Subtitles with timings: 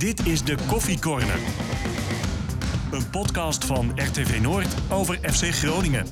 [0.00, 1.38] Dit is de Koffie Corner.
[2.92, 6.06] Een podcast van RTV Noord over FC Groningen.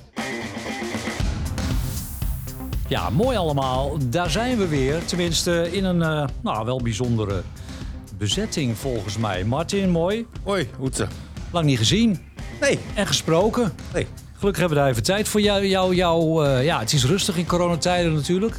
[2.88, 3.96] Ja, mooi allemaal.
[4.10, 5.04] Daar zijn we weer.
[5.04, 7.42] Tenminste, in een eh, nou, wel bijzondere
[8.18, 9.44] bezetting volgens mij.
[9.44, 10.26] Martin, mooi.
[10.42, 11.06] Hoi, Hoetse.
[11.50, 12.18] Lang niet gezien.
[12.60, 13.72] Nee, En gesproken.
[13.92, 14.06] nee.
[14.38, 15.66] Gelukkig hebben we daar even tijd voor jou.
[15.66, 18.56] jou, jou eh, ja, het is rustig in coronatijden natuurlijk.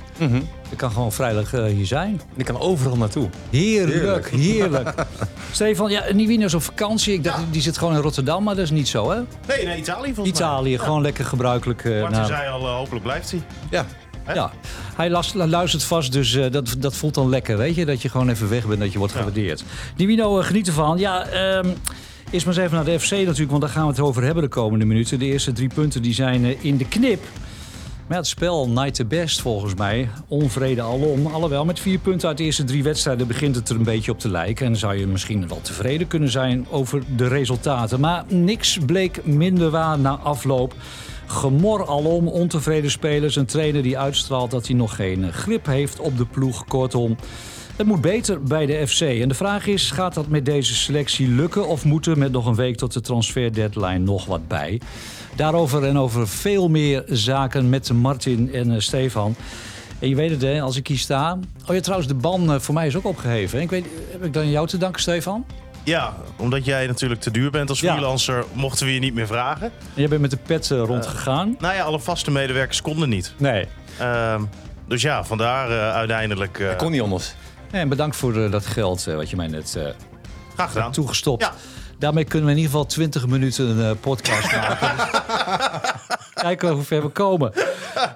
[0.70, 2.21] Je kan gewoon vrijdag eh, hier zijn.
[2.36, 3.29] Ik kan overal naartoe.
[3.50, 4.93] Heerlijk, heerlijk.
[5.52, 7.14] Stefan, ja, Nivino is op vakantie.
[7.14, 9.19] Ik dacht, die zit gewoon in Rotterdam, maar dat is niet zo, hè?
[9.47, 11.86] Nee, nee, Italië volgens Italië, gewoon lekker gebruikelijk.
[11.86, 12.00] eh, mij.
[12.02, 13.41] Martin naar- zei al, eh, hopelijk blijft hij.
[13.69, 13.86] Ja.
[14.33, 14.52] Ja,
[14.96, 17.86] hij las- luistert vast, dus eh, dat, dat voelt dan lekker, weet je?
[17.86, 19.64] Dat je gewoon even weg bent, dat je wordt gewaardeerd.
[19.96, 20.97] Nivino, uh, geniet ervan.
[20.97, 21.68] Ja, ehm
[22.32, 24.43] eerst maar eens even naar de FC natuurlijk, want daar gaan we het over hebben
[24.43, 25.19] de komende minuten.
[25.19, 27.24] De eerste drie punten die zijn eh, in de knip.
[28.07, 30.10] Maar het spel night the best volgens mij.
[30.28, 31.25] Onvrede alom.
[31.25, 34.19] Alhoewel, met vier punten uit de eerste drie wedstrijden begint het er een beetje op
[34.19, 34.66] te lijken.
[34.66, 38.00] En zou je misschien wel tevreden kunnen zijn over de resultaten.
[38.00, 40.73] Maar niks bleek minder waar na afloop.
[41.25, 43.35] Gemor alom, ontevreden spelers.
[43.35, 46.66] Een trainer die uitstraalt dat hij nog geen grip heeft op de ploeg.
[46.66, 47.17] Kortom,
[47.80, 49.02] het moet beter bij de FC.
[49.02, 51.67] En de vraag is, gaat dat met deze selectie lukken...
[51.67, 54.81] of moet er met nog een week tot de transfer deadline nog wat bij?
[55.35, 59.35] Daarover en over veel meer zaken met Martin en eh, Stefan.
[60.00, 61.38] En je weet het, hè, als ik hier sta...
[61.67, 63.57] Oh ja, trouwens, de ban eh, voor mij is ook opgeheven.
[63.57, 63.63] hè?
[63.63, 65.45] Ik weet, heb ik dan jou te danken, Stefan?
[65.83, 67.91] Ja, omdat jij natuurlijk te duur bent als Ja.
[67.94, 69.66] freelancer, mochten we je niet meer vragen.
[69.67, 71.55] En jij bent met de pet eh, rondgegaan?
[71.59, 73.33] Nou ja, alle vaste medewerkers konden niet.
[73.38, 73.66] Nee.
[74.00, 74.41] Ehm,
[74.88, 76.59] dus ja, vandaar eh, uiteindelijk.
[76.59, 77.33] eh, Kon niet anders.
[77.72, 79.84] En bedankt voor eh, dat geld eh, wat je mij net eh,
[80.53, 80.92] graag gedaan.
[80.92, 81.42] toegestopt.
[81.42, 81.53] Ja.
[82.00, 84.95] Daarmee kunnen we in ieder geval 20 minuten een podcast maken.
[84.98, 87.53] Dus Kijken hoe ver we komen.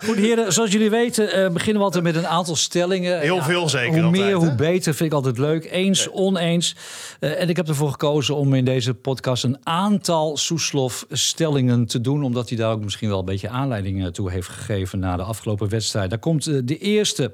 [0.06, 3.20] Goed, heren, zoals jullie weten beginnen we altijd met een aantal stellingen.
[3.20, 4.46] Heel veel zeker Hoe altijd, meer, hè?
[4.46, 5.72] hoe beter, vind ik altijd leuk.
[5.72, 6.76] Eens, oneens.
[7.20, 12.24] En ik heb ervoor gekozen om in deze podcast een aantal Soeslof-stellingen te doen.
[12.24, 15.70] Omdat hij daar ook misschien wel een beetje aanleiding toe heeft gegeven na de afgelopen
[15.70, 16.10] wedstrijd.
[16.10, 17.32] Daar komt de eerste.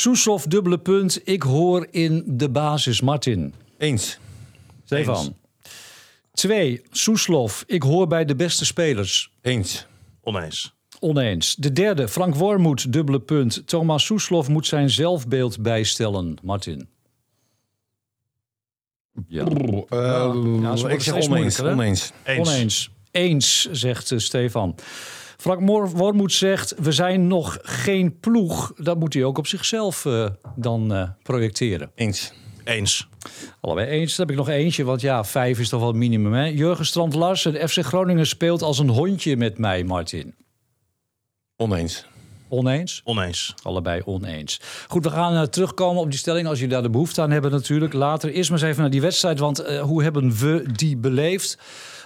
[0.00, 1.20] Soeslof, dubbele punt.
[1.24, 3.54] Ik hoor in de basis, Martin.
[3.78, 4.18] Eens.
[4.84, 5.36] Stefan.
[6.32, 7.64] Twee, Soeslof.
[7.66, 9.32] Ik hoor bij de beste spelers.
[9.42, 9.86] Eens.
[10.20, 10.74] Oneens.
[11.00, 11.54] Oneens.
[11.54, 13.62] De derde, Frank Wormoed, dubbele punt.
[13.66, 16.36] Thomas Soeslof moet zijn zelfbeeld bijstellen.
[16.42, 16.88] Martin.
[19.28, 19.44] Ja.
[19.44, 19.88] Eh,
[20.60, 21.60] Ja, ze worden ik zeg oneens.
[21.60, 22.12] Oneens.
[22.24, 22.48] Eens.
[22.48, 22.90] Oneens.
[23.10, 24.74] Eens, zegt eh, Stefan.
[25.40, 28.72] Frank Wormoed zegt, we zijn nog geen ploeg.
[28.76, 31.90] Dat moet hij ook op zichzelf eh, dan eh, projecteren.
[31.94, 32.32] Eens.
[32.64, 33.08] Eens.
[33.60, 34.16] Allebei eens.
[34.16, 36.32] Dan heb ik nog eentje, want ja, vijf is toch wel het minimum.
[36.32, 36.44] Hè?
[36.44, 40.34] Jurgen Strand Larsen, de FC Groningen speelt als een hondje met mij, Martin.
[41.56, 42.06] Oneens.
[42.48, 43.00] Oneens?
[43.04, 43.54] Oneens.
[43.62, 44.60] Allebei oneens.
[44.88, 47.50] Goed, we gaan eh, terugkomen op die stelling als jullie daar de behoefte aan hebben
[47.50, 47.92] natuurlijk.
[47.92, 51.58] Later eerst maar eens even naar die wedstrijd, want eh, hoe hebben we die beleefd?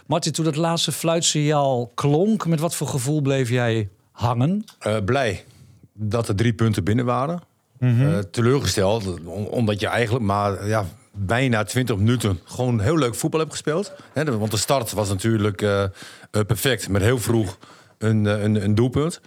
[0.07, 4.65] Martin, toen dat laatste fluitsignaal klonk, met wat voor gevoel bleef jij hangen?
[4.79, 5.45] Eh, blij
[5.93, 7.41] dat er drie punten binnen waren.
[7.79, 8.03] Mhm.
[8.13, 13.41] Eh, teleurgesteld, om- omdat je eigenlijk maar ja, bijna 20 minuten gewoon heel leuk voetbal
[13.41, 13.93] hebt gespeeld.
[14.15, 15.85] Want de start was natuurlijk eh,
[16.31, 17.59] perfect, met heel vroeg
[17.99, 19.21] een, een, een doelpunt.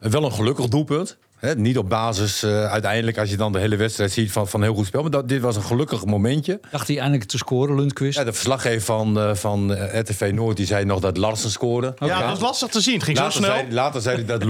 [0.00, 1.16] Wel een gelukkig doelpunt.
[1.38, 4.62] Hè, niet op basis eh, uiteindelijk, als je dan de hele wedstrijd ziet, van, van
[4.62, 5.02] heel goed spel.
[5.02, 6.60] Maar dat, dit was een gelukkig momentje.
[6.70, 8.18] Dacht hij eindelijk te scoren, Lundqvist?
[8.18, 11.94] Ja, de verslaggever van, eh, van eh, RTV Noord die zei nog dat Larsen scoorde.
[11.98, 12.94] Ja, dat was lastig te zien.
[12.94, 13.54] Het ging zo snel.
[13.54, 14.42] zei, later zei hij dat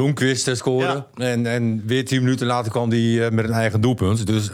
[0.47, 1.05] eh, scoorde.
[1.15, 4.27] En, en weer tien minuten later kwam hij met een eigen doelpunt.
[4.27, 4.51] Dus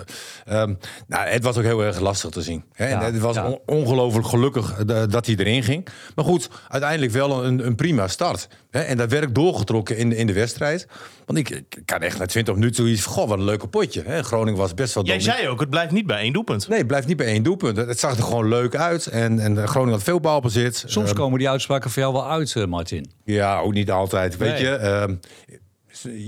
[0.47, 0.75] ehm,
[1.07, 2.65] nou, het was ook heel erg lastig te zien.
[2.73, 2.89] Hè?
[2.89, 3.47] Ja, En het was ja.
[3.47, 5.87] on- ongelooflijk gelukkig dat hij erin ging.
[6.15, 8.49] Maar goed, uiteindelijk wel een, een prima start.
[8.71, 8.81] Hè?
[8.81, 10.87] En dat werd doorgetrokken in, in de wedstrijd.
[11.31, 13.13] Want ik, ik had echt na 20 minuten zoiets van...
[13.13, 14.03] Goh, wat een leuke potje.
[14.03, 14.23] Hè?
[14.23, 15.39] Groningen was best wel Jij dominant.
[15.41, 16.69] zei ook, het blijft niet bij één doelpunt.
[16.69, 17.77] Nee, het blijft niet bij één doelpunt.
[17.77, 19.07] Het zag er gewoon leuk uit.
[19.07, 20.85] En, en Groningen had veel balbezit.
[20.87, 23.11] Soms Ehm, komen die uitspraken voor jou wel uit, eh, Martin.
[23.25, 24.37] ja, ook niet altijd.
[24.37, 24.63] Weet Nee.
[24.63, 25.15] je, ehm,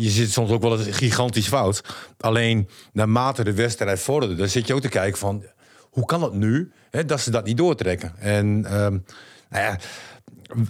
[0.00, 1.82] je zit soms ook wel eens gigantisch fout.
[2.20, 5.44] Alleen naarmate de wedstrijd vorderde, dan zit je ook te kijken van
[5.80, 8.12] hoe kan het nu hè, dat ze dat niet doortrekken.
[8.18, 8.98] En ehm,
[9.50, 9.78] nou ja,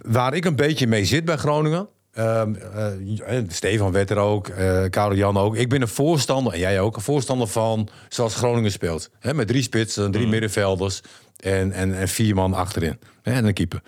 [0.02, 1.88] waar ik een beetje mee zit bij Groningen.
[2.12, 5.56] Ehm, eh, Stefan werd er ook, eh Karel Jan ook.
[5.56, 9.10] Ik ben een voorstander, en jij ook, een voorstander van zoals Groningen speelt.
[9.18, 11.00] Hè, met drie spitsen, drie middenvelders
[11.36, 12.98] en, en, en vier man achterin.
[13.22, 13.82] En een keeper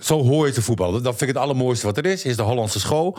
[0.00, 1.02] zo hoor je te voetballen.
[1.02, 3.18] Dat vind ik het allermooiste wat er is, is de Hollandse school.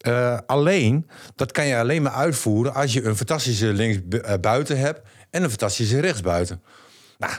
[0.00, 5.00] Eh, alleen, dat kan je alleen maar uitvoeren als je een fantastische linksbuiten hebt
[5.30, 6.62] en een fantastische rechtsbuiten.
[7.18, 7.32] Nou,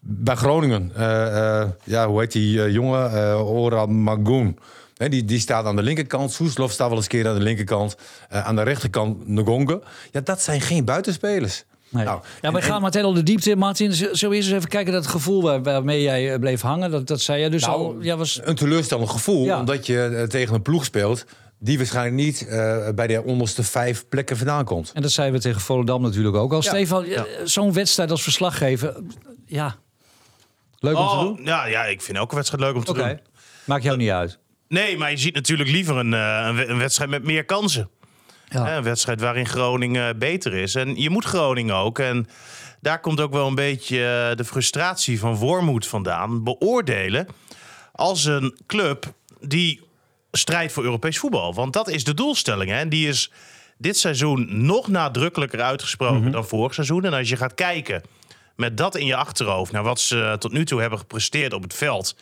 [0.00, 3.12] bij Groningen, eh, eh, ja, hoe heet die eh, jongen?
[3.12, 4.58] Eh Oran Magoon.
[4.98, 6.32] Die, die staat aan de linkerkant.
[6.32, 7.96] Soeslof staat wel eens een keer aan de linkerkant.
[8.28, 9.78] Eh, aan de rechterkant Ngonga.
[10.12, 11.64] Ja, dat zijn geen buitenspelers.
[11.90, 12.04] Nee.
[12.04, 13.92] Nou, ja, we gaan meteen al de diepte in, Martin.
[13.92, 16.60] Z- Zullen we eerst eens even kijken naar het gevoel waar, waarmee jij eh, bleef
[16.60, 16.90] hangen?
[16.90, 17.96] Dat, dat zei jij dus Nou, al.
[18.00, 19.58] Ja, was, Een teleurstellend gevoel, Ja.
[19.58, 21.24] omdat je eh, tegen een ploeg speelt...
[21.58, 24.90] die waarschijnlijk niet eh, bij de onderste vijf plekken vandaan komt.
[24.94, 26.62] en dat zeiden we tegen Volendam natuurlijk ook al.
[26.62, 26.68] Ja.
[26.70, 27.04] Stefan,
[27.44, 28.96] zo'n wedstrijd als verslaggever,
[29.46, 29.76] ja,
[30.78, 31.40] leuk om te Oh, doen.
[31.44, 33.20] ja, ja, ik vind elke wedstrijd leuk om te doen.
[33.64, 34.38] maakt jou niet uit.
[34.68, 37.88] Nee, maar je ziet natuurlijk liever een, eh, een, we- een wedstrijd met meer kansen.
[38.48, 38.76] Ja.
[38.76, 40.74] Een wedstrijd waarin Groningen beter is.
[40.74, 41.98] En je moet Groningen ook.
[41.98, 42.28] En
[42.80, 43.96] daar komt ook wel een beetje
[44.30, 46.44] eh, de frustratie van Wormoed vandaan.
[46.44, 47.26] Beoordelen
[47.92, 49.80] als een club die
[50.32, 51.54] strijdt voor Europees voetbal.
[51.54, 52.70] Want dat is de doelstelling.
[52.70, 52.76] Hè?
[52.78, 53.30] En die is
[53.78, 57.04] dit seizoen nog nadrukkelijker uitgesproken dan vorig seizoen.
[57.04, 58.02] En als je gaat kijken
[58.56, 59.72] met dat in je achterhoofd...
[59.72, 62.16] naar wat ze tot nu toe hebben gepresteerd op het veld...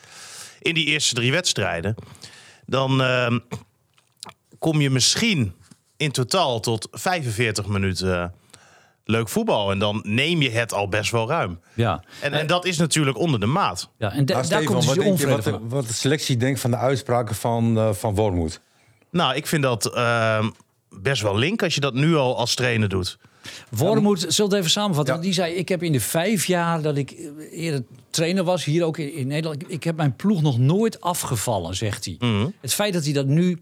[0.60, 1.94] in die eerste drie wedstrijden...
[2.66, 3.38] dan ehm,
[4.58, 5.54] kom je misschien
[5.96, 8.28] in totaal tot 45 minuten eh,
[9.04, 9.70] leuk voetbal.
[9.70, 11.60] En dan neem je het al best wel ruim.
[11.74, 12.02] Ja.
[12.20, 13.90] En, en dat is natuurlijk onder de maat.
[13.98, 15.52] Ja, en da- daar komt dus wat, je, onvrede wat, van.
[15.52, 18.60] de, wat de selectie denkt van de uitspraken van, eh van Wormoed?
[19.10, 20.50] Nou, ik vind dat ehm,
[20.90, 23.18] best wel link als je dat nu al als trainer doet.
[23.70, 25.14] Wormoed, het even samenvatten?
[25.14, 25.20] Ja.
[25.20, 28.64] Want die zei, ik heb in de vijf jaar dat ik eh, eerder trainer was,
[28.64, 29.62] hier ook in, Nederland...
[29.62, 32.16] Ik, ik heb mijn ploeg nog nooit afgevallen, zegt hij.
[32.18, 32.48] Mhm.
[32.60, 33.58] Het feit dat hij dat nu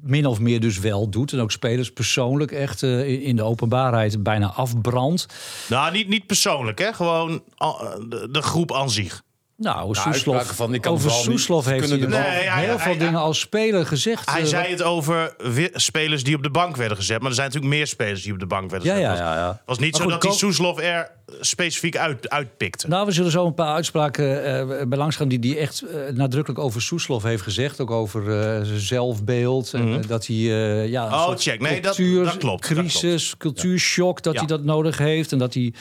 [0.00, 1.32] min of meer dus wel doet...
[1.32, 5.26] en ook spelers persoonlijk echt eh, in- de openbaarheid bijna afbrandt...
[5.68, 6.92] Nou, niet, niet persoonlijk, hè?
[6.92, 9.22] Gewoon ah, de, de groep aan zich.
[9.62, 12.96] Nou, uitspraken Soeslof, van, ik kan over Soeslof heeft hij Nee, heel hij- veel hij-
[12.98, 14.30] dingen als speler gezegd.
[14.30, 15.34] Hij eh, zei het over
[15.72, 17.18] spelers die op de bank werden gezet.
[17.20, 19.18] Maar er zijn natuurlijk meer spelers die op de bank werden Ja, gezet.
[19.18, 19.48] ja, ja, ja.
[19.48, 21.10] Het was niet Maar zo goed, dat hij Ko- Soeslof er
[21.40, 22.88] specifiek uit, uitpikte.
[22.88, 26.12] Nou, we zullen zo een paar uitspraken eh bij langs gaan die hij echt eh,
[26.14, 27.80] nadrukkelijk over Soeslof heeft gezegd.
[27.80, 29.72] Ook over eh, zijn zelfbeeld.
[29.74, 31.60] En eh, dat hij eh, ja, Oh, soort check.
[31.60, 34.38] Nee, dat- cultuur- dat klopt, dat Crisis, cultuurshock, dat Ja.
[34.38, 35.32] hij dat nodig heeft.
[35.32, 35.72] En dat hij.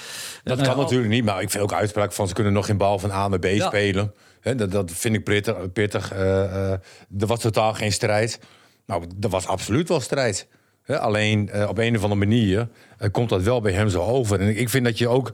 [0.44, 2.28] Dat nou kan ja, natuurlijk niet, maar ik vind ook uitspraken van...
[2.28, 3.68] ze kunnen nog geen bal van A naar B Ja.
[3.68, 4.14] spelen.
[4.42, 5.72] Hè, dat, dat vind ik pittig.
[5.74, 6.12] pittig.
[6.12, 6.72] Eh, eh,
[7.20, 8.40] er was totaal geen strijd.
[8.86, 10.48] Nou, er was absoluut wel strijd.
[10.84, 12.68] Hè, alleen op een of andere manier
[13.12, 14.40] komt dat wel bij hem zo over.
[14.40, 15.32] En ik, vind dat je ook...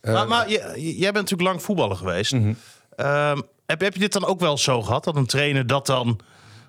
[0.00, 2.32] eh, maar maar je- jij bent natuurlijk lang voetballer geweest.
[2.96, 5.04] Ehm, heb, heb je dit dan ook wel zo gehad?
[5.04, 6.20] Dat een trainer dat dan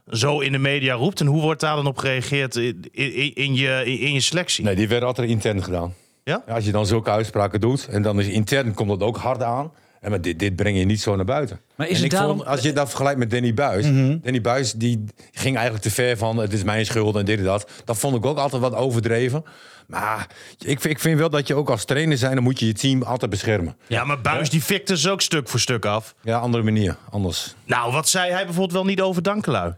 [0.10, 1.20] zo in de media roept?
[1.20, 4.64] En hoe wordt daar dan op gereageerd in, in, in je, in je selectie?
[4.64, 5.94] Nee, die werden altijd intern gedaan.
[6.24, 6.44] Ja?
[6.48, 9.44] Ja, als je dan zulke uitspraken doet en dan is intern komt dat ook hard
[9.44, 9.72] aan.
[10.02, 11.62] En maar dit, dit breng je niet zo naar buiten.
[11.76, 13.84] Maar is en het ik daarom- vond, als je dat vergelijkt met Danny Buis.
[14.22, 17.44] Danny Buis die ging eigenlijk te ver van het is mijn schuld en dit en
[17.44, 17.70] dat.
[17.86, 19.44] Dat vond ik ook altijd wat overdreven.
[19.90, 20.28] Maar
[20.58, 22.74] ik, vind- ik vind wel dat je ook als trainer zijn, dan moet je je
[22.74, 23.78] team altijd beschermen.
[23.88, 26.16] Ja, maar Buis die fikte ze ook stuk voor stuk af.
[26.22, 27.56] Ja, andere manier, anders.
[27.66, 29.74] Nou, wat zei hij bijvoorbeeld wel niet over Dankelui?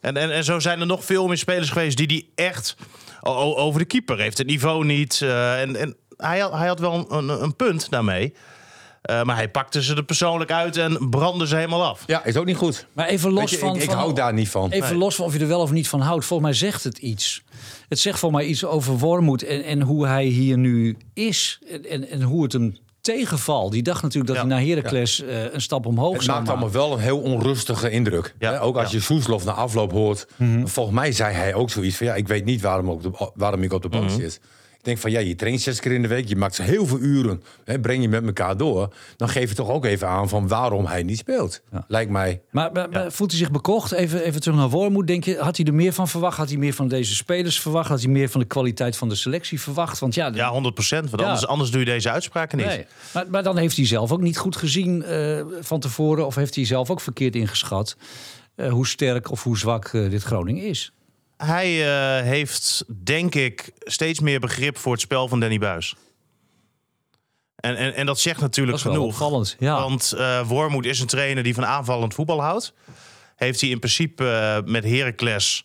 [0.00, 2.76] En, en, en zo zijn er nog veel meer spelers geweest die die echt
[3.22, 4.38] over de keeper heeft.
[4.38, 5.20] Het niveau niet.
[5.22, 8.34] eh, en en hij, had, hij had wel een, een, een punt daarmee.
[9.06, 12.02] Eh, maar hij pakte ze er persoonlijk uit en brandde ze helemaal af.
[12.06, 12.86] Ja, is ook niet goed.
[12.92, 13.74] Maar even los je, van.
[13.76, 14.70] ik, ik van- hou daar niet van.
[14.70, 14.98] Even Nee.
[14.98, 16.24] los van of je er wel of niet van houdt.
[16.24, 17.42] Volgens mij zegt het iets.
[17.88, 21.58] Het zegt voor mij iets over Wormoed en, en hoe hij hier nu is.
[21.70, 23.72] En, en, en hoe het hem tegenvalt.
[23.72, 24.48] Die dacht natuurlijk dat Ja.
[24.48, 26.62] hij naar Heracles eh, een stap omhoog Het zou maakt maken.
[26.62, 28.34] allemaal wel een heel onrustige indruk.
[28.38, 28.96] Ja, Hè, Ook als ja.
[28.96, 30.26] je Soeslof na afloop hoort.
[30.64, 32.06] Volgens mij zei hij ook zoiets van...
[32.06, 34.40] ja, ik weet niet waarom, op de, waarom ik op de bank zit.
[34.86, 36.28] Denk van, ja, je traint zes keer in de week.
[36.28, 37.42] Je maakt heel veel uren.
[37.64, 38.94] Hè, breng je met elkaar door.
[39.16, 41.62] Dan geef je toch ook even aan van waarom hij niet speelt.
[41.88, 42.40] Lijkt mij.
[42.50, 43.92] Maar, maar- maar voelt hij zich bekocht?
[43.92, 45.06] Even, even terug naar Wormoed.
[45.06, 46.36] Denk je, had hij er meer van verwacht?
[46.36, 47.88] Had hij meer van deze spelers verwacht?
[47.88, 49.98] Had hij meer van de kwaliteit van de selectie verwacht?
[49.98, 51.10] Want ja, Ja, 100 procent.
[51.10, 51.26] Want Ja.
[51.28, 52.66] anders, anders doe je deze uitspraken niet.
[52.66, 52.86] nee.
[53.14, 56.26] Maar, maar dan heeft hij zelf ook niet goed gezien eh, van tevoren.
[56.26, 57.96] Of heeft hij zelf ook verkeerd ingeschat.
[58.54, 60.92] eh, hoe sterk of hoe zwak eh, dit Groningen is.
[61.36, 65.94] Hij eh, heeft, denk ik, steeds meer begrip voor het spel van Danny Buis.
[67.56, 69.06] En, en, en dat zegt natuurlijk Dat genoeg.
[69.06, 69.80] opvallend, ja.
[69.80, 72.74] Want eh Wormoed is een trainer die van aanvallend voetbal houdt.
[73.36, 75.64] Heeft hij in principe eh, met Heracles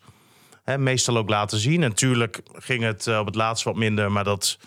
[0.64, 1.80] hè, meestal ook laten zien.
[1.80, 4.58] Natuurlijk ging het op het laatst wat minder, maar dat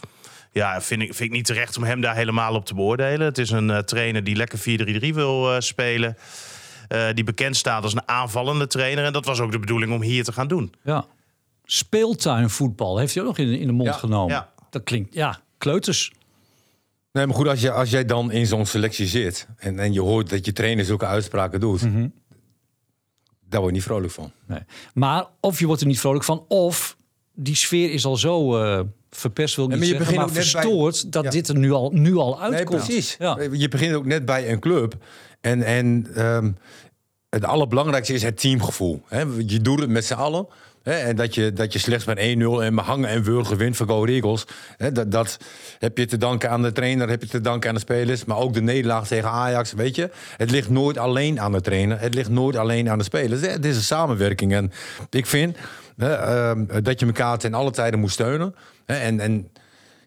[0.51, 3.25] ja, vind, ik, vind ik niet terecht om hem daar helemaal op te beoordelen.
[3.25, 6.17] Het is een trainer die lekker 4-3-3 wil spelen.
[6.87, 9.03] Eh, die bekend staat als een aanvallende trainer.
[9.05, 10.73] En dat was ook de bedoeling om hier te gaan doen.
[10.83, 11.05] Ja.
[11.63, 14.35] Speeltuinvoetbal heeft hij ook nog in, in de mond Ja, genomen.
[14.35, 14.53] ja.
[14.69, 16.11] Dat klinkt, ja, kleuters.
[17.11, 19.47] Nee, maar goed, als, je, als jij dan in zo'n selectie zit...
[19.57, 21.81] En, en je hoort dat je trainer zulke uitspraken doet...
[21.81, 24.31] daar word je niet vrolijk van.
[24.47, 24.59] Nee.
[24.93, 26.97] Maar of je wordt er niet vrolijk van, of
[27.33, 30.61] die sfeer is al zo eh verpest, wil ik maar je zeggen, maar begint bij-
[30.61, 31.29] verstoord dat Ja.
[31.29, 32.83] dit er nu al, nu al Nee, uitkomt.
[32.85, 33.15] precies.
[33.19, 33.37] Ja.
[33.51, 34.95] Je begint ook net bij een club.
[35.45, 36.51] En, en ehm,
[37.29, 39.01] het allerbelangrijkste is het teamgevoel.
[39.07, 39.23] Hè?
[39.45, 40.47] Je doet het met z'n allen.
[40.83, 44.05] En dat je, dat je slechts met 1-0 en hangen en wurgen wint voor Go
[44.05, 44.45] Eagles.
[44.93, 45.37] Dat, dat
[45.79, 48.25] heb je te danken aan de trainer, heb je te danken aan de spelers.
[48.25, 50.09] Maar ook de nederlaag tegen Ajax, weet je.
[50.37, 51.99] Het ligt nooit alleen aan de trainer.
[51.99, 53.41] Het ligt nooit alleen aan de spelers.
[53.41, 54.53] Het is een samenwerking.
[54.53, 54.71] En
[55.09, 55.57] ik vind
[55.97, 58.55] ehm, dat je elkaar ten alle tijden moet steunen.
[58.85, 59.19] En...
[59.19, 59.49] en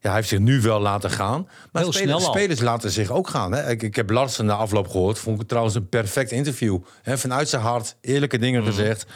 [0.00, 1.48] ja, hij heeft zich nu wel laten gaan.
[1.72, 3.52] Maar Heel spelers, snel spelers laten zich ook gaan.
[3.52, 3.70] Hè.
[3.70, 5.18] Ik, ik heb Larsen na afloop gehoord.
[5.18, 6.78] Vond ik trouwens een perfect interview.
[7.02, 8.70] Hè, vanuit zijn hart, eerlijke dingen Mhm.
[8.70, 9.06] gezegd.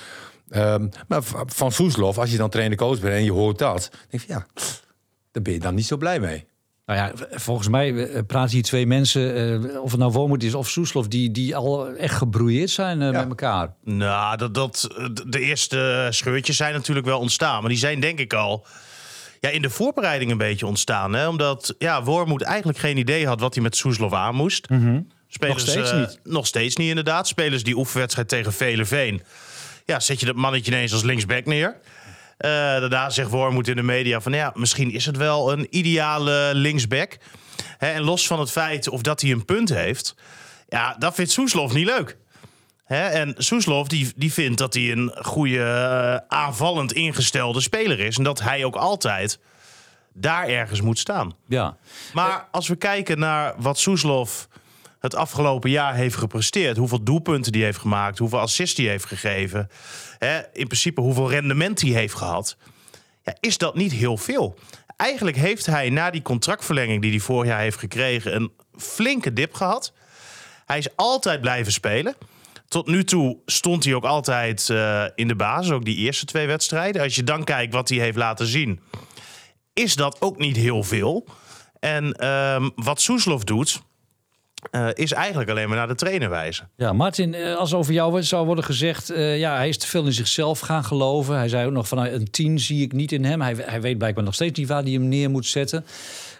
[0.51, 3.91] Ehm, maar van Soeslof, als je dan trainer-coach bent en je hoort dat...
[4.11, 4.47] denk je, ja,
[5.33, 6.47] daar ben je dan niet zo blij mee.
[6.87, 9.35] Nou ja, volgens mij eh, praten hier twee mensen,
[9.73, 13.11] eh, of het nou Wormoed is of Soeslof, die, die al echt gebrouilleerd zijn eh,
[13.13, 13.19] Ja.
[13.21, 13.75] met elkaar.
[13.85, 14.89] Nou, dat, dat,
[15.27, 17.61] de eerste scheurtjes zijn natuurlijk wel ontstaan.
[17.61, 18.67] Maar die zijn denk ik al
[19.43, 21.13] ja, in de voorbereiding een beetje ontstaan.
[21.13, 21.29] Hè?
[21.29, 24.67] Omdat ja, Wormoed eigenlijk geen idee had wat hij met Soeslof aan moest.
[25.29, 26.19] Spelers, Nog steeds eh, niet.
[26.25, 27.29] Nog steeds niet, inderdaad.
[27.29, 29.23] Spelers die oefenwedstrijd tegen Veleveen.
[29.85, 31.77] Ja, zet je dat mannetje ineens als linksback neer.
[32.37, 34.33] Eh, daarna zegt Wormoed in de media van...
[34.33, 37.19] ja, misschien is het wel een ideale linksback.
[37.79, 40.15] Hè, en los van het feit of dat hij een punt heeft...
[40.69, 42.17] ja, dat vindt Soeslof niet leuk.
[42.93, 48.17] Hè, en Soeslof die, die vindt dat hij een goede eh, aanvallend ingestelde speler is.
[48.17, 49.39] En dat hij ook altijd
[50.13, 51.37] daar ergens moet staan.
[51.47, 51.77] Ja.
[52.13, 54.49] Maar als we kijken naar wat Soeslof
[54.99, 59.71] het afgelopen jaar heeft gepresteerd, hoeveel doelpunten die heeft gemaakt, hoeveel assists die heeft gegeven,
[60.19, 62.57] hè, in principe hoeveel rendement hij heeft gehad,
[63.23, 64.59] ja, is dat niet heel veel.
[64.97, 69.55] Eigenlijk heeft hij na die contractverlenging die hij vorig jaar heeft gekregen een flinke dip
[69.55, 69.93] gehad.
[70.67, 72.15] Hij is altijd blijven spelen.
[72.73, 76.47] Tot nu toe stond hij ook altijd eh, in de basis, ook die eerste twee
[76.47, 77.03] wedstrijden.
[77.03, 78.81] Als je dan kijkt wat hij heeft laten zien,
[79.73, 81.27] is dat ook niet heel veel.
[81.79, 83.83] En ehm, wat Soeslof doet,
[84.71, 86.71] eh, is eigenlijk alleen maar naar de trainer wijzen.
[86.77, 90.13] Ja, Martin, eh, als over jou zou worden gezegd, ja, hij is te veel in
[90.13, 91.37] zichzelf gaan geloven.
[91.37, 93.41] Hij zei ook nog van een tien zie ik niet in hem.
[93.41, 95.85] Hij, hij weet blijkbaar nog steeds niet waar hij hem neer moet zetten.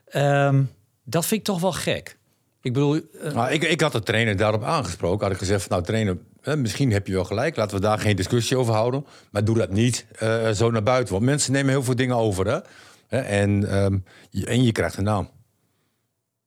[0.09, 0.63] Ehm,
[1.05, 2.21] dat vind ik toch wel gek.
[2.63, 5.23] Ik bedoel, eh, Nou, ik, ik had de trainer daarop aangesproken.
[5.23, 6.19] Had ik gezegd, van, nou trainer,
[6.57, 7.57] misschien heb je wel gelijk.
[7.57, 9.07] Laten we daar geen discussie over houden.
[9.31, 11.13] Maar doe dat niet eh, zo naar buiten.
[11.13, 12.47] Want mensen nemen heel veel dingen over.
[12.47, 12.61] Hè?
[13.19, 13.99] En, ehm,
[14.31, 15.31] je, en je krijgt een naam.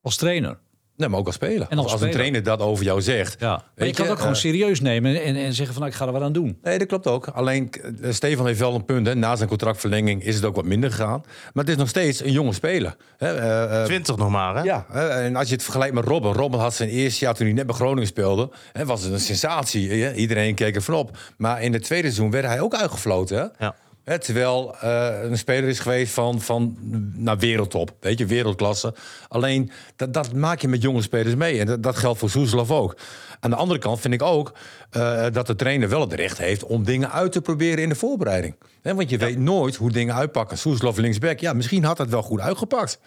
[0.02, 0.58] als trainer.
[0.98, 1.68] Nee, maar ook als speler.
[1.70, 2.16] En als als, een speler.
[2.16, 3.36] trainer dat over jou zegt.
[3.40, 3.64] Ja.
[3.76, 5.94] Maar je kan het ook gewoon eh, serieus nemen en, en zeggen van nou, ik
[5.94, 6.58] ga er wat aan doen.
[6.64, 7.28] Nee, dat klopt ook.
[7.28, 7.70] Alleen,
[8.02, 9.08] eh, Stefan heeft wel een punt.
[9.08, 9.16] Hè.
[9.16, 11.24] Na zijn contractverlenging is het ook wat minder gegaan.
[11.54, 12.96] Maar het is nog steeds een jonge speler.
[13.18, 13.36] Hè.
[13.36, 14.62] eh, 20 nog maar, hè?
[14.62, 16.34] Ja, en als je het vergelijkt met Robben.
[16.34, 18.50] Robben had zijn eerste jaar toen hij net bij Groningen speelde.
[18.74, 19.92] Hè, was het een sensatie.
[19.92, 20.14] Hè?
[20.14, 21.18] Iedereen keek ervan op.
[21.38, 23.38] Maar in het tweede seizoen werd hij ook uitgefloten.
[23.38, 23.66] Hè?
[23.66, 23.76] Ja.
[24.06, 26.78] Hè, terwijl eh, een speler is geweest van, van
[27.16, 27.92] naar wereldtop.
[28.00, 28.94] Weet je, wereldklasse.
[29.28, 31.60] Alleen, dat, dat maak je met jonge spelers mee.
[31.60, 32.98] En dat, dat geldt voor Soeslof ook.
[33.40, 34.54] Aan de andere kant vind ik ook
[34.90, 36.64] eh, dat de trainer wel het recht heeft...
[36.64, 38.56] om dingen uit te proberen in de voorbereiding.
[38.82, 40.58] Hè, want je weet nooit hoe dingen uitpakken.
[40.58, 43.00] Soeslof linksback, ja, misschien had het wel goed uitgepakt.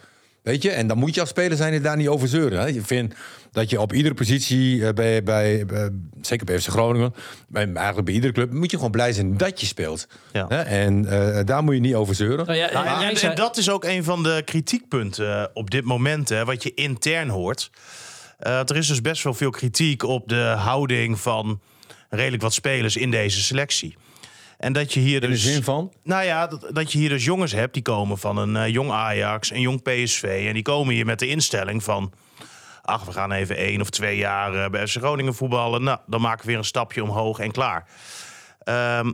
[0.48, 2.58] Weet je, en dan moet je als speler zijn en daar niet over zeuren.
[2.60, 2.66] Hè.
[2.66, 3.14] Je vindt
[3.52, 5.90] dat je op iedere positie, eh, bij, bij, bij-
[6.20, 7.14] zeker bij FC Groningen,
[7.48, 10.06] bij, eigenlijk bij iedere club, moet je gewoon blij zijn dat je speelt.
[10.32, 10.44] Ja.
[10.48, 12.46] Hè, En eh, daar moet je niet over zeuren.
[12.46, 15.84] Nou ja, Nou, eh, en, dat is ook een van de kritiekpunten eh, op dit
[15.84, 17.70] moment, hè, wat je intern hoort.
[18.38, 21.60] Eh, er is dus best wel veel kritiek op de houding van
[22.10, 23.96] redelijk wat spelers in deze selectie.
[24.58, 25.42] En dat je hier In de dus.
[25.42, 28.56] zin van, Nou ja, dat, dat je hier dus jongens hebt die komen van een
[28.56, 30.44] eh, jong Ajax, een jong PSV.
[30.46, 32.12] En die komen hier met de instelling van.
[32.82, 35.82] Ach, we gaan even één of twee jaar eh, bij FC Groningen voetballen.
[35.82, 37.88] Nou, dan maken we weer een stapje omhoog en klaar.
[38.58, 39.12] Ehm,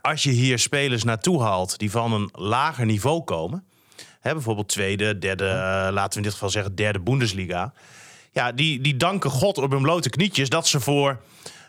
[0.00, 3.66] als je hier spelers naartoe haalt die van een lager niveau komen.
[4.20, 7.72] Hè, bijvoorbeeld tweede, derde, eh, laten we in dit geval zeggen derde Bundesliga.
[8.32, 11.20] Ja, die, die danken God op hun blote knietjes dat ze voor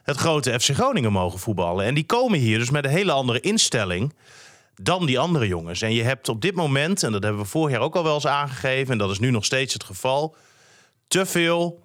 [0.10, 1.86] het grote FC Groningen mogen voetballen.
[1.86, 4.14] En die komen hier dus met een hele andere instelling
[4.82, 5.82] dan die andere jongens.
[5.82, 8.14] En je hebt op dit moment, en dat hebben we vorig jaar ook al wel
[8.14, 8.92] eens aangegeven...
[8.92, 10.36] en dat is nu nog steeds het geval,
[11.08, 11.84] te veel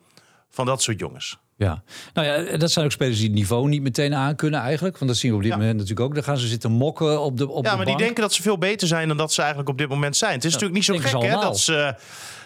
[0.50, 1.38] van dat soort jongens.
[1.56, 1.82] Ja,
[2.14, 4.98] nou ja, dat zijn ook spelers die het niveau niet meteen aan kunnen eigenlijk.
[4.98, 5.56] Want dat zien we op dit Ja.
[5.58, 6.14] moment natuurlijk ook.
[6.14, 8.42] Dan gaan ze zitten mokken op de op Ja, de maar die denken dat ze
[8.42, 10.34] veel beter zijn dan dat ze eigenlijk op dit moment zijn.
[10.34, 11.94] Het is natuurlijk niet zo gek hè, dat ze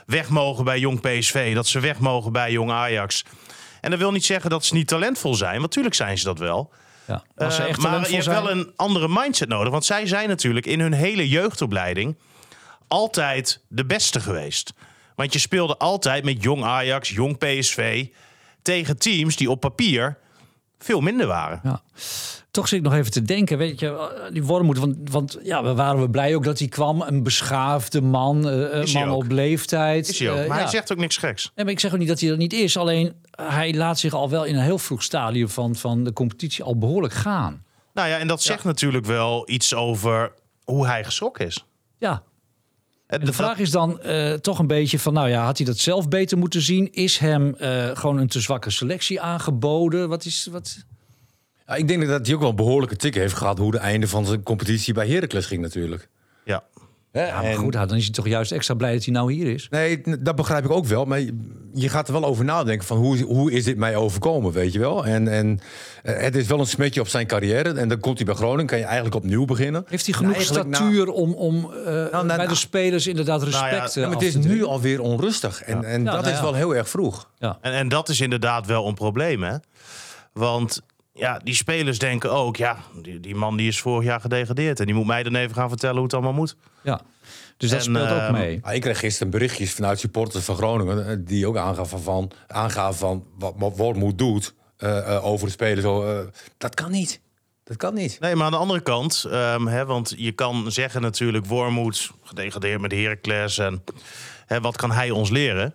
[0.07, 3.25] weg mogen bij jong PSV, dat ze weg mogen bij jong Ajax.
[3.89, 6.39] En dat wil niet zeggen dat ze niet talentvol zijn, want natuurlijk zijn ze dat
[6.39, 6.71] wel.
[7.07, 9.73] Ja, als ze Eh, echt maar je hebt zijn, wel een andere mindset nodig.
[9.73, 12.17] Want zij zijn natuurlijk in hun hele jeugdopleiding
[12.89, 14.73] altijd de beste geweest.
[15.15, 18.07] Want je speelde altijd met jong Ajax, jong PSV
[18.63, 20.19] tegen teams die op papier
[20.79, 21.61] veel minder waren.
[21.63, 21.83] Ja.
[22.51, 25.75] Toch zit ik nog even te denken, weet je, die Wormoed, want, want ja, we
[25.75, 27.03] waren we blij ook dat hij kwam.
[27.03, 30.09] Een beschaafde man, eh, hij man op leeftijd.
[30.09, 30.39] Is hij ook.
[30.39, 31.53] Eh, maar hij zegt ook niks geks.
[31.55, 32.77] Nee, maar ik zeg ook niet dat hij dat niet is.
[32.77, 36.65] Alleen hij laat zich al wel in een heel vroeg stadium van, van de competitie
[36.65, 37.65] al behoorlijk gaan.
[37.95, 40.33] Nou ja, en dat zegt natuurlijk wel iets over
[40.65, 41.65] hoe hij geschrokken is.
[41.99, 42.23] Ja.
[43.09, 46.09] De vraag is dan eh, toch een beetje van, nou ja, had hij dat zelf
[46.09, 46.93] beter moeten zien?
[46.93, 50.09] Is hem eh, gewoon een te zwakke selectie aangeboden?
[50.09, 50.85] Wat is, wat...
[51.67, 53.59] Ja, ik denk dat hij ook wel een behoorlijke tik heeft gehad...
[53.59, 56.09] hoe de einde van zijn competitie bij Heracles ging natuurlijk.
[56.45, 56.65] Ja.
[57.13, 59.33] Hè, Ja, maar en- goed, dan is hij toch juist extra blij dat hij nou
[59.33, 59.67] hier is.
[59.71, 61.05] Nee, dat begrijp ik ook wel.
[61.05, 64.73] Maar je- gaat er wel over nadenken van hoe, hoe is dit mij overkomen, weet
[64.73, 65.07] je wel?
[65.07, 65.61] En, en
[66.03, 67.73] eh, het is wel een smetje op zijn carrière.
[67.73, 69.85] En dan komt hij bij Groningen, kan je eigenlijk opnieuw beginnen.
[69.89, 73.43] Heeft hij En genoeg na- statuur om, om eh, nou, bij nou, de spelers inderdaad
[73.43, 75.63] respect ja, eh, Ja, maar af het is nu alweer onrustig.
[75.63, 76.43] En, en Ja, dat nou is ja.
[76.45, 77.31] wel heel erg vroeg.
[77.39, 77.59] Ja.
[77.61, 79.57] En, en dat is inderdaad wel een probleem, hè?
[80.33, 80.81] Want
[81.19, 84.81] ja, die spelers denken ook, ja, die, die man die is vorig jaar gedegradeerd.
[84.81, 86.57] En die moet mij dan even gaan vertellen hoe het allemaal moet.
[86.83, 87.01] ja.
[87.57, 88.59] Dus dat En, speelt ook ehm, mee.
[88.63, 91.09] Ah, ik kreeg gisteren berichtjes vanuit supporters van Groningen...
[91.09, 95.53] eh, die ook aangaven van, aangaven van wat, wat Wormoed doet eh, eh, over de
[95.53, 95.81] spelers.
[95.81, 96.27] Zo, eh,
[96.59, 97.21] dat kan niet.
[97.65, 98.21] Dat kan niet.
[98.21, 101.47] Nee, maar aan de andere kant, ehm, hè, want je kan zeggen natuurlijk...
[101.47, 103.85] Wormoed, gedegradeerd met Heracles en
[104.47, 105.73] hè, wat kan hij ons leren?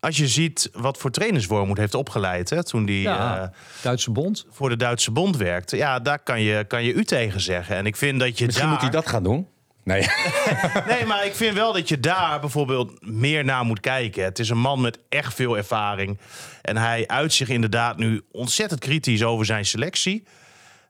[0.00, 2.50] Als je ziet wat voor trainers Wormoed heeft opgeleid...
[2.50, 3.48] Hè, toen die Ja, eh,
[3.82, 4.46] Duitse bond.
[4.50, 5.76] voor de Duitse bond werkte...
[5.76, 7.76] ja, daar kan je, kan je u tegen zeggen.
[7.76, 8.74] En ik vind dat je Misschien daar...
[8.74, 9.46] moet hij dat gaan doen.
[9.84, 10.00] Nee.
[10.88, 14.24] Nee, maar ik vind wel dat je daar bijvoorbeeld meer naar moet kijken.
[14.24, 16.18] Het is een man met echt veel ervaring.
[16.62, 20.24] En hij uit zich inderdaad nu ontzettend kritisch over zijn selectie.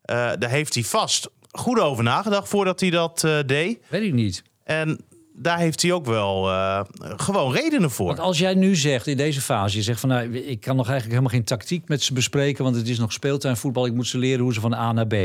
[0.03, 3.79] Eh, daar heeft hij vast goed over nagedacht voordat hij dat eh, deed.
[3.89, 4.43] Weet ik niet.
[4.65, 5.01] En
[5.43, 6.81] daar heeft hij ook wel eh,
[7.17, 8.07] gewoon redenen voor.
[8.07, 10.89] Want als jij nu zegt in deze fase, je zegt van nou, ik kan nog
[10.89, 13.87] eigenlijk helemaal geen tactiek met ze bespreken, want het is nog speeltuinvoetbal.
[13.87, 15.21] Ik moet ze leren hoe ze van A naar B eh,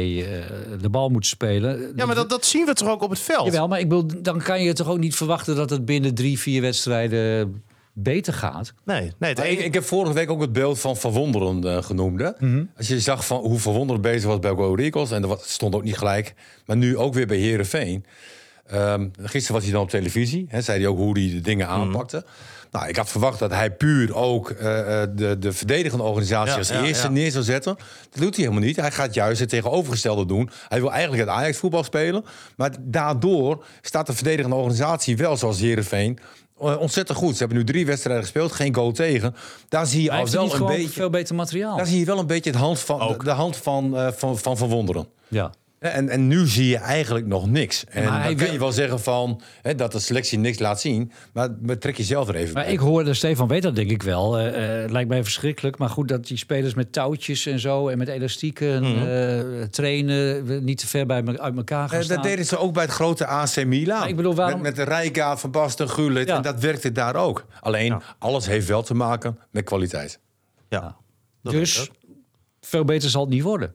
[0.82, 1.94] de bal moeten spelen.
[1.96, 3.46] Ja, maar dat, dat zien we toch ook op het veld?
[3.46, 6.40] Jawel, maar ik bedoel, dan kan je toch ook niet verwachten dat het binnen drie,
[6.40, 8.74] vier wedstrijden beter gaat.
[8.84, 12.20] Nee, nee het ik, heb vorige week ook het beeld van verwonderen eh, genoemd.
[12.20, 12.30] Hè?
[12.40, 12.64] Mhm.
[12.78, 15.12] Als je zag van hoe verwonderend bezig was bij Go Eagles...
[15.12, 16.34] en dat stond ook niet gelijk,
[16.66, 18.06] maar nu ook weer bij Herenveen.
[18.68, 20.46] Ehm gisteren was hij dan op televisie.
[20.50, 21.76] Hè, zei hij ook hoe hij de dingen Mhm.
[21.76, 22.26] aanpakte.
[22.72, 26.58] Nou, ik had verwacht dat hij puur ook eh, eh, de, de verdedigende organisatie Ja,
[26.58, 27.14] als ja, eerste ja.
[27.14, 27.76] neer zou zetten.
[28.10, 28.76] Dat doet hij helemaal niet.
[28.76, 30.50] Hij gaat juist het tegenovergestelde doen.
[30.68, 32.26] Hij wil eigenlijk het Ajax-voetbal spelen.
[32.56, 36.20] Maar daardoor staat de verdedigende organisatie wel zoals Herenveen
[36.58, 37.32] ontzettend goed.
[37.34, 39.36] Ze hebben nu drie wedstrijden gespeeld, geen goal tegen.
[39.70, 40.90] Daar zie je al wel een beetje.
[40.90, 41.78] veel beter materiaal.
[41.78, 44.58] Daar zie je wel een beetje het hand van, de, hand van, eh, van, van
[44.58, 45.08] verwonderen.
[45.28, 45.52] Ja.
[45.94, 47.84] En, en nu zie je eigenlijk nog niks.
[47.90, 51.12] En Maar dan wil- je wel zeggen van, hè, dat de selectie niks laat zien.
[51.34, 52.74] Maar, maar trek je zelf er even Maar bij.
[52.74, 54.38] ik hoorde, Stefan weet dat denk ik wel.
[54.40, 55.78] eh, eh, het lijkt mij verschrikkelijk.
[55.78, 60.54] Maar goed, dat die spelers met touwtjes en zo en met elastieken eh, trainen, we
[60.54, 62.16] niet te ver bij me, uit elkaar gaan Eh, staan.
[62.16, 64.00] dat deden ze ook bij het grote AC Milan.
[64.00, 66.28] Maar ik bedoel, waarom- met, met de Rijkaard van Basten, Gullit.
[66.28, 66.36] Ja.
[66.36, 67.46] En dat werkte daar ook.
[67.60, 68.02] Alleen, Ja.
[68.20, 70.20] alles heeft wel te maken met kwaliteit.
[70.70, 70.96] ja.
[71.42, 71.90] dus
[72.62, 73.74] veel beter zal het niet worden.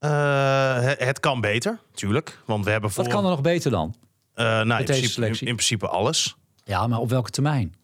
[0.00, 2.38] Eh, het, kan beter, tuurlijk.
[2.44, 3.04] Want we hebben voor...
[3.04, 3.94] Wat kan er nog beter dan?
[4.34, 6.36] eh, nou, in, principe, in, principe alles.
[6.64, 7.74] Ja, maar op welke termijn?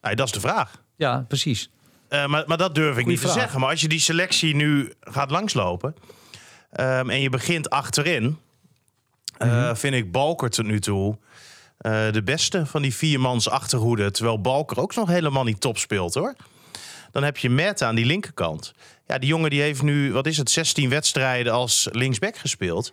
[0.00, 0.82] Nee, dat is de vraag.
[0.96, 1.70] Ja, precies.
[2.08, 3.32] Eh, maar, maar dat durf ik Goeie niet vraag.
[3.32, 3.60] te zeggen.
[3.60, 5.94] Maar als je die selectie nu gaat langslopen...
[6.70, 8.38] ehm, en je begint achterin...
[9.38, 9.74] Mhm.
[9.74, 11.18] vind ik Balker tot nu toe
[12.10, 14.10] de beste van die viermans achterhoede.
[14.10, 16.34] Terwijl Balker ook nog helemaal niet top speelt, hoor.
[17.12, 18.74] Dan heb je Mert aan die linkerkant.
[19.06, 22.92] Ja, die jongen die heeft nu, wat is het, 16 wedstrijden als linksback gespeeld.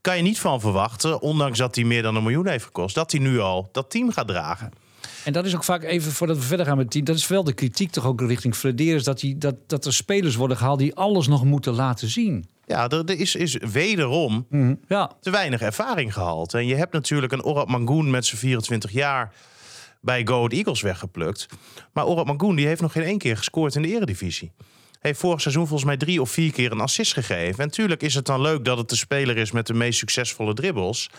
[0.00, 2.94] Kan je niet van verwachten, ondanks dat hij meer dan een miljoen heeft gekost...
[2.94, 4.70] dat hij nu al dat team gaat dragen.
[5.24, 7.04] En dat is ook vaak even voordat we verder gaan met het team.
[7.04, 9.04] Dat is wel de kritiek toch ook richting Flederis.
[9.04, 12.46] Dat, die, dat, dat er spelers worden gehaald die alles nog moeten laten zien.
[12.66, 14.46] Ja, er, er is, is wederom
[14.88, 16.54] Ja, te weinig ervaring gehaald.
[16.54, 19.32] En je hebt natuurlijk een Orad Mangoen met zijn 24 jaar
[20.04, 21.46] bij Go Ahead Eagles weggeplukt.
[21.92, 24.52] Maar Orad Mangoen die heeft nog geen één keer gescoord in de eredivisie.
[25.00, 27.58] Heeft vorig seizoen volgens mij drie of vier keer een assist gegeven.
[27.58, 30.54] En natuurlijk is het dan leuk dat het de speler is met de meest succesvolle
[30.54, 31.10] dribbles.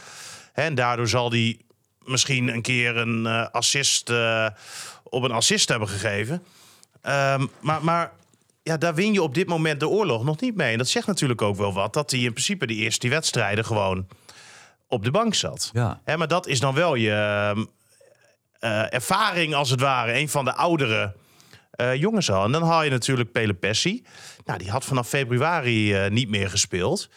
[0.54, 1.60] En daardoor zal hij
[2.04, 4.48] misschien een keer een eh, assist eh,
[5.04, 6.44] op een assist hebben gegeven.
[7.02, 8.12] Ehm, maar, maar
[8.64, 10.72] ja, daar win je op dit moment de oorlog nog niet mee.
[10.72, 11.94] En dat zegt natuurlijk ook wel wat.
[11.94, 14.08] Dat hij in principe die eerste die wedstrijden gewoon
[14.88, 15.70] op de bank zat.
[15.74, 16.02] ja.
[16.18, 17.68] Maar dat is dan wel je
[18.66, 20.14] eh, ervaring als het ware.
[20.20, 21.16] Een van de oudere
[21.72, 22.44] eh, jongens al.
[22.46, 24.04] En dan haal je natuurlijk Pele Pessi.
[24.46, 27.10] Nou, die had vanaf februari eh, niet meer gespeeld.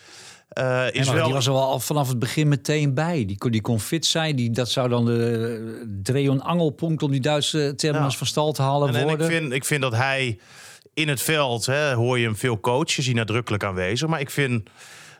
[0.90, 1.24] Is wel...
[1.24, 3.24] Die was er wel al vanaf het begin meteen bij.
[3.24, 4.36] Die, kon- die kon fit zijn.
[4.36, 8.06] Die, dat zou dan de Dreon Angelpunkt, om die Duitse termen Ja.
[8.06, 9.26] eens van stal te halen, En, en ik, worden.
[9.26, 10.38] vind, ik vind dat hij
[10.94, 14.08] in het veld, hè, hoor je hem veel coachen, zie nadrukkelijk aanwezig.
[14.08, 14.70] Maar ik vind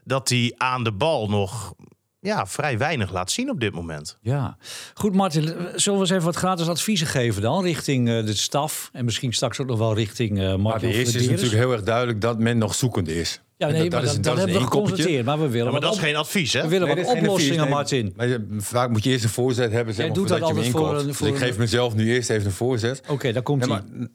[0.05, 1.75] dat hij aan de bal nog
[2.21, 4.19] ja, vrij weinig laat zien op dit moment.
[4.21, 4.57] Ja,
[4.95, 5.43] goed Martin,
[5.75, 9.33] zullen we eens even wat gratis adviezen geven dan richting eh, de staf en misschien
[9.33, 11.31] straks ook nog wel richting eh Maar Marco de eerste is Flederis?
[11.31, 13.41] natuurlijk heel erg duidelijk dat men nog zoekende is.
[13.57, 15.25] Ja, nee, dat- maar dat is- dat, dat is hebben we geconstateerd.
[15.25, 16.63] Maar we willen Ja, maar dat is geen advies, hè?
[16.63, 17.69] we willen Nee, wat oplossingen, advies, nee.
[17.69, 18.13] Martin.
[18.17, 20.45] Maar je- vaak moet je eerst een voorzet hebben, zeg Jij maar, doet dat je
[20.45, 21.07] hem altijd voor inkopt.
[21.09, 23.03] een- voor dus ik geef mezelf nu eerst even een voorzet.
[23.09, 23.83] Oké, daar komt Ja, hij.
[23.99, 24.07] maar,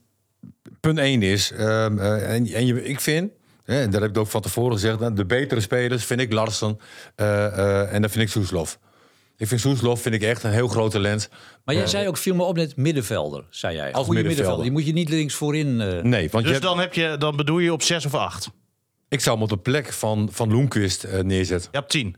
[0.79, 3.31] punt 1 is, ehm, eh, en, en je, ik vind,
[3.63, 6.77] hè, en dat heb ik ook van tevoren gezegd, de betere spelers vind ik Larsen
[7.15, 8.79] eh, eh, en dan vind ik Soeslof.
[9.37, 11.29] Ik vind Soeslof vind ik echt een heel groot talent.
[11.65, 13.93] Maar jij Eh, zei ook, viel me op net middenvelder, zei jij.
[13.93, 14.65] Als Goeie middenvelder.
[14.65, 15.81] Je moet je niet links voorin...
[15.81, 18.13] eh, Nee, want je Dus hebt- dan, heb je, dan bedoel je op zes of
[18.13, 18.49] acht.
[19.09, 21.69] ik zou hem op de plek van, van Loenquist neerzetten.
[21.71, 22.15] Je hebt tien.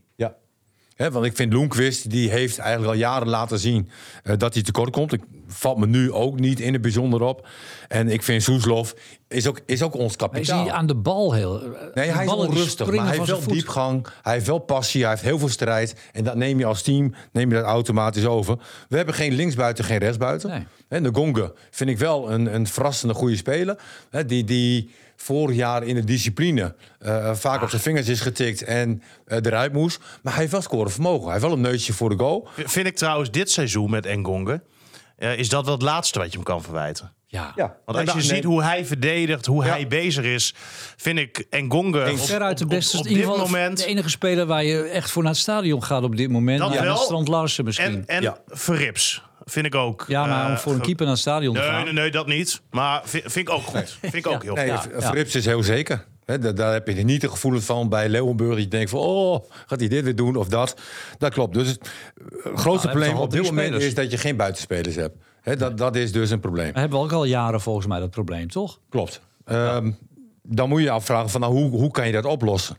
[0.96, 3.90] Want ik vind Loenquist, die heeft eigenlijk al jaren laten zien
[4.24, 5.14] eh, dat hij tekort komt.
[5.14, 7.48] Ik valt me nu ook niet in het bijzonder op.
[7.88, 8.96] En ik vind Soeslof
[9.28, 10.72] is ook, is ook ons Hij is kapitaal.
[10.72, 11.62] aan de bal heel...
[11.94, 14.08] Nee, hij is onrustig, maar hij heeft wel diepgang.
[14.22, 15.96] Hij heeft wel passie, hij heeft heel veel strijd.
[16.12, 18.58] En dat neem je als team neem je dat automatisch over.
[18.90, 20.50] We hebben geen linksbuiten, geen rechtsbuiten.
[20.50, 20.66] Nee.
[20.88, 23.78] En de Gonge vind ik wel een, een verrassende goede speler.
[24.26, 24.90] Die, die
[25.26, 29.74] vorig jaar in de discipline eh, vaak op zijn vingers is getikt en eh, eruit
[29.74, 30.00] moest.
[30.22, 31.24] Maar hij heeft wel scoren vermogen.
[31.24, 32.48] Hij heeft wel een neusje voor de goal.
[32.56, 34.62] V- Vind ik trouwens dit seizoen met Engonge...
[35.18, 37.14] eh, is dat wel het laatste wat je hem kan verwijten.
[37.28, 37.54] Ja.
[37.86, 39.70] Want als je ziet hoe hij verdedigt, hoe Ja.
[39.70, 40.54] hij bezig is...
[40.98, 42.98] vind ik Engonge op, Veruit de op- beste.
[42.98, 43.78] op, op in ieder dit geval moment...
[43.78, 46.60] De enige speler waar je echt voor naar het stadion gaat op dit moment.
[46.60, 46.98] Dat Ja, wel.
[46.98, 47.86] Strand Larsen misschien.
[47.86, 48.38] En, en Ja.
[48.48, 50.06] Verrips vind ik ook.
[50.08, 51.84] ja, maar om eh, voor een keeper naar het stadion te Nee, gaan.
[51.84, 52.62] nee, nee, dat niet.
[52.72, 53.98] Maar vind, vind ik ook goed.
[54.02, 55.04] Vind ik ook heel Nee, goed.
[55.04, 56.06] Frips is heel zeker.
[56.26, 58.54] Hè, daar, daar heb je niet de gevoelens van bij Leeuwenburg.
[58.54, 60.76] Dat je denkt van, oh, gaat hij dit weer doen of dat?
[61.18, 61.54] Dat klopt.
[61.54, 63.86] Dus het eh, grootste hebben probleem op dit moment spelers?
[63.86, 65.18] is dat je geen buitenspelers hebt.
[65.42, 66.74] Hè, dat, dat is dus een probleem.
[66.74, 68.80] We hebben ook al jaren volgens mij dat probleem, toch?
[68.90, 69.22] Klopt.
[69.46, 69.92] Ehm,
[70.44, 72.78] dan moet je je afvragen van, nou, hoe, hoe kan je dat oplossen?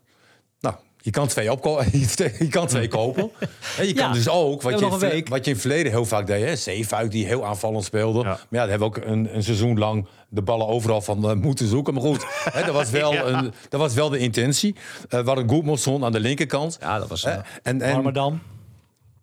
[1.07, 1.83] Je kan twee, opko
[2.38, 3.31] je kan twee kopen.
[3.79, 4.12] En je kan Ja.
[4.12, 6.45] dus ook, wat je, in een wat je in het verleden heel vaak deed...
[6.45, 8.19] Hè, Zeefuik die heel aanvallend speelde.
[8.19, 8.25] Ja.
[8.25, 11.37] Maar ja, daar hebben we ook een, een seizoen lang de ballen overal van eh,
[11.37, 11.95] moeten zoeken.
[11.95, 13.25] Maar goed, hè, dat, was wel Ja.
[13.25, 14.75] een, dat was wel de intentie.
[15.09, 16.77] Eh we hadden Goedmondson aan de linkerkant.
[16.81, 18.40] Ja, dat was uh, en, en, Warmerdam.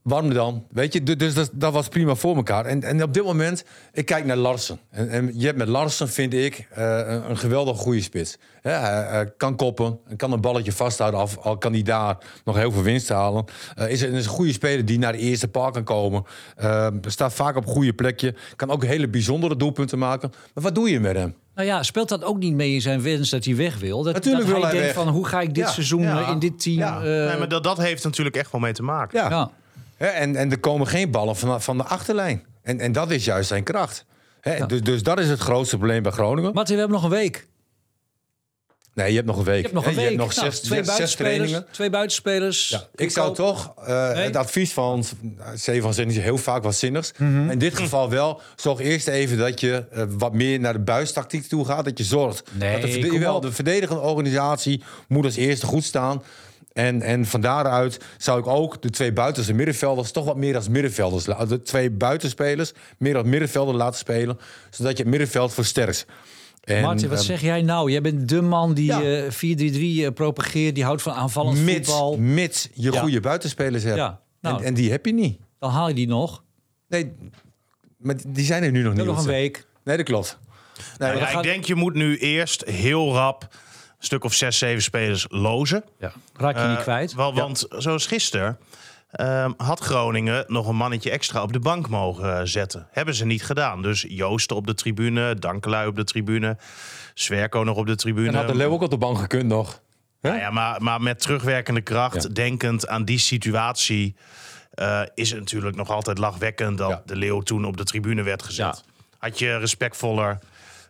[0.03, 0.65] Warm dan.
[0.71, 2.65] Weet je, du- dus dat, dat was prima voor elkaar.
[2.65, 3.63] En, en op dit moment,
[3.93, 4.79] ik kijk naar Larsen.
[4.89, 8.37] En, en je hebt met Larsen, vind ik, eh, een, een geweldig goede spits.
[8.61, 11.19] Hè, hij, hij kan koppen, kan een balletje vasthouden.
[11.19, 13.45] Af, al kan hij daar nog heel veel winst halen.
[13.75, 16.23] Eh, is, een, is een goede speler die naar de eerste paal kan komen.
[16.55, 18.35] Eh, staat vaak op een goede plekje.
[18.55, 20.31] Kan ook hele bijzondere doelpunten maken.
[20.53, 21.35] Maar wat doe je met hem?
[21.55, 24.03] Nou ja, speelt dat ook niet mee in zijn wens dat hij weg wil?
[24.03, 25.05] Dat, Natuurlijk dat wil hij hij denkt weg.
[25.05, 26.27] van hoe ga ik dit Ja, seizoen ja.
[26.31, 26.77] in dit team...
[26.77, 26.99] Ja.
[26.99, 29.29] Nee, maar dat, dat heeft natuurlijk echt wel mee te maken.
[29.29, 29.51] Ja.
[30.07, 32.45] En, en er komen geen ballen van, van de achterlijn.
[32.61, 34.05] En, en dat is juist zijn kracht.
[34.41, 36.53] Hè, dus, dus dat is het grootste probleem bij Groningen.
[36.53, 37.47] Martin, we hebben nog een week.
[38.93, 39.55] Nee, je hebt nog een week.
[39.55, 40.05] Je hebt nog een je week.
[40.05, 41.65] hebt nog Nou, zes, twee, zes, zes buitenspelers, trainingen.
[41.71, 42.69] twee buitenspelers.
[42.69, 44.23] Ja, ik zou toch eh, Nee?
[44.23, 45.03] het advies van
[45.55, 47.11] Stefan niet heel vaak wat zinnigs.
[47.17, 47.49] Mhm.
[47.49, 48.41] In dit geval wel.
[48.55, 51.85] Zorg eerst even dat je eh, wat meer naar de buistactiek toe gaat.
[51.85, 53.41] Dat je zorgt Nee, dat de, op.
[53.41, 56.23] de verdedigende organisatie moet als eerste goed staan.
[56.73, 60.69] En, en van daaruit zou ik ook de twee buitenste middenvelders toch wat meer als
[60.69, 61.47] middenvelders laten.
[61.47, 64.37] De twee buitenspelers meer als middenvelder laten spelen.
[64.69, 66.05] Zodat je het middenveld versterkt.
[66.63, 67.91] En, Martin, wat eh, zeg jij nou?
[67.91, 69.01] Jij bent de man die Ja.
[69.01, 70.75] eh 4-3-3 eh, propageert.
[70.75, 72.17] Die houdt van aanvallend mits, voetbal.
[72.17, 72.99] mits je Ja.
[73.01, 73.95] goede buitenspelers hebt.
[73.97, 74.57] Ja, nou.
[74.59, 75.39] en, en die heb je niet.
[75.59, 76.43] Dan haal je die nog.
[76.87, 77.11] Nee,
[77.97, 79.05] maar die zijn er nu nog niet.
[79.05, 79.65] nog een week.
[79.83, 80.37] Nee, dat klopt.
[80.77, 83.47] Nee, Nou maar ja, gaat- Ik denk je moet nu eerst heel rap
[84.05, 85.83] stuk of zes, zeven spelers lozen.
[85.99, 86.11] Ja.
[86.37, 87.13] Raak je niet Eh, kwijt.
[87.13, 88.57] Wel, want zoals gisteren
[89.11, 92.87] ehm, had Groningen nog een mannetje extra op de bank mogen eh, zetten.
[92.91, 93.81] Hebben ze niet gedaan.
[93.81, 96.57] Dus Joost op de tribune, Dankelui op de tribune,
[97.13, 98.27] Zwerko nog op de tribune.
[98.27, 99.81] en had de Leeuw ook op de bank gekund nog.
[100.21, 102.29] Nou ja, maar, maar met terugwerkende kracht, Ja.
[102.29, 104.15] denkend aan die situatie,
[104.73, 107.01] eh, is het natuurlijk nog altijd lachwekkend dat Ja.
[107.05, 108.83] de Leeuw toen op de tribune werd gezet.
[109.17, 110.39] Had je respectvoller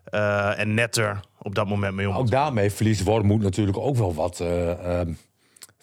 [0.04, 2.16] eh, en netter op dat moment mee om.
[2.16, 5.12] Ook daarmee verliest Wormoed natuurlijk ook wel wat eh, ehm,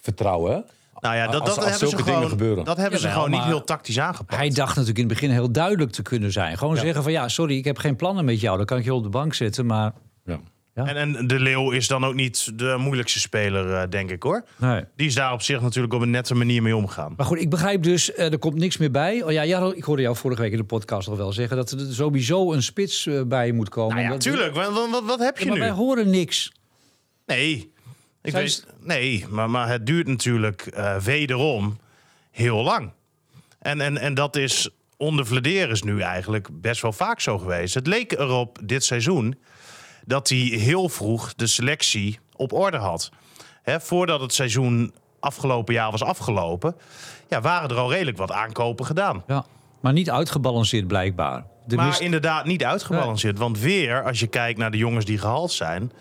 [0.01, 0.65] vertrouwen.
[1.01, 2.65] nou ja, dat, als- dat als hebben zulke ze dingen gewoon, gebeuren.
[2.65, 4.37] dat hebben ze gewoon niet heel tactisch aangepakt.
[4.39, 6.59] Hij dacht natuurlijk in het begin heel duidelijk te kunnen zijn.
[6.59, 8.57] Gewoon zeggen van ja, sorry, ik heb geen plannen met jou.
[8.57, 9.93] Dan kan ik je op de bank zetten, maar...
[10.25, 10.41] Ja.
[10.87, 10.95] Ja.
[10.95, 14.45] En, en de Leeuw is dan ook niet de moeilijkste speler, eh, denk ik hoor.
[14.57, 14.85] Nee.
[14.97, 17.15] Die is daar op zich natuurlijk op een nette manier mee omgaan.
[17.17, 19.23] Maar goed, ik begrijp dus, eh, er komt niks meer bij.
[19.23, 21.57] Oh ja, ja, ik hoorde jou vorige week in de podcast al wel zeggen...
[21.57, 23.95] dat er sowieso een spits eh, bij moet komen.
[23.95, 24.55] Nou ja, Dat- tuurlijk.
[24.55, 25.65] Wat, wat, wat- heb je Ja, maar nu?
[25.65, 26.53] wij horen niks.
[27.27, 27.73] Nee.
[28.23, 31.79] Ik Zijn weet, nee, maar, maar het duurt natuurlijk wederom
[32.31, 32.91] heel lang.
[33.59, 37.75] En, en, en dat is onder Vladeris nu eigenlijk best wel vaak zo geweest.
[37.75, 39.39] Het leek erop dit seizoen
[40.05, 43.11] dat hij heel vroeg de selectie op orde had.
[43.63, 46.77] Hè, voordat het seizoen afgelopen jaar was afgelopen...
[47.29, 49.23] Ja, waren er al redelijk wat aankopen gedaan.
[49.27, 49.45] Ja.
[49.81, 51.45] Maar niet uitgebalanceerd blijkbaar.
[51.67, 53.39] De Maar mist- inderdaad niet uitgebalanceerd.
[53.39, 55.93] Want weer, als je kijkt naar de jongens die gehaald zijn...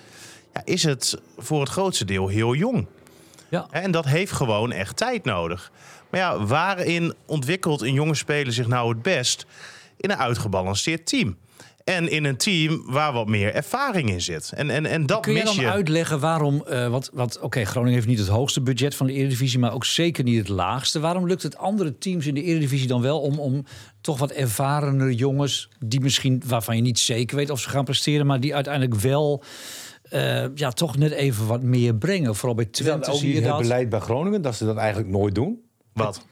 [0.54, 2.88] ja, is het voor het grootste deel heel jong.
[3.50, 3.68] Ja.
[3.72, 5.72] En dat heeft gewoon echt tijd nodig.
[6.10, 9.46] Maar ja, waarin ontwikkelt een jonge speler zich nou het best?
[9.98, 11.38] In een uitgebalanceerd team.
[11.90, 14.52] En in een team waar wat meer ervaring in zit.
[14.56, 15.72] En, en, en dat Kun je mis dan je.
[15.72, 16.64] uitleggen waarom...
[16.68, 19.60] eh want want oké, Groningen heeft niet het hoogste budget van de Eredivisie...
[19.60, 21.00] maar ook zeker niet het laagste.
[21.00, 23.22] Waarom lukt het andere teams in de Eredivisie dan wel...
[23.22, 23.64] om, om
[24.02, 25.70] toch wat ervarene jongens...
[25.80, 28.26] die misschien waarvan je niet zeker weet of ze gaan presteren...
[28.26, 29.44] maar die uiteindelijk wel
[30.04, 32.36] eh, ja, toch net even wat meer brengen.
[32.36, 33.60] Vooral bij Twente zie je het dat.
[33.60, 35.62] beleid bij Groningen, dat ze dat eigenlijk nooit doen?
[35.94, 36.26] Wat?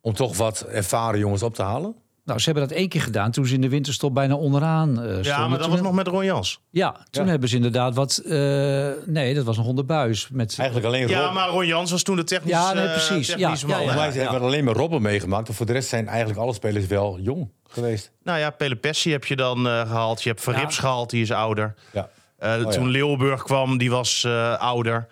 [0.00, 1.94] Om toch wat ervaren jongens op te halen?
[2.24, 4.94] Nou, ze hebben dat één keer gedaan toen ze in de winterstop bijna onderaan eh
[5.04, 5.22] stonden.
[5.22, 6.60] Ja, maar dat Toen was nog met Ron Jans.
[6.70, 7.30] Ja, toen Ja.
[7.30, 8.16] hebben ze inderdaad wat...
[8.16, 10.28] eh, nee, dat was nog onder buis.
[10.32, 11.34] Met, Eigenlijk alleen Ja, Rob.
[11.34, 13.26] maar Ron Jans was toen de technisch, Ja, nee, eh, precies.
[13.28, 15.48] Ja, technisch ja, hebben alleen maar Robben meegemaakt.
[15.48, 18.10] En voor de rest zijn eigenlijk alle spelers wel jong geweest.
[18.22, 20.22] Nou ja, Pele Pessi heb je dan eh, gehaald.
[20.22, 20.80] Je hebt Verrips Ja.
[20.80, 21.74] gehaald, die is ouder.
[21.92, 22.08] Ja.
[22.38, 22.64] Eh, ja.
[22.70, 25.06] Toen Leeuwburg kwam, die was eh, ouder.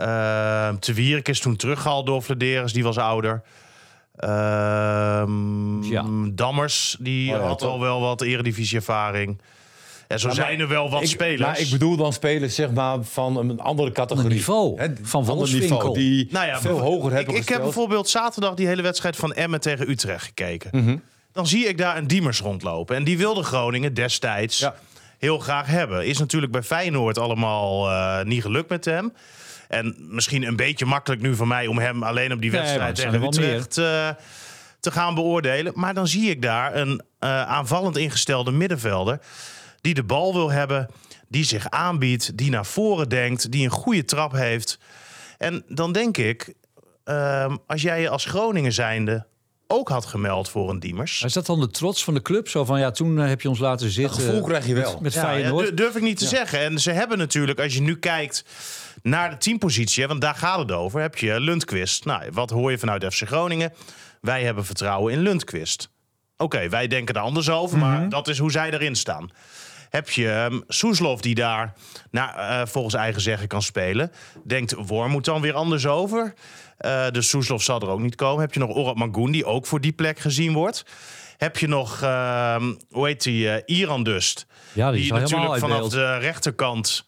[0.00, 3.42] Uh, Te Wierik is toen teruggehaald door Vladeris, die was ouder.
[4.18, 6.04] Ehm, Ja.
[6.30, 9.38] Dammers, die Oh ja, had al wel wat eredivisie-ervaring.
[10.06, 11.40] En zo zijn er wel wat ik, spelers.
[11.40, 14.22] Maar ik bedoel dan spelers zeg maar, van een andere categorie.
[14.22, 14.76] Ander niveau.
[15.02, 15.76] Van ander Wolfswinkel.
[15.76, 19.16] niveau, Die Nou ja, veel hoger hebben ik, ik heb bijvoorbeeld zaterdag die hele wedstrijd
[19.16, 20.70] van Emmen tegen Utrecht gekeken.
[20.84, 20.96] Mhm.
[21.32, 22.96] Dan zie ik daar een Diemers rondlopen.
[22.96, 24.74] En die wilde Groningen destijds Ja.
[25.18, 26.06] heel graag hebben.
[26.06, 29.12] Is natuurlijk bij Feyenoord allemaal eh, niet gelukt met hem.
[29.68, 32.98] En misschien een beetje makkelijk nu van mij om hem alleen op die Nee, wedstrijd
[32.98, 34.08] zijn tegen Utrecht eh,
[34.80, 35.72] te gaan beoordelen.
[35.76, 39.20] Maar dan zie ik daar een eh, aanvallend ingestelde middenvelder
[39.80, 40.88] die de bal wil hebben,
[41.28, 44.78] die zich aanbiedt, die naar voren denkt, die een goede trap heeft.
[45.38, 46.54] En dan denk ik,
[47.04, 49.26] ehm, als jij je als Groningen zijnde
[49.66, 51.22] ook had gemeld voor een Diemers.
[51.22, 52.48] Is dat dan de trots van de club?
[52.48, 54.14] Zo van, ja, toen eh, heb je ons laten zitten.
[54.22, 54.92] gevoel krijg je wel.
[54.92, 55.66] Met, met Ja, ja, Feyenoord.
[55.66, 56.60] du- durf ik niet te zeggen.
[56.60, 58.44] En ze hebben natuurlijk, als je nu kijkt
[59.02, 62.04] naar de teampositie, want daar gaat het over, heb je Lundqvist.
[62.04, 63.72] Nou, wat hoor je vanuit FC Groningen?
[64.20, 65.90] Wij hebben vertrouwen in Lundqvist.
[66.36, 69.30] Oké, wij denken er anders over, maar dat is hoe zij erin staan.
[69.88, 71.74] Heb je um, Soeslof die daar
[72.10, 74.12] nou, eh, volgens eigen zeggen kan spelen.
[74.44, 76.34] Denkt Worm moet dan weer anders over.
[76.76, 78.40] Eh dus Soeslof zal er ook niet komen.
[78.40, 80.84] Heb je nog Orad Magoen die ook voor die plek gezien wordt.
[81.36, 84.46] Heb je nog, ehm, hoe heet die, eh, Iran Dust.
[84.72, 87.06] Ja, die die natuurlijk vanaf de rechterkant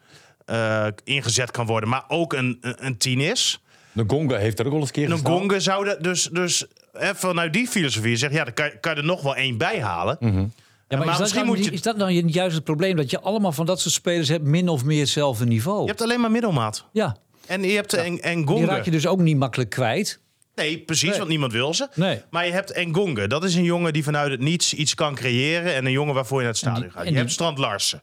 [0.50, 1.88] eh, ingezet kan worden.
[1.88, 3.60] Maar ook een, een, een tien is.
[3.92, 5.32] De Gonga heeft er ook wel eens een keer Een gestaan.
[5.38, 8.98] Gonga zou dat dus, dus hè, vanuit die filosofie zeg ja, dan kan, kan je
[9.00, 10.16] er nog wel één bij halen.
[10.20, 12.96] Ja, maar, maar is, dat misschien nou, moet je- is dat nou juist het probleem?
[12.96, 15.80] Dat je allemaal van dat soort spelers hebt min of meer hetzelfde niveau.
[15.82, 16.84] Je hebt alleen maar middelmaat.
[16.92, 20.20] Ja, En je hebt en, en die raak je dus ook niet makkelijk kwijt.
[20.54, 21.18] Nee, precies, Nee.
[21.18, 21.88] want niemand wil ze.
[21.94, 22.22] Nee.
[22.30, 23.26] Maar je hebt Engonge.
[23.26, 25.74] Dat is een jongen die vanuit het niets iets kan creëren.
[25.74, 27.02] En een jongen waarvoor je naar het stadion die- gaat.
[27.04, 28.02] Je die- hebt Strand Larsen.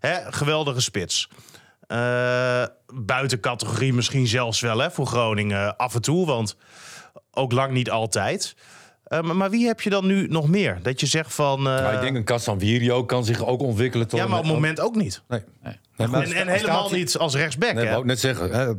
[0.00, 1.28] Hè, geweldige spits.
[1.88, 6.26] Eh, buiten categorie misschien zelfs wel hè, voor Groningen af en toe.
[6.26, 6.56] Want
[7.32, 8.54] ook lang niet altijd.
[9.04, 10.78] Eh, maar, wie heb je dan nu nog meer?
[10.82, 11.58] Dat je zegt van...
[11.58, 14.18] eh, Maar ik denk een Casanvirio kan zich ook ontwikkelen tot...
[14.18, 15.22] ja, maar op het moment ook niet.
[15.28, 15.40] Nee.
[15.62, 15.76] Nee.
[15.96, 17.72] Nee, maar En, en helemaal hij- niet als rechtsback.
[17.74, 17.88] Nee, hè?
[17.90, 18.50] wou ik net zeggen.
[18.52, 18.72] Hè,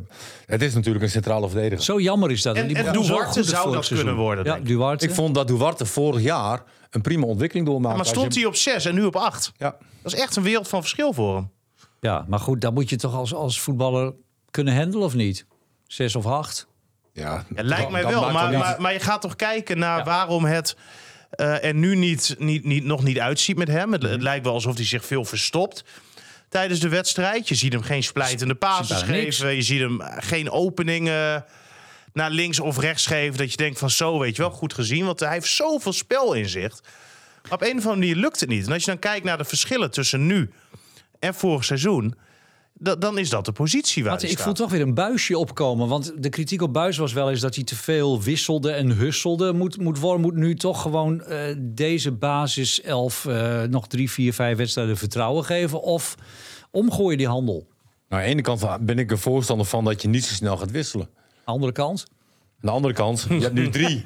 [0.46, 1.84] het is natuurlijk een centrale verdediger.
[1.84, 2.56] Zo jammer is dat.
[2.56, 3.96] En- Die en zo Duarte zou dat seizoen.
[4.06, 4.68] kunnen worden, Ja, denk ik.
[4.70, 5.04] Duarte.
[5.04, 7.96] Ik vond dat Duarte vorig jaar een prima ontwikkeling doormaakte.
[7.96, 9.52] maar stond je- hij op 6 en nu op 8?
[9.56, 9.76] Ja.
[10.02, 11.50] Dat is echt een wereld van verschil voor hem.
[12.00, 14.12] Ja, maar goed, dan moet je toch als, als voetballer
[14.50, 15.46] kunnen handelen of niet?
[15.86, 16.66] Zes of acht?
[17.12, 20.04] Ja, Het lijkt dat- mij dat wel, maar, maar, maar je gaat toch kijken naar
[20.04, 20.76] waarom het
[21.30, 23.92] eh, er nu niet, niet, niet, nog niet uitziet met hem.
[23.92, 24.10] Het, Mhm.
[24.12, 25.84] het lijkt wel alsof hij zich veel verstopt
[26.48, 27.48] tijdens de wedstrijd.
[27.48, 29.02] Je ziet hem geen splijtende niks.
[29.02, 29.54] geven.
[29.54, 31.44] Je ziet hem geen openingen
[32.12, 33.38] naar links of rechts geven.
[33.38, 35.04] Dat je denkt van zo, weet je wel, goed gezien.
[35.04, 36.80] Want hij heeft zoveel spel in zich.
[37.42, 38.66] Maar op een of andere manier lukt het niet.
[38.66, 40.50] En als je dan kijkt naar de verschillen tussen nu
[41.20, 42.14] en vorig seizoen...
[42.72, 44.42] da- dan is dat de positie waar ik staat.
[44.42, 45.88] voel toch weer een buisje opkomen.
[45.88, 49.52] Want de kritiek op Buis was wel eens dat hij te veel wisselde en husselde.
[49.52, 54.32] Moet, moet Worm moet nu toch gewoon eh, deze basis elf eh, nog drie, vier,
[54.32, 55.82] vijf wedstrijden vertrouwen geven?
[55.82, 56.14] Of
[56.70, 57.66] omgooien die handel?
[58.08, 60.56] Nou, aan de ene kant ben ik er voorstander van dat je niet zo snel
[60.56, 61.08] gaat wisselen.
[61.44, 62.06] Andere kant?
[62.62, 64.02] Aan de andere kant, je hebt nu drie,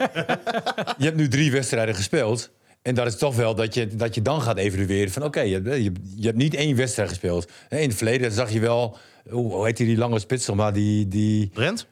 [0.99, 2.51] je hebt nu drie wedstrijden gespeeld.
[2.85, 5.23] En dat is toch wel dat je, dat je dan gaat evalueren van...
[5.23, 7.51] oké, je, hebt- je, je hebt niet één wedstrijd gespeeld.
[7.69, 8.97] In het verleden zag je wel...
[9.31, 11.09] Hoe, hoe heet die, die lange spits, maar, die...
[11.09, 11.87] die Drent?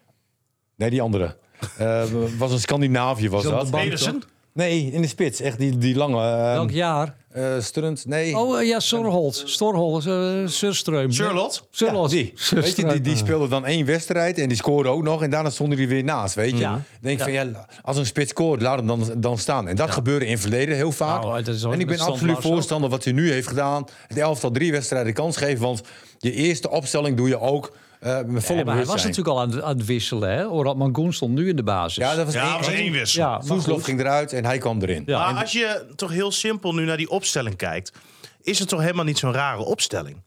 [0.77, 1.37] nee, die andere.
[1.79, 2.05] Eh,
[2.39, 4.23] was een Scandinavië, was dat Pedersen?
[4.55, 5.41] Nee, in de spits.
[5.41, 6.17] Echt die, die lange...
[6.23, 7.15] eh, Welk jaar?
[7.33, 8.37] eh, Strunt, nee.
[8.38, 9.43] Oh eh, ja, Sorholt.
[9.47, 10.07] Storholt.
[10.07, 11.12] uh, Surström.
[11.12, 11.61] Charlotte?
[11.71, 12.11] Surlot.
[12.11, 15.23] Die, weet je, die, die speelde dan één wedstrijd en die scoorde ook nog.
[15.23, 16.57] En daarna stond hij weer naast, weet je.
[16.59, 16.81] Ja.
[17.01, 19.69] denk ik van, ja, als een spits scoort, laat hem dan, dan staan.
[19.69, 21.23] En dat gebeurde in het verleden heel vaak.
[21.23, 22.53] Nou, dat is ook en ik ben absoluut Lars ook.
[22.53, 23.85] voorstander wat hij nu heeft gedaan.
[24.07, 25.61] Het elftal drie wedstrijden kans geven.
[25.62, 25.81] Want
[26.19, 29.41] je eerste opstelling doe je ook eh, met volle Ja, maar hij was natuurlijk al
[29.41, 30.31] aan, het- aan het wisselen.
[30.33, 30.49] Hè?
[30.49, 31.95] Orad Mangoen stond nu in de basis.
[32.05, 33.23] Ja, dat was Ja, één, dat was één wissel.
[33.23, 33.85] Ja, goed.
[33.85, 35.03] ging eruit en hij kwam erin.
[35.07, 37.93] Ja, maar als je toch heel simpel nu naar die opstelling kijkt,
[38.43, 40.23] is het toch helemaal niet zo'n rare opstelling?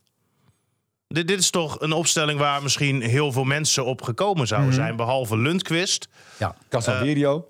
[1.07, 4.79] Dit, dit is toch een opstelling waar misschien heel veel mensen op gekomen zouden Mhm.
[4.79, 6.07] zijn, behalve Lundqvist.
[6.37, 6.55] ja.
[6.69, 7.47] Casaverio.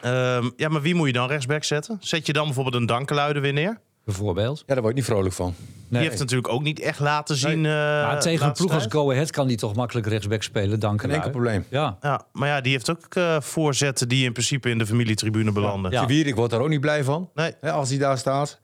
[0.00, 1.96] Ehm, ja, maar wie moet je dan rechtsback zetten?
[2.00, 3.80] Zet je dan bijvoorbeeld een Dankeluiden weer neer?
[4.06, 4.58] Bijvoorbeeld.
[4.58, 5.54] ja, daar word ik niet vrolijk van.
[5.88, 7.66] Die heeft natuurlijk ook niet echt laten zien.
[7.66, 8.86] eh, maar tegen een ploeg als.
[8.88, 10.80] Go Ahead kan die toch makkelijk rechtsback spelen.
[10.80, 11.64] Dank Geen enkel probleem.
[11.70, 11.96] Ja.
[12.00, 15.90] Ja, maar ja, die heeft ook eh, voorzetten die in principe in de familietribune belanden.
[15.90, 16.06] Ja.
[16.06, 17.30] Wierik wordt daar ook niet blij van.
[17.34, 17.52] Nee.
[17.60, 18.60] Hè, als hij daar staat.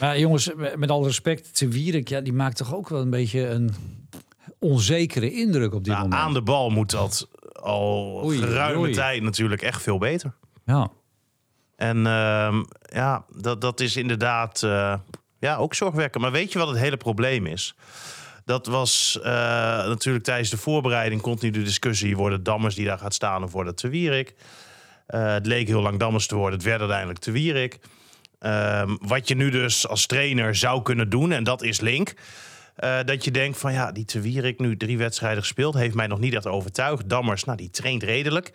[0.00, 3.48] Maar jongens, met alle respect, Te Wierik, ja, die maakt toch ook wel een beetje
[3.48, 3.74] een
[4.58, 6.22] onzekere indruk op dit Nou, moment.
[6.22, 8.92] aan de bal moet dat al Oei, geruime oei.
[8.92, 10.34] tijd natuurlijk echt veel beter.
[10.64, 10.90] Ja.
[11.88, 14.94] En ehm, ja, dat, dat is inderdaad eh,
[15.38, 16.22] ja, ook zorgwekkend.
[16.22, 17.74] Maar weet je wat het hele probleem is?
[18.44, 19.32] Dat was eh,
[19.86, 22.16] natuurlijk tijdens de voorbereiding continu de discussie...
[22.16, 24.34] worden Dammers die daar gaat staan of wordt het Te Wierik?
[25.06, 27.78] Eh, het leek heel lang Dammers te worden, het werd uiteindelijk Te Wierik.
[28.38, 32.14] Ehm, wat je nu dus als trainer zou kunnen doen, en dat is link...
[33.04, 35.74] dat je denkt van ja, die Te Wierik nu drie wedstrijden gespeeld...
[35.74, 37.08] heeft mij nog niet echt overtuigd.
[37.08, 38.52] Dammers, nou, die traint redelijk...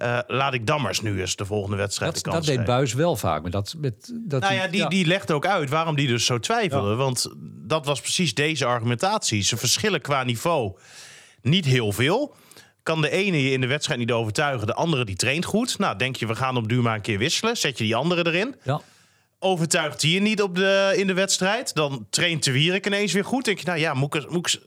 [0.00, 2.64] Eh, laat ik Dammers nu eens de volgende wedstrijd Dat, de kans dat deed.
[2.64, 3.42] Buis wel vaak.
[3.42, 6.24] Maar dat, met, dat Nou hij- ja, die, die legt ook uit waarom die dus
[6.24, 6.94] zo twijfelde.
[6.94, 7.32] Want
[7.66, 9.42] dat was precies deze argumentatie.
[9.42, 10.76] Ze verschillen qua niveau
[11.42, 12.34] niet heel veel.
[12.82, 15.78] Kan de ene je in de wedstrijd niet overtuigen, de andere die traint goed.
[15.78, 17.56] Nou, denk je, we gaan op duur maar een keer wisselen.
[17.56, 18.54] Zet je die andere erin.
[18.62, 18.80] Ja.
[19.38, 21.74] Overtuigt die je niet op de, in de wedstrijd.
[21.74, 23.44] Dan traint de Wierik ineens weer goed.
[23.44, 24.60] Denk je, nou ja, moet ik, moet ik,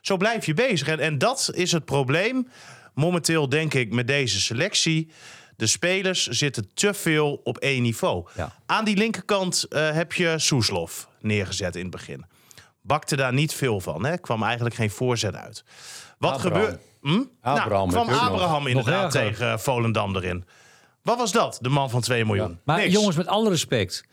[0.00, 0.88] zo blijf je bezig.
[0.88, 2.48] En, en dat is het probleem.
[3.00, 5.10] Momenteel denk ik met deze selectie.
[5.56, 8.28] De spelers zitten te veel op één niveau.
[8.36, 8.52] Ja.
[8.66, 12.24] Aan die linkerkant eh, heb je Soeslof neergezet in het begin.
[12.82, 14.04] Bakte daar niet veel van.
[14.04, 14.18] Hè?
[14.18, 15.64] Kwam eigenlijk geen voorzet uit.
[16.18, 16.78] Wat gebeurt...
[17.00, 17.22] Hm?
[17.40, 18.30] Abraham nou, kwam nog.
[18.30, 20.44] Abraham inderdaad tegen Volendam erin.
[21.02, 21.58] Wat was dat?
[21.60, 22.60] De man van 2 miljoen.
[22.64, 22.92] Maar Niks.
[22.92, 24.04] jongens, met alle respect.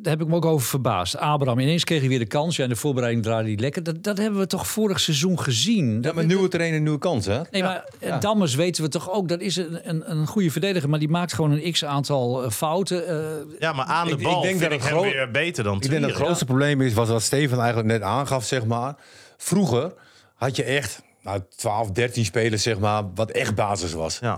[0.00, 1.16] Daar heb ik me ook over verbaasd.
[1.16, 2.56] Abraham, ineens kreeg hij weer de kans.
[2.56, 3.82] Ja, in de voorbereiding draaide hij lekker.
[3.82, 5.94] Dat, dat hebben we toch vorig seizoen gezien.
[5.94, 7.40] Ja, Dat- maar nieuwe trainer, nieuwe kans, hè?
[7.50, 9.28] Nee, maar eh, Dammers weten we toch ook.
[9.28, 10.88] Dat is een, een, een goede verdediger.
[10.88, 13.06] Maar die maakt gewoon een x-aantal eh, fouten.
[13.08, 13.16] eh,
[13.58, 15.30] Ja, maar aan de Ik- ik bal denk vind dat ik het hem groot- weer
[15.30, 18.44] beter dan Ik denk dat het grootste probleem is, was wat Steven eigenlijk net aangaf,
[18.44, 18.94] zeg maar.
[19.36, 19.92] Vroeger
[20.34, 24.18] had je echt nou, 12, 13 spelers, zeg maar, wat echt basis was.
[24.18, 24.32] Ja.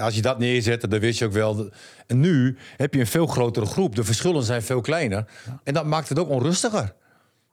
[0.00, 1.70] Als je dat neerzette, dan wist je ook wel.
[2.06, 3.96] En nu heb je een veel grotere groep.
[3.96, 5.24] De verschillen zijn veel kleiner.
[5.64, 6.92] En dat maakt het ook onrustiger.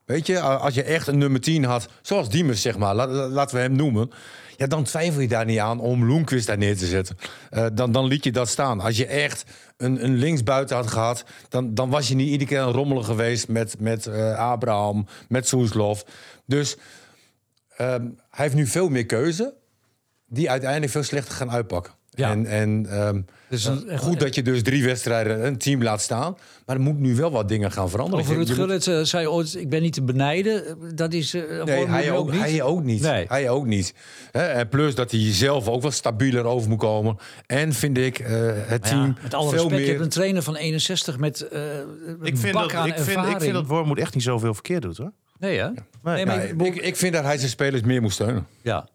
[0.04, 3.28] Weet je, als je echt een nummer 10 had, zoals Diemers, zeg maar, la- la-
[3.28, 4.10] laten we hem noemen.
[4.56, 7.16] Ja, dan twijfel je daar niet aan om Loenquist daar neer te zetten.
[7.50, 8.80] Eh, dan, dan liet je dat staan.
[8.80, 9.44] Als je echt
[9.76, 13.48] een, een linksbuiten had gehad, dan, dan was je niet iedere keer een rommelig geweest
[13.48, 16.04] met, met eh, Abraham, met Soeslof.
[16.46, 16.76] Dus
[17.78, 19.54] ehm, hij heeft nu veel meer keuze,
[20.28, 21.92] die uiteindelijk veel slechter gaan uitpakken.
[22.10, 22.30] Ja.
[22.30, 26.00] En, en ehm, Dus een- echt- goed dat je dus drie wedstrijden een team laat
[26.00, 26.36] staan.
[26.66, 28.24] Maar er moet nu wel wat dingen gaan veranderen.
[28.24, 30.66] over moet- Gullit eh, zei ooit, ik ben niet te benijden.
[30.66, 33.00] Eh, Dat is eh, Nee, hij nu ook, hij ook niet.
[33.02, 33.24] Nee.
[33.28, 33.94] Hij ook niet.
[34.30, 37.16] Hè, En plus dat hij zelf ook wat stabieler over moet komen.
[37.46, 40.42] En vind ik eh, het team ja, met alle veel respect, je hebt een trainer
[40.42, 41.60] van 61 met eh
[42.06, 43.34] een Ik vind, bak dat, aan ik, vind, ervaring.
[43.34, 45.12] ik vind dat Wormoed echt niet zoveel verkeerd doet hoor.
[45.38, 45.68] Nee, hè?
[46.02, 48.46] Nee, maar ik ik, ik vind dat hij zijn spelers meer moet steunen.
[48.62, 48.88] ja.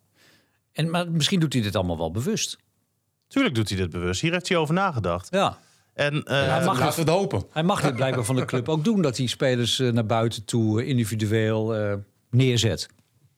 [0.73, 2.57] En, maar misschien doet hij dit allemaal wel bewust.
[3.27, 4.21] Tuurlijk doet hij dit bewust.
[4.21, 5.27] Hier heeft hij over nagedacht.
[5.31, 5.57] Ja.
[5.93, 7.43] En eh, Hij mag Laten we het hopen.
[7.51, 10.45] Hij mag dit blijkbaar van de club ook doen, dat hij spelers eh, naar buiten
[10.45, 11.93] toe eh, individueel eh,
[12.29, 12.87] neerzet.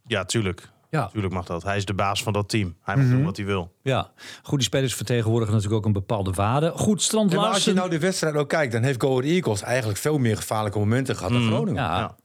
[0.07, 0.69] ja, tuurlijk.
[0.89, 1.07] Ja.
[1.07, 1.63] Tuurlijk mag dat.
[1.63, 2.75] Hij is de baas van dat team.
[2.81, 3.03] Hij Mhm.
[3.05, 3.73] mag doen wat hij wil.
[3.81, 4.11] Ja,
[4.43, 6.71] goed, die spelers vertegenwoordigen natuurlijk ook een bepaalde waarde.
[6.75, 8.71] Goed, Strand maar als je nou de wedstrijd ook kijkt...
[8.73, 11.83] dan heeft Go Ahead Eagles eigenlijk veel meer gevaarlijke momenten gehad dan Groningen.
[11.83, 12.15] ja, Ja.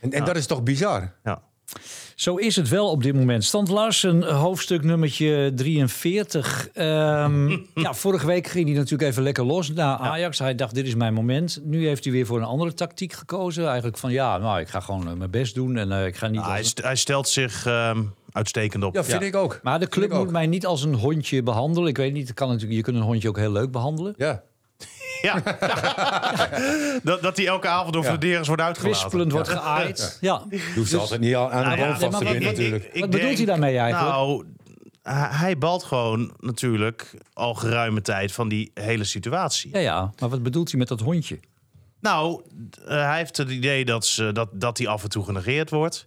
[0.00, 1.12] En, en dat is toch bizar?
[1.24, 1.42] Ja.
[2.14, 3.44] Zo is het wel op dit moment.
[3.44, 6.68] Stand Larsen, hoofdstuk nummertje 43.
[6.72, 10.38] Ehm, ja, vorige week ging hij natuurlijk even lekker los naar Ajax.
[10.38, 11.60] Hij dacht, dit is mijn moment.
[11.64, 13.66] Nu heeft hij weer voor een andere tactiek gekozen.
[13.66, 15.76] Eigenlijk van, ja, nou, ik ga gewoon eh, mijn best doen.
[15.76, 16.36] En eh, ik ga niet...
[16.40, 18.94] Nou, hij, als- st- hij stelt zich ehm, uitstekend op.
[18.94, 19.26] Ja, vind Ja.
[19.26, 19.60] ik ook.
[19.62, 21.88] Maar de club moet mij niet als een hondje behandelen.
[21.88, 24.14] Ik weet niet, kan natuurlijk, je kunt een hondje ook heel leuk behandelen.
[24.16, 24.42] Ja.
[25.28, 25.42] Ja.
[27.02, 28.08] dat, dat hij elke avond door Ja.
[28.10, 28.80] Wordt uitgelaten.
[28.80, 30.18] Kwispelend wordt geaaid.
[30.20, 30.42] Ja.
[30.50, 32.42] Je hoeft ze altijd niet aan aan de ja, boom nee, vast te wat- binden
[32.42, 32.90] wat- natuurlijk.
[32.94, 34.12] Wat bedoelt hij daarmee eigenlijk?
[34.12, 34.44] Nou,
[35.32, 39.70] hij, balt gewoon natuurlijk al geruime tijd van die hele situatie.
[39.72, 41.38] Ja, ja, maar wat bedoelt hij met dat hondje?
[42.00, 42.42] Nou,
[42.86, 46.06] eh, hij heeft het idee dat, ze, dat, dat hij af en toe genegeerd wordt.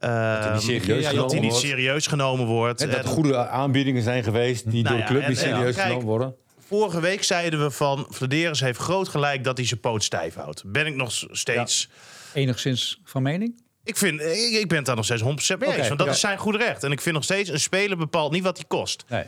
[0.00, 1.66] Ehm, niet serieus ja, dat hij niet wordt.
[1.66, 2.78] serieus genomen wordt.
[2.78, 5.38] Dat En er goede aanbiedingen zijn geweest die Nou door ja, de club en- niet
[5.42, 6.34] en- serieus kijk, genomen worden.
[6.72, 10.62] Vorige week zeiden we van Vladeris heeft groot gelijk dat hij zijn poot stijf houdt.
[10.66, 11.88] Ben ik nog steeds.
[12.34, 13.62] Enigszins van mening?
[13.84, 15.86] Ik, vind, ik, ik ben het daar nog steeds 100% mee eens.
[15.88, 16.12] Want dat ja.
[16.12, 16.84] is zijn goed recht.
[16.84, 19.04] En ik vind nog steeds een speler bepaalt niet wat hij kost.
[19.08, 19.24] Nee.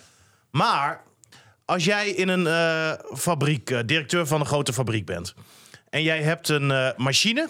[0.50, 1.02] Maar
[1.64, 5.34] als jij in een eh, fabriek, eh, directeur van een grote fabriek bent.
[5.90, 7.48] En jij hebt een eh, machine,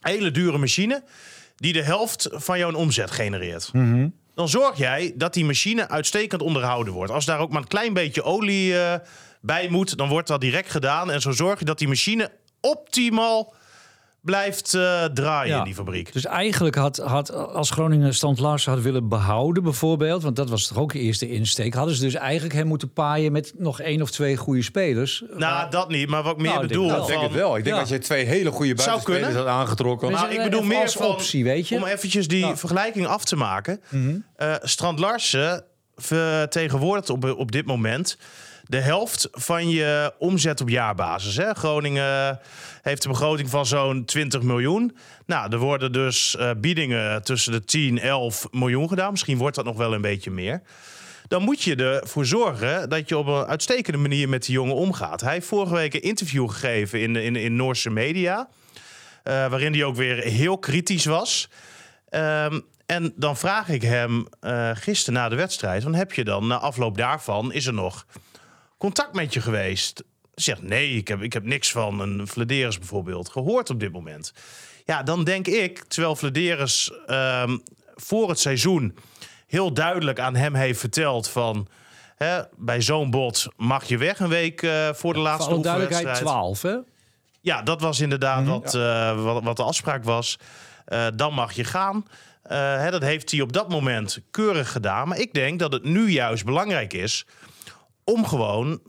[0.00, 1.04] hele dure machine,
[1.56, 3.70] die de helft van jouw omzet genereert.
[4.36, 7.12] Dan zorg jij dat die machine uitstekend onderhouden wordt.
[7.12, 8.98] Als daar ook maar een klein beetje olie eh,
[9.40, 11.10] bij moet, dan wordt dat direct gedaan.
[11.10, 12.30] En zo zorg je dat die machine
[12.60, 13.54] optimaal
[14.26, 15.58] blijft eh, draaien Ja.
[15.58, 16.12] in die fabriek.
[16.12, 20.66] Dus eigenlijk had, had als Groningen Stand Larsen had willen behouden, bijvoorbeeld, want dat was
[20.66, 24.02] toch ook de eerste insteek, hadden ze dus eigenlijk hem moeten paaien met nog één
[24.02, 25.24] of twee goede spelers.
[25.36, 26.08] Nou, dat niet.
[26.08, 26.96] Maar wat ik meer Nou, ik denk bedoel...
[26.96, 27.02] wel.
[27.02, 27.56] Ik denk het wel.
[27.56, 27.80] Ik denk Ja.
[27.80, 29.42] als je twee hele goede Zou buitenspelers kunnen.
[29.52, 30.10] had aangetrokken.
[30.12, 31.76] Maar is ik bedoel meer als van, optie, weet je?
[31.76, 33.80] om eventjes die vergelijking af te maken.
[34.36, 35.64] Eh, Strand Larsen
[35.96, 38.18] vertegenwoordigt op, op dit moment
[38.66, 41.36] de helft van je omzet op jaarbasis.
[41.36, 41.54] Hè?
[41.54, 42.40] Groningen
[42.82, 44.96] heeft een begroting van zo'n 20 miljoen.
[45.26, 49.10] Nou, er worden dus eh, biedingen tussen de 10 11 miljoen gedaan.
[49.10, 50.62] Misschien wordt dat nog wel een beetje meer.
[51.28, 55.20] Dan moet je ervoor zorgen dat je op een uitstekende manier met die jongen omgaat.
[55.20, 58.48] Hij heeft vorige week een interview gegeven in, in, in Noorse media.
[59.22, 61.48] Eh, waarin hij ook weer heel kritisch was.
[62.08, 66.46] Ehm, en dan vraag ik hem eh gisteren na de wedstrijd: van, heb je dan
[66.46, 68.06] na afloop daarvan, is er nog
[68.78, 70.04] contact met je geweest?
[70.34, 74.32] Zegt nee, ik heb, ik heb niks van een Vladeris bijvoorbeeld gehoord op dit moment.
[74.84, 77.58] Ja, dan denk ik, terwijl Vladeris ehm,
[77.94, 78.96] voor het seizoen
[79.46, 81.68] heel duidelijk aan hem heeft verteld van.
[82.16, 85.62] Hè, bij zo'n bot mag je weg een week eh, voor de Voor laatste alle
[85.62, 86.58] duidelijkheid oefenwedstrijd.
[86.58, 86.76] 12, hè?
[87.40, 88.50] Ja, dat was inderdaad Mhm.
[88.50, 90.38] wat, eh, wat, wat de afspraak was.
[90.84, 92.06] Eh, dan mag je gaan.
[92.48, 95.08] Hè, dat heeft hij op dat moment keurig gedaan.
[95.08, 97.26] Maar ik denk dat het nu juist belangrijk is
[98.14, 98.80] om gewoon,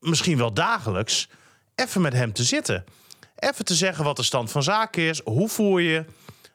[0.00, 1.28] misschien wel dagelijks,
[1.74, 2.84] even met hem te zitten.
[3.36, 5.20] Even te zeggen wat de stand van zaken is.
[5.24, 6.04] Hoe voel je?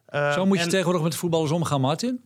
[0.06, 2.22] Eh, Zo moet je en- tegenwoordig met voetballers omgaan, Martin.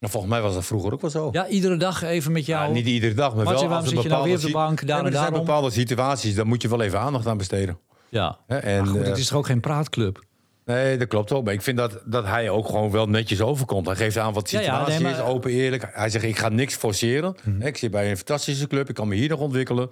[0.00, 1.28] Nou, volgens mij was dat vroeger ook wel zo.
[1.32, 2.66] Ja, iedere dag even met jou.
[2.66, 4.50] Ja, niet iedere dag, maar Martin, wel waarom er zit je nou weer op de
[4.50, 5.46] bank, daar Ja, en maar er zijn daarom?
[5.46, 7.78] bepaalde situaties, daar moet je wel even aandacht aan besteden.
[8.08, 8.38] Ja.
[8.46, 10.24] Hè, En, Maar goed, eh, het is toch ook geen praatclub?
[10.66, 11.44] Nee, dat klopt ook.
[11.44, 13.86] Maar ik vind dat, dat hij ook gewoon wel netjes overkomt.
[13.86, 15.88] Hij geeft aan wat de Ja, ja, situatie nee, maar- is, open, eerlijk.
[15.92, 17.36] Hij zegt, ik ga niks forceren.
[17.58, 19.90] Hè, Ik zit bij een fantastische club, ik kan me hier nog ontwikkelen.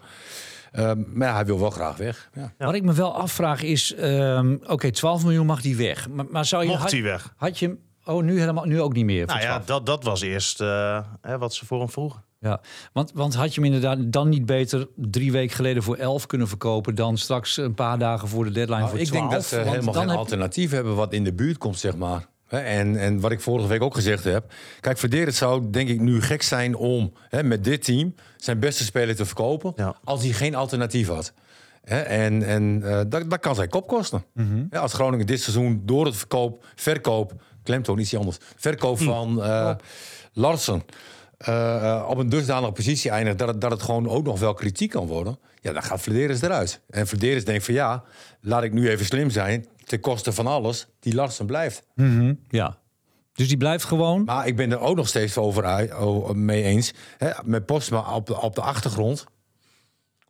[0.72, 2.31] Ehm, maar ja, hij wil wel graag weg.
[2.35, 2.53] Ja.
[2.59, 6.09] Wat ik me wel afvraag is, ehm, oké, 12 miljoen mag die weg.
[6.09, 7.35] Maar, maar zou je Mocht had, hij weg?
[7.37, 7.79] Had je hem?
[8.05, 9.27] Oh, nu helemaal, nu ook niet meer.
[9.27, 9.64] Nou ja, 12.
[9.64, 12.22] dat, dat was eerst eh, hè, wat ze voor hem vroegen.
[12.45, 12.61] Ja,
[12.92, 16.49] want, want had je hem inderdaad dan niet beter drie weken geleden voor 11 kunnen
[16.49, 19.20] verkopen dan straks een paar dagen voor de deadline Nou, voor ik 12?
[19.20, 21.78] denk dat ze Want helemaal dan geen heb- alternatief hebben wat in de buurt komt,
[21.78, 22.26] zeg maar.
[22.47, 24.53] Hè, En, en wat ik vorige week ook gezegd heb.
[24.80, 28.84] Kijk, Verdeerd zou denk ik nu gek zijn om hè, met dit team zijn beste
[28.84, 29.72] speler te verkopen.
[29.76, 29.97] Ja.
[30.05, 31.32] Als hij geen alternatief had.
[31.84, 34.24] Hè, en en eh, dat, dat kan zijn kop kosten.
[34.34, 34.64] Mhm.
[34.70, 37.32] Ja, als Groningen dit seizoen door het verkoop, verkoop,
[37.62, 39.05] klemtoon iets anders, verkoop Hm.
[39.05, 39.74] van eh
[40.32, 40.82] Larsen
[41.39, 44.55] eh, eh, op een dusdanige positie eindigt dat het, dat het gewoon ook nog wel
[44.55, 45.39] kritiek kan worden.
[45.61, 46.80] Ja, dan gaat Vladeris eruit.
[46.91, 48.05] En Vladeris denkt van ja,
[48.41, 50.87] laat ik nu even slim zijn ten koste van alles.
[51.01, 51.82] Die Larsen blijft.
[52.49, 52.78] Ja.
[53.32, 54.24] Dus die blijft gewoon.
[54.24, 56.93] Maar ik ben er ook nog steeds over mee eens.
[57.18, 59.26] Hè, met Postma op de, op de achtergrond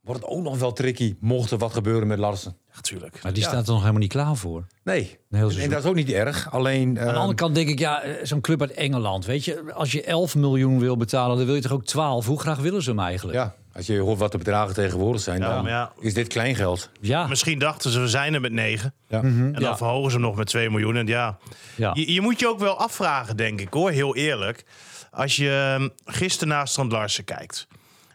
[0.05, 2.57] wordt het ook nog wel tricky mocht er wat gebeuren met Larsen.
[2.75, 3.23] Ja, tuurlijk.
[3.23, 4.67] Maar die staat er nog helemaal niet klaar voor.
[4.85, 6.51] Nee, en dat is ook niet erg.
[6.53, 9.93] Alleen, Aan de andere kant denk ik, ja, zo'n club uit Engeland, weet je, als
[9.93, 12.27] je 11 miljoen wil betalen, dan wil je toch ook 12.
[12.27, 13.39] Hoe graag willen ze hem eigenlijk?
[13.39, 15.93] ja, als je hoort wat de bedragen tegenwoordig zijn, Ja, dan ja.
[16.01, 16.91] is dit kleingeld.
[17.01, 18.95] Ja, Misschien dachten ze, we zijn er met negen.
[19.09, 19.23] Ja.
[19.23, 19.77] En dan Ja.
[19.77, 20.97] verhogen ze hem nog met 2 miljoen.
[20.97, 21.39] En ja,
[21.77, 21.91] ja.
[21.95, 24.65] je, je moet je ook wel afvragen, denk ik hoor, heel eerlijk.
[25.11, 27.67] Als je ehm, gisteren naar Strand Larsen kijkt,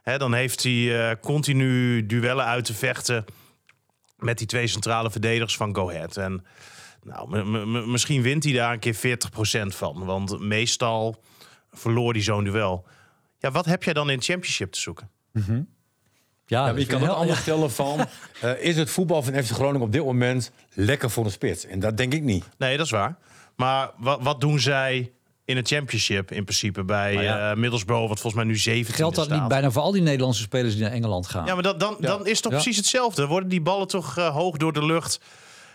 [0.04, 3.26] hè, dan heeft hij eh, continu duellen uit te vechten
[4.20, 6.18] met die twee centrale verdedigers van Go Ahead.
[6.18, 6.46] En
[7.04, 7.46] nou,
[7.88, 9.00] misschien wint hij daar een keer 40%
[9.68, 10.06] van.
[10.06, 11.24] Want meestal
[11.72, 12.86] verloor hij zo'n duel.
[13.38, 15.10] Ja, wat heb jij dan in het championship te zoeken?
[15.34, 15.42] ja,
[16.46, 18.06] Ja, dat je kan wel- anders stellen van...
[18.42, 21.66] eh, is het voetbal van FC Groningen op dit moment lekker voor een spits?
[21.66, 22.46] En dat denk ik niet.
[22.58, 23.18] Nee, dat is waar.
[23.56, 25.12] Maar wat, wat doen zij
[25.50, 27.52] in het championship in principe bij ja.
[27.52, 30.42] eh, Middlesbrough, wat volgens mij nu 17 Geldt dat niet bijna voor al die Nederlandse
[30.42, 31.46] spelers die naar Engeland gaan?
[31.46, 32.58] Ja, maar dan, dan, dan is het toch Ja.
[32.58, 33.28] precies hetzelfde.
[33.28, 35.20] Worden die ballen toch eh, hoog door de lucht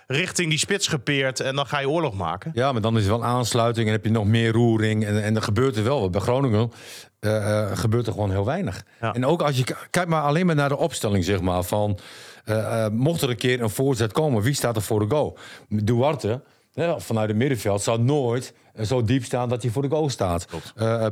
[0.06, 2.50] richting die spits gepeerd en dan ga je oorlog maken.
[2.54, 5.04] Ja, maar dan is er wel aansluiting en heb je nog meer roering.
[5.04, 6.10] En, en er gebeurt er wel wat.
[6.10, 6.72] Bij Groningen
[7.20, 8.84] eh, gebeurt er gewoon heel weinig.
[9.00, 9.14] Ja.
[9.14, 11.62] En ook als je kijkt maar alleen maar naar de opstelling, zeg maar.
[11.62, 11.98] Van,
[12.44, 15.38] eh, eh, mocht er een keer een voorzet komen, wie staat er voor de goal?
[15.68, 16.42] Duarte,
[16.74, 20.46] hè, vanuit het middenveld, zou nooit zo diep staan dat hij voor de goal staat.
[20.76, 21.06] Eh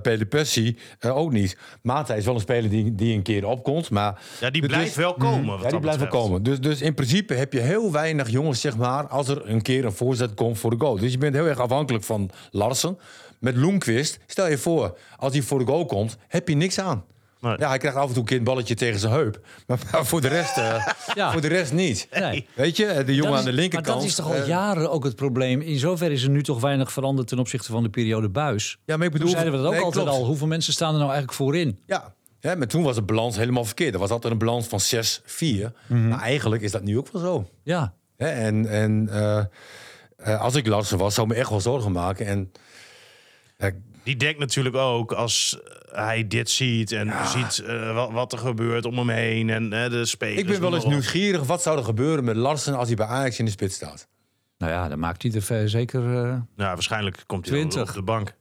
[0.98, 1.56] eh, ook niet.
[1.82, 3.90] Mata is wel een speler die, die een keer opkomt.
[3.90, 5.46] Maar Ja, die Dus- blijft wel komen.
[5.54, 6.24] wat ja, die blijft wel betreft.
[6.26, 6.42] komen.
[6.42, 9.84] Dus, dus in principe heb je heel weinig jongens, zeg maar, als er een keer
[9.84, 10.98] een voorzet komt voor de goal.
[10.98, 12.98] Dus je bent heel erg afhankelijk van Larsen.
[13.38, 17.04] Met Loenquist, stel je voor, als hij voor de goal komt, heb je niks aan.
[17.42, 17.54] Nee.
[17.58, 19.40] Ja, hij krijgt af en toe een keer een balletje tegen zijn heup.
[19.66, 21.32] Maar, maar voor, de rest, eh, Ja.
[21.32, 22.08] voor de rest niet.
[22.12, 22.46] Nee.
[22.54, 23.86] Weet je, de jongen is- aan de linkerkant.
[23.86, 25.60] Maar dat is toch al eh, jaren ook het probleem.
[25.60, 28.78] In zoverre is er nu toch weinig veranderd ten opzichte van de periode buis.
[28.84, 30.18] ja, maar ik Toen bedoel, zeiden we dat ook nee, altijd klopt.
[30.20, 30.26] al.
[30.26, 31.78] Hoeveel mensen staan er nou eigenlijk voorin?
[31.86, 32.14] Ja.
[32.40, 33.94] ja, maar toen was de balans helemaal verkeerd.
[33.94, 35.72] Er was altijd een balans van 6-4.
[35.86, 36.08] Mhm.
[36.08, 37.48] Maar eigenlijk is dat nu ook wel zo.
[37.62, 39.08] Ja, Hè, en en
[40.16, 42.26] eh, als ik Larsen was, zou ik me echt wel zorgen maken.
[42.26, 42.52] En
[44.02, 45.58] Die denkt natuurlijk ook als
[45.90, 49.90] hij dit ziet en ziet eh, wat, wat er gebeurt om hem heen en eh,
[49.90, 50.40] de spelers.
[50.40, 51.42] ik ben wel eens nieuwsgierig.
[51.42, 54.08] Wat zou er gebeuren met Larsen als hij bij Ajax in de spits staat?
[54.58, 56.00] nou ja, dan maakt hij er zeker...
[56.16, 57.90] eh, Ja, waarschijnlijk komt hij dan 20.
[57.90, 58.34] op de bank.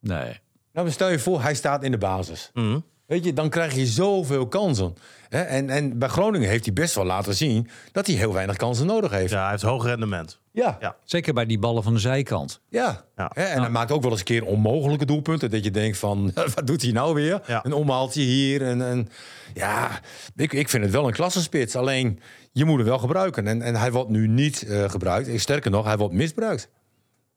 [0.00, 0.42] nee.
[0.72, 2.50] Nou, stel je voor, hij staat in de basis.
[2.54, 2.78] Mhm.
[3.06, 4.94] Weet je, dan krijg je zoveel kansen.
[5.28, 5.40] Hè?
[5.42, 8.86] En, en bij Groningen heeft hij best wel laten zien dat hij heel weinig kansen
[8.86, 9.30] nodig heeft.
[9.32, 10.40] Ja, hij heeft hoog rendement.
[10.50, 10.96] Ja, Ja.
[11.04, 12.60] Zeker bij die ballen van de zijkant.
[12.68, 13.04] ja.
[13.16, 13.30] Ja.
[13.34, 15.50] Hè, En hij maakt ook wel eens een keer onmogelijke doelpunten.
[15.50, 17.40] Dat je denkt van, wat doet hij nou weer?
[17.46, 17.64] Ja.
[17.64, 18.62] Een omhaaltje hier.
[18.62, 19.08] En, en,
[19.54, 20.00] ja,
[20.36, 21.76] ik, ik vind het wel een klassenspits.
[21.76, 22.20] Alleen,
[22.52, 23.46] je moet hem wel gebruiken.
[23.46, 25.40] En, en hij wordt nu niet eh, gebruikt.
[25.40, 26.68] Sterker nog, hij wordt misbruikt.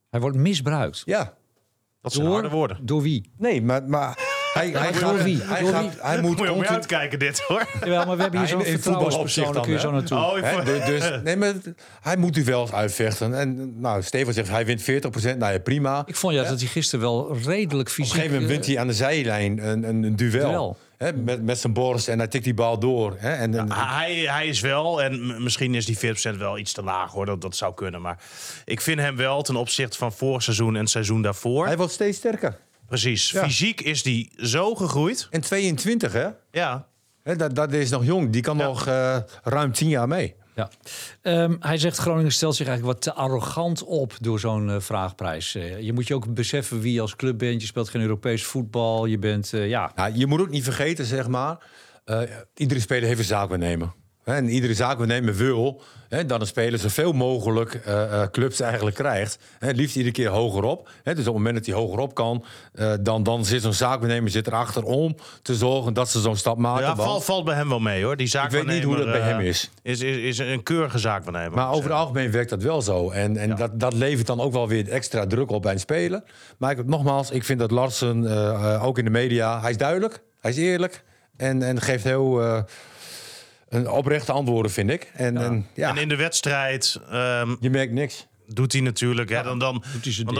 [0.09, 1.01] Hij wordt misbruikt.
[1.05, 1.33] Ja.
[2.01, 2.77] Dat zijn harde woorden.
[2.85, 3.31] Door wie?
[3.37, 4.26] Nee, maar, maar
[4.57, 5.41] hij, hij, gaat, wie?
[5.43, 5.89] hij, gaat- wie?
[6.01, 7.67] hij moet Moet je uitkijken dit hoor.
[7.79, 9.43] Jawel, maar we hebben hier Ja, zo'n vertrouwenspersoon.
[9.45, 10.17] voetbalopzicht Daar kun je zo dan, naartoe.
[10.17, 11.53] Oh, dus, dus, nee, maar
[12.01, 13.33] hij moet u wel eens uitvechten.
[13.33, 14.85] En nou, Steven zegt, hij wint 40%.
[15.37, 16.03] Nou ja, prima.
[16.05, 18.13] Ik vond ja, dat hij gisteren wel redelijk fysiek...
[18.13, 20.77] Op een gegeven moment wint hij aan de zijlijn een, een, een duel.
[21.23, 23.15] Met, met zijn borst en hij tikt die bal door.
[23.17, 25.97] Hè, en, en- Hij, hij is wel, en misschien is die
[26.33, 28.01] 40% wel iets te laag hoor, dat, dat zou kunnen.
[28.01, 28.17] Maar
[28.65, 31.65] ik vind hem wel ten opzichte van vorig seizoen en het seizoen daarvoor.
[31.65, 32.57] hij wordt steeds sterker.
[32.87, 33.43] Precies, Ja.
[33.43, 35.27] fysiek is die zo gegroeid.
[35.31, 36.27] En 22, hè?
[36.51, 36.87] Ja,
[37.23, 38.29] Hè, dat, dat is nog jong.
[38.29, 38.63] Die kan Ja.
[38.65, 40.35] nog eh, ruim 10 jaar mee.
[40.55, 40.69] Ja.
[41.21, 45.55] Ehm, hij zegt Groningen stelt zich eigenlijk wat te arrogant op door zo'n eh, vraagprijs.
[45.55, 47.61] Eh, je moet je ook beseffen wie je als club bent.
[47.61, 49.05] Je speelt geen Europees voetbal.
[49.05, 49.91] Je bent, eh, ja...
[49.95, 51.57] Nou, je moet ook niet vergeten, zeg maar.
[52.05, 52.21] eh,
[52.55, 53.93] iedere speler heeft een zaakwaarnemer.
[54.27, 59.39] En iedere zaakwaarnemer wil hè, dat een speler zoveel mogelijk eh, eh, clubs eigenlijk krijgt.
[59.59, 60.89] Hè, liefst iedere keer hogerop.
[61.03, 64.29] Hè, dus op het moment dat hij hogerop kan, eh, dan, dan zit zo'n zaakwaarnemer
[64.29, 66.85] zit erachter om te zorgen dat ze zo'n stap maken.
[66.85, 68.17] ja valt, valt bij hem wel mee hoor.
[68.17, 69.71] Die Ik weet niet hoe dat bij hem is.
[69.81, 71.57] Is, is, is een keurige zaakwaarnemer.
[71.57, 73.09] Maar over het algemeen werkt dat wel zo.
[73.09, 76.23] En, en dat, dat levert dan ook wel weer extra druk op bij een speler.
[76.57, 78.27] Maar ik, nogmaals, ik vind dat Larsen,
[78.81, 81.03] ook in de media, hij is duidelijk, hij is eerlijk.
[81.37, 82.65] En, en geeft heel
[83.69, 85.11] een oprechte antwoorden, vind ik.
[85.13, 88.27] En, en ja, En in de wedstrijd ehm, je merkt niks.
[88.45, 89.29] doet hij natuurlijk.
[89.29, 89.83] Hè, dan, dan,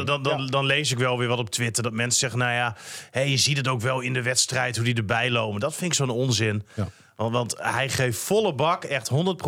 [0.06, 1.84] dan, dan, dan, lees ik wel weer wat op Twitter.
[1.84, 2.76] Dat mensen zeggen, nou ja,
[3.12, 5.60] hé, je ziet het ook wel in de wedstrijd hoe die erbij lopen.
[5.60, 6.64] Dat vind ik zo'n onzin.
[6.74, 6.90] Ja.
[7.16, 9.42] Want, want hij geeft volle bak, echt 100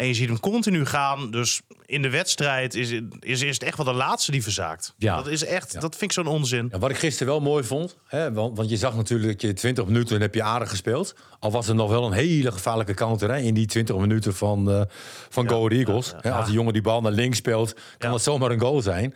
[0.00, 1.30] En je ziet hem continu gaan.
[1.30, 2.90] Dus in de wedstrijd is,
[3.20, 4.94] is, is het echt wel de laatste die verzaakt.
[4.98, 5.16] Ja.
[5.16, 6.68] Dat is echt, dat vind ik zo'n onzin.
[6.72, 9.52] Ja, wat ik gisteren wel mooi vond, hè, want, want je zag natuurlijk dat je
[9.52, 11.14] 20 minuten heb je aardig gespeeld.
[11.38, 14.70] Al was er nog wel een hele gevaarlijke counter hè, in die 20 minuten van,
[14.70, 14.82] eh
[15.28, 16.12] van Go Ahead Eagles.
[16.20, 18.10] Hè, als die jongen die bal naar links speelt, kan Ja.
[18.10, 19.14] dat zomaar een goal zijn.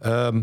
[0.00, 0.42] Ehm,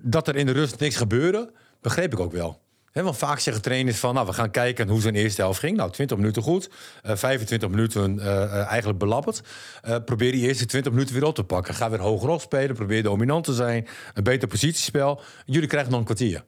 [0.00, 2.60] dat er in de rust niks gebeurde, begreep ik ook wel.
[3.04, 5.76] Want vaak zeggen trainers van, nou, we gaan kijken hoe zijn eerste helft ging.
[5.76, 6.70] Nou, 20 minuten goed,
[7.02, 9.40] eh 25 minuten eh, eh, eigenlijk belabberd.
[10.04, 11.74] Probeer die eerste 20 minuten weer op te pakken.
[11.74, 13.86] Ga weer hoger opspelen, probeer dominant te zijn.
[14.14, 15.20] Een beter positiespel.
[15.46, 16.44] Jullie krijgen nog een kwartier.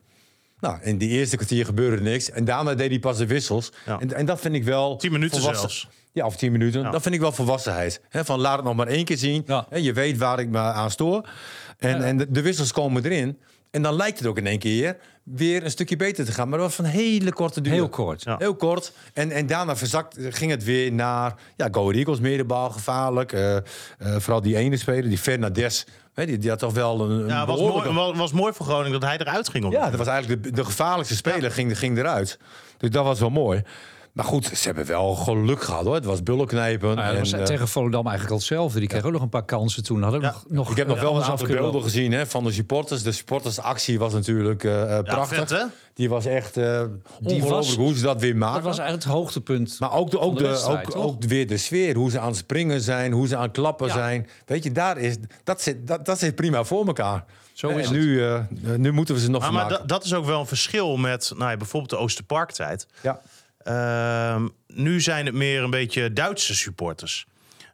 [0.61, 2.31] Nou, in die eerste kwartier gebeurde niks.
[2.31, 3.73] En daarna deed hij pas de wissels.
[3.87, 4.01] Ja.
[4.01, 4.97] En, en dat vind ik wel...
[4.97, 5.89] 10 minuten volwassen- zelfs.
[6.13, 6.83] Ja, of tien minuten.
[6.83, 6.91] Ja.
[6.91, 8.01] Dat vind ik wel volwassenheid.
[8.11, 9.43] Van laat het nog maar één keer zien.
[9.47, 9.67] Ja.
[9.75, 11.29] Je weet waar ik me aan stoor.
[11.79, 13.39] En, en de, de wissels komen erin.
[13.71, 16.49] En dan lijkt het ook in één keer weer een stukje beter te gaan.
[16.49, 17.73] Maar dat was van hele korte duur.
[17.73, 18.23] Heel kort.
[18.23, 18.37] Ja.
[18.39, 18.93] Heel kort.
[19.15, 21.35] En, en daarna verzakt, ging het weer naar...
[21.57, 23.33] Ja, Go Eagles, meer de bal, gevaarlijk.
[23.33, 23.63] Eh, eh,
[23.99, 25.87] vooral die ene speler, die Fernandes.
[26.15, 28.53] Hè, die, die had toch wel een, een Ja, was behoorlijke- mooi, was, was mooi
[28.53, 29.65] voor Groningen dat hij eruit ging.
[29.65, 32.39] Op ja, dat was eigenlijk de, de gevaarlijkste speler ging, ging eruit.
[32.79, 33.63] Dus dat was wel mooi.
[34.13, 35.95] Maar goed, ze hebben wel geluk gehad hoor.
[35.95, 36.89] Het was bullen knijpen.
[36.97, 38.79] Ja, dat was en, eh, tegen Volendam eigenlijk al hetzelfde.
[38.79, 40.03] Die kreeg ook nog een paar kansen toen.
[40.03, 40.27] Hadden Ja.
[40.27, 42.45] nog, nog, ik heb nog eh, wel een alles af aantal beelden gezien hè, van
[42.45, 43.03] de supporters.
[43.03, 45.39] De supportersactie was natuurlijk eh, eh, prachtig.
[45.39, 45.65] vet, hè?
[45.95, 46.83] Die was echt eh
[47.23, 48.55] ongelooflijk was- hoe ze dat weer maken.
[48.55, 49.77] Dat was eigenlijk het hoogtepunt.
[49.81, 52.37] Maar ook, de, van ook, de ook, ook weer de sfeer, hoe ze aan het
[52.37, 53.93] springen zijn, hoe ze aan het klappen Ja.
[53.93, 54.29] zijn.
[54.47, 57.25] Weet je, daar is, dat, zit, dat, dat zit prima voor elkaar.
[57.53, 57.95] Zo En is het.
[57.95, 58.41] nu, eh,
[58.77, 61.51] nu moeten we ze nog Maar, maar dat is ook wel een verschil met nou
[61.51, 62.87] ja, bijvoorbeeld de Oosterparktijd.
[63.03, 63.21] ja.
[63.63, 67.27] Ehm, nu zijn het meer een beetje Duitse supporters.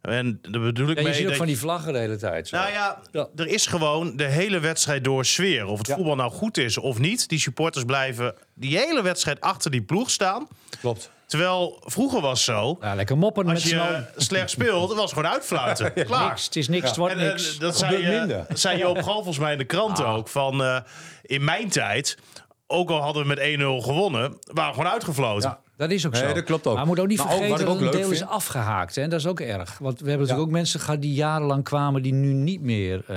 [0.03, 2.16] En daar bedoel ik Ja, je mee ziet ook dat- van die vlaggen de hele
[2.16, 2.49] tijd.
[2.49, 2.57] Zo.
[2.57, 3.28] Nou ja, Ja.
[3.37, 5.66] er is gewoon de hele wedstrijd door sfeer.
[5.66, 5.95] Of het Ja.
[5.95, 7.28] voetbal nou goed is of niet.
[7.28, 10.49] Die supporters blijven die hele wedstrijd achter die ploeg staan.
[10.80, 11.11] Klopt.
[11.26, 12.78] Terwijl vroeger was zo.
[12.80, 14.09] Ja, lekker moppen met Als je eh, allen.
[14.16, 15.93] slecht speelt, was gewoon uitfluiten.
[16.07, 16.28] Klaar.
[16.28, 17.59] Niks, het is niks, het wordt En, eh, niks.
[17.59, 18.47] dat zei, je- minder.
[18.55, 20.28] zei je op Gal volgens mij in de kranten ook.
[20.28, 20.78] Van, eh,
[21.22, 22.18] in mijn tijd,
[22.66, 25.59] ook al hadden we met 1-0 gewonnen, waren we gewoon uitgefloten.
[25.77, 26.33] Dat is ook Nee, zo.
[26.33, 26.77] dat klopt ook.
[26.77, 28.95] Maar moet ook niet Maar vergeten dat ook een deel is afgehaakt.
[28.95, 29.03] Hè?
[29.03, 29.79] En dat is ook erg.
[29.79, 30.45] Want we hebben natuurlijk Ja.
[30.45, 32.03] ook mensen gehad die jarenlang kwamen...
[32.03, 33.16] die nu niet meer eh,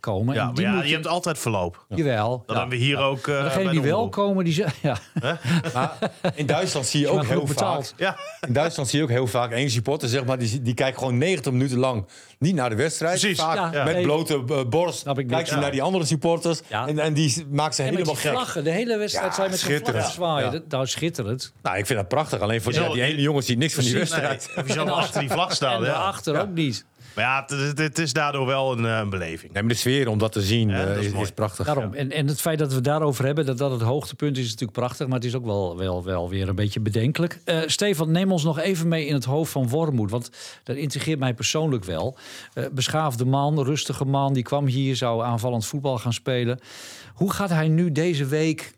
[0.00, 0.34] komen.
[0.34, 1.84] Ja, en maar die ja, je hebt altijd verloop.
[1.88, 2.42] Jawel.
[2.46, 2.60] Dat ja.
[2.60, 3.18] hebben we hier ook.
[3.18, 4.72] eh, Maar bij degenen die wel komen, die zijn...
[4.82, 4.96] Ja,
[5.74, 5.92] Maar
[6.34, 7.56] in Duitsland zie je je ook heel genoeg vaak...
[7.56, 7.94] betaald.
[7.96, 10.98] Ja, In Duitsland zie je ook heel vaak één supporter, zeg maar, die, die kijkt
[10.98, 12.06] gewoon 90 minuten lang
[12.38, 13.20] niet naar de wedstrijd.
[13.20, 13.38] Precies.
[13.40, 13.84] Vaak Ja, ja.
[13.84, 15.34] met blote eh, borst Snap ik niet.
[15.34, 16.60] kijkt hij naar die andere supporters.
[16.68, 16.86] Ja.
[16.86, 18.30] En, en die maakt ze En met helemaal gek.
[18.32, 20.64] vlaggen, de hele wedstrijd zijn met vlaggen zwaaien.
[20.68, 21.52] Nou, schitterend.
[21.62, 22.40] Nou, ik vind dat prachtig.
[22.40, 24.46] Alleen voor Ja, die, die ene jongen ziet niks van die wedstrijd.
[24.54, 25.80] nee, of je zo achter die vlag En staan.
[25.80, 25.86] Ja.
[25.86, 26.84] daarachter ook niet.
[27.14, 29.52] Maar ja, het- het, is daardoor wel een, eh, een beleving.
[29.52, 31.66] Nee, maar de sfeer om dat te zien Ja, eh, dat is is, prachtig.
[31.66, 31.94] Daarom.
[31.94, 34.50] En, en het feit dat we het daarover hebben, dat dat het hoogtepunt is, is
[34.50, 35.06] natuurlijk prachtig.
[35.06, 37.38] Maar het is ook wel, wel, wel weer een beetje bedenkelijk.
[37.44, 40.10] Eh, Stefan, neem ons nog even mee in het hoofd van Wormoed.
[40.10, 40.30] Want
[40.64, 42.16] dat integreert mij persoonlijk wel.
[42.54, 46.58] Eh, beschaafde man, rustige man, die kwam hier, zou aanvallend voetbal gaan spelen.
[47.14, 48.72] Hoe gaat hij nu deze week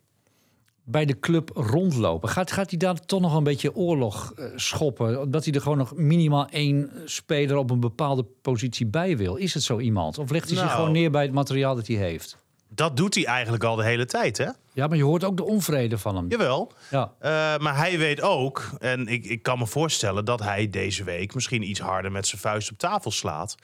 [0.91, 2.29] bij de club rondlopen?
[2.29, 5.31] Gaat, gaat hij daar toch nog een beetje oorlog eh, schoppen?
[5.31, 9.37] Dat hij er gewoon nog minimaal één speler op een bepaalde positie bij wil?
[9.37, 10.19] Is het zo iemand?
[10.19, 10.77] Of legt hij zich Nou.
[10.77, 12.39] gewoon neer bij het materiaal dat hij heeft?
[12.75, 14.49] Dat doet hij eigenlijk al de hele tijd, hè?
[14.73, 16.27] Ja, maar je hoort ook de onvrede van hem.
[16.29, 16.73] Jawel.
[16.91, 17.13] Ja.
[17.19, 21.35] Eh, maar hij weet ook, en ik, ik kan me voorstellen dat hij deze week
[21.35, 23.55] misschien iets harder met zijn vuist op tafel slaat.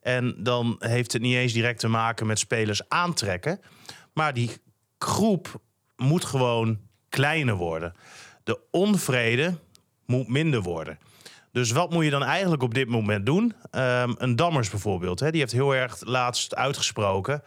[0.00, 3.60] En dan heeft het niet eens direct te maken met spelers aantrekken.
[4.12, 4.50] Maar die
[4.98, 5.60] groep
[6.02, 6.78] moet gewoon
[7.08, 7.94] kleiner worden.
[8.44, 9.54] De onvrede
[10.06, 10.98] moet minder worden.
[11.52, 13.54] Dus wat moet je dan eigenlijk op dit moment doen?
[13.70, 17.42] Ehm, een Dammers bijvoorbeeld, hè, die heeft heel erg laatst uitgesproken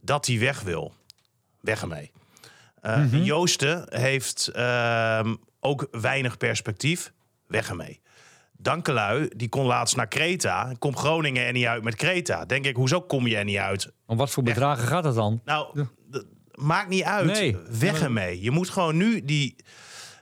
[0.00, 0.94] dat hij weg wil.
[1.60, 2.10] Weg ermee.
[2.80, 7.12] Eh, Joosten heeft ehm, ook weinig perspectief.
[7.46, 8.00] Weg ermee.
[8.52, 10.72] Dankelui, die kon laatst naar Kreta.
[10.78, 12.44] Komt Groningen er niet uit met Kreta.
[12.44, 13.92] Denk ik, hoezo kom je er niet uit?
[14.06, 15.40] Om wat voor bedragen gaat het dan?
[15.44, 15.86] Nou,
[16.60, 17.26] maakt niet uit.
[17.26, 17.56] Nee.
[17.78, 18.42] Weg ermee.
[18.42, 19.56] Je moet gewoon nu die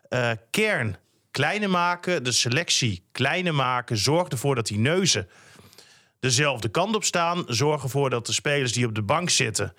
[0.09, 0.97] eh, kern
[1.30, 2.24] kleiner maken.
[2.24, 3.97] De selectie kleiner maken.
[3.97, 5.28] Zorg ervoor dat die neuzen
[6.20, 7.45] dezelfde kant op staan.
[7.47, 9.74] Zorg ervoor dat de spelers die op de bank zitten...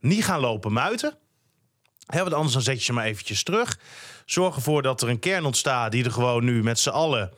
[0.00, 1.18] niet gaan lopen muiten.
[2.06, 3.78] Hè, want anders dan zet je ze maar eventjes terug.
[4.24, 5.92] Zorg ervoor dat er een kern ontstaat...
[5.92, 7.32] die er gewoon nu met z'n allen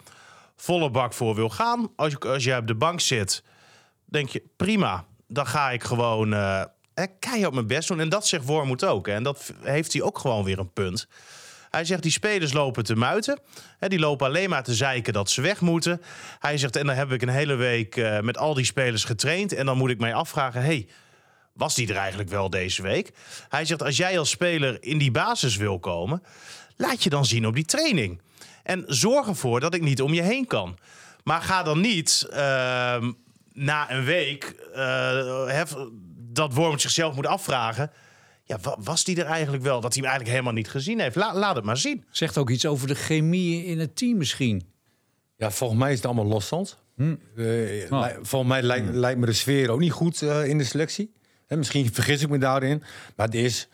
[0.57, 1.93] volle bak voor wil gaan.
[1.97, 3.45] Als je, als jij op de bank zit,
[4.05, 5.05] denk je prima.
[5.29, 6.65] Dan ga ik gewoon eh,
[7.19, 8.01] keihard mijn best doen.
[8.01, 9.09] En dat zegt Wormoed ook.
[9.09, 11.09] En dat heeft hij ook gewoon weer een punt.
[11.73, 13.41] Hij zegt, die spelers lopen te muiten.
[13.79, 16.03] Die lopen alleen maar te zeiken dat ze weg moeten.
[16.39, 19.53] Hij zegt, en dan heb ik een hele week eh, met al die spelers getraind.
[19.53, 20.89] En dan moet ik mij afvragen, hey,
[21.53, 23.13] was die er eigenlijk wel deze week?
[23.49, 26.23] Hij zegt, als jij als speler in die basis wil komen...
[26.77, 28.21] laat je dan zien op die training.
[28.63, 30.79] En zorg ervoor dat ik niet om je heen kan.
[31.25, 33.13] Maar ga dan niet ehm,
[33.53, 35.47] na een week eh,
[36.33, 37.91] dat Worm zichzelf moet afvragen...
[38.45, 39.81] Ja, wa- was die er eigenlijk wel?
[39.81, 41.17] Dat hij hem eigenlijk helemaal niet gezien heeft.
[41.17, 42.05] La- laat het maar zien.
[42.11, 44.63] Zegt ook iets over de chemie in het team misschien.
[45.37, 46.79] Ja, volgens mij is het allemaal losstand.
[46.97, 47.03] Hm.
[47.37, 47.45] Eh,
[47.93, 48.01] Oh.
[48.07, 51.13] li- Volgens mij lijkt, lijkt me de sfeer ook niet goed eh, in de selectie.
[51.47, 52.83] Hè, misschien vergis ik me daarin.
[53.17, 53.69] Maar het is...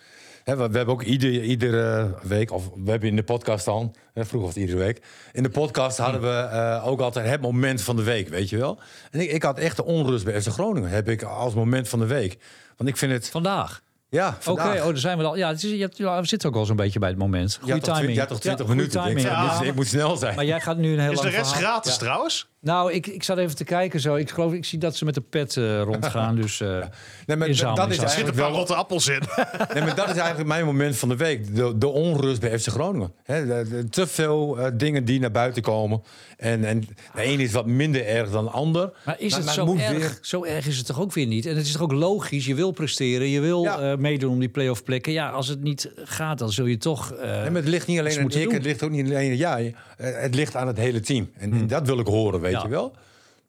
[0.49, 3.94] Hè, we, we hebben ook ieder, iedere week, of we hebben in de podcast dan...
[4.14, 5.03] Hè, vroeger was het iedere week.
[5.32, 8.57] In de podcast hadden we eh, ook altijd het moment van de week, weet je
[8.57, 8.80] wel.
[9.11, 10.90] En ik, ik had echt de onrust bij FC Groningen.
[10.90, 12.38] Heb ik als moment van de week.
[12.76, 13.28] Want ik vind het...
[13.28, 13.82] Vandaag.
[14.11, 15.36] Ja, Oké, oh, daar zijn we al.
[15.36, 17.59] Ja, het is, je hebt, ja, we zitten ook al zo'n beetje bij het moment.
[17.61, 18.14] Goeie ja, timing.
[18.14, 19.01] ja, toch 20 goeie minuten.
[19.01, 19.26] Ik timing.
[19.66, 19.72] Ja.
[19.74, 20.34] moet snel zijn.
[20.34, 22.49] Maar jij gaat nu een heel Is de rest verhaal- gratis trouwens?
[22.61, 24.15] Nou, ik, ik zat even te kijken zo.
[24.15, 26.37] Ik geloof, ik zie dat ze met de pet eh, rondgaan.
[26.37, 26.69] Dus eh,
[27.27, 29.23] Nee, maar dat is Er eigenlijk wel rotte appels in.
[29.75, 31.55] Nee, maar dat is eigenlijk mijn moment van de week.
[31.57, 33.13] De, de onrust bij FC Groningen.
[33.25, 36.03] Hè, de- de- te veel eh, dingen die naar buiten komen.
[36.37, 36.81] En, en
[37.15, 38.93] de een is wat minder erg dan de ander.
[39.05, 39.91] Maar is het maar zo erg?
[39.91, 41.47] weer- Zo erg is het toch ook weer niet?
[41.47, 42.47] En het is toch ook logisch?
[42.47, 43.79] Je wil presteren, je wil Ja.
[43.93, 45.13] eh, meedoen om die play-off plekken.
[45.13, 47.13] Ja, als het niet gaat, dan zul je toch...
[47.13, 48.53] eh, Nee, maar het ligt niet alleen aan ik, doen.
[48.55, 49.75] het ligt ook niet alleen aan jij.
[49.99, 51.30] Eh, het ligt aan het hele team.
[51.34, 52.62] En, en dat wil ik horen, weet Ja.
[52.62, 52.96] je wel.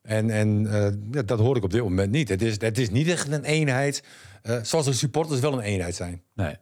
[0.01, 2.29] En, en eh, ja, dat hoor ik op dit moment niet.
[2.29, 4.03] Het is, het is niet echt een eenheid.
[4.41, 6.21] eh, zoals de supporters wel een eenheid zijn.
[6.33, 6.55] Nee.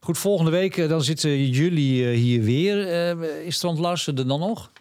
[0.00, 2.88] Goed, volgende week dan zitten jullie hier weer.
[2.88, 4.72] Eh, is Strand Larsen er dan nog?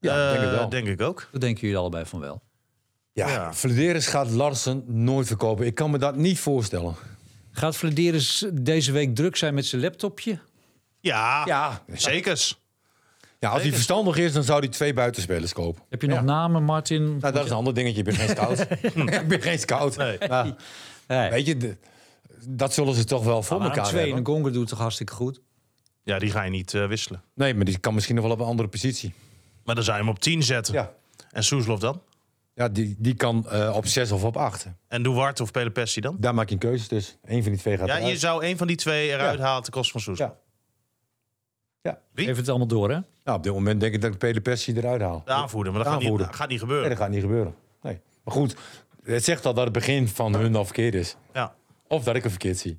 [0.00, 0.68] Ja, denk ik wel.
[0.68, 1.28] denk ik ook.
[1.32, 2.42] Dat denken jullie allebei van wel.
[3.12, 4.00] Ja, Ja.
[4.00, 5.66] Gaat Larsen nooit verkopen.
[5.66, 6.94] Ik kan me dat niet voorstellen.
[7.50, 10.38] Gaat Vladeris deze week druk zijn met zijn laptopje?
[11.00, 12.60] Ja, Ja, zekers.
[13.38, 13.72] Ja als hij Zeker.
[13.74, 15.82] verstandig is, dan zou hij twee buitenspelers kopen.
[15.88, 17.02] Heb je nog namen, Martin?
[17.18, 17.98] Nou, dat is een ander dingetje.
[17.98, 18.60] Ik ben geen scout.
[19.22, 19.96] ik ben geen scout.
[19.96, 20.18] Nee.
[20.28, 20.54] Maar,
[21.08, 21.30] Nee.
[21.30, 21.76] weet je, de-
[22.46, 24.18] dat zullen ze toch wel voor elkaar twee en hebben.
[24.18, 25.40] een Gonga doet toch hartstikke goed?
[26.02, 27.22] Ja, die ga je niet eh, wisselen.
[27.34, 29.14] Nee, maar die kan misschien nog wel op een andere positie.
[29.64, 30.74] Maar dan zou je hem op 10 zetten.
[30.74, 30.92] Ja,
[31.30, 32.02] En Soeslof dan?
[32.54, 34.66] ja die, die kan eh, op zes of op acht.
[34.88, 36.16] En Duarte of Pelepessi dan?
[36.20, 37.16] Daar maak je een keuze tussen.
[37.24, 38.12] Eén van die twee gaat Ja, eruit.
[38.12, 39.44] je zou een van die twee eruit Ja.
[39.44, 40.28] halen ten koste van Soeslof.
[40.28, 40.36] Ja.
[41.82, 41.98] Ja.
[42.12, 42.26] Wie?
[42.26, 42.98] Even het allemaal door, hè?
[43.24, 45.22] Nou, op dit moment denk ik dat ik Pele Persie eruit haal.
[45.24, 46.88] De aanvoerder, maar dat gaat niet, gaat niet Nee, gebeuren.
[46.88, 47.54] dat gaat niet gebeuren.
[47.82, 48.00] Nee.
[48.24, 48.56] Maar goed,
[49.02, 51.16] het zegt al dat het begin van hun al verkeerd is.
[51.32, 51.54] Ja.
[51.88, 52.78] Of dat ik het verkeerd zie.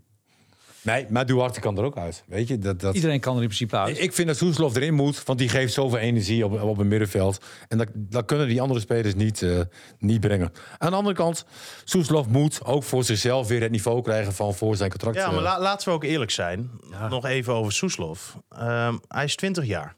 [0.82, 2.24] Nee, maar Duarte kan er ook uit.
[2.28, 2.96] Weet je, dat, dat...
[2.96, 4.00] Iedereen kan er in principe uit.
[4.02, 7.42] Ik vind dat Soeslof erin moet, want die geeft zoveel energie op, op het middenveld.
[7.68, 9.60] En dat, dat kunnen die andere spelers niet, eh,
[10.00, 10.52] niet brengen.
[10.78, 11.46] Aan de andere kant,
[11.84, 15.16] Soeslof moet ook voor zichzelf weer het niveau krijgen van voor zijn contract.
[15.18, 16.70] Ja, maar eh, la- laten we ook eerlijk zijn.
[17.10, 18.38] Nog even over Soeslof.
[18.50, 19.96] Ehm, hij is 20 jaar.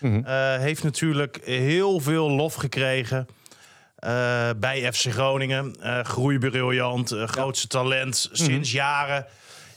[0.00, 0.24] Mhm.
[0.24, 3.26] Eh, heeft natuurlijk heel veel lof gekregen
[3.96, 5.76] eh, bij FC Groningen.
[5.80, 8.42] Eh groeibriljant, eh, grootste talent Mhm.
[8.44, 9.26] sinds jaren.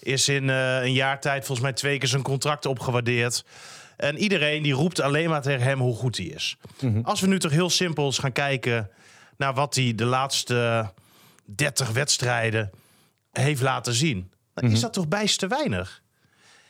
[0.01, 3.45] Is in eh, een jaar tijd volgens mij twee keer zijn contract opgewaardeerd.
[3.97, 6.57] En iedereen die roept alleen maar tegen hem hoe goed hij is.
[6.81, 7.01] Mhm.
[7.03, 8.89] Als we nu toch heel simpel eens gaan kijken
[9.37, 10.91] naar wat hij de laatste
[11.45, 12.69] 30 wedstrijden
[13.31, 14.31] heeft laten zien.
[14.53, 14.73] Dan Mhm.
[14.73, 16.01] is dat toch bijst te weinig.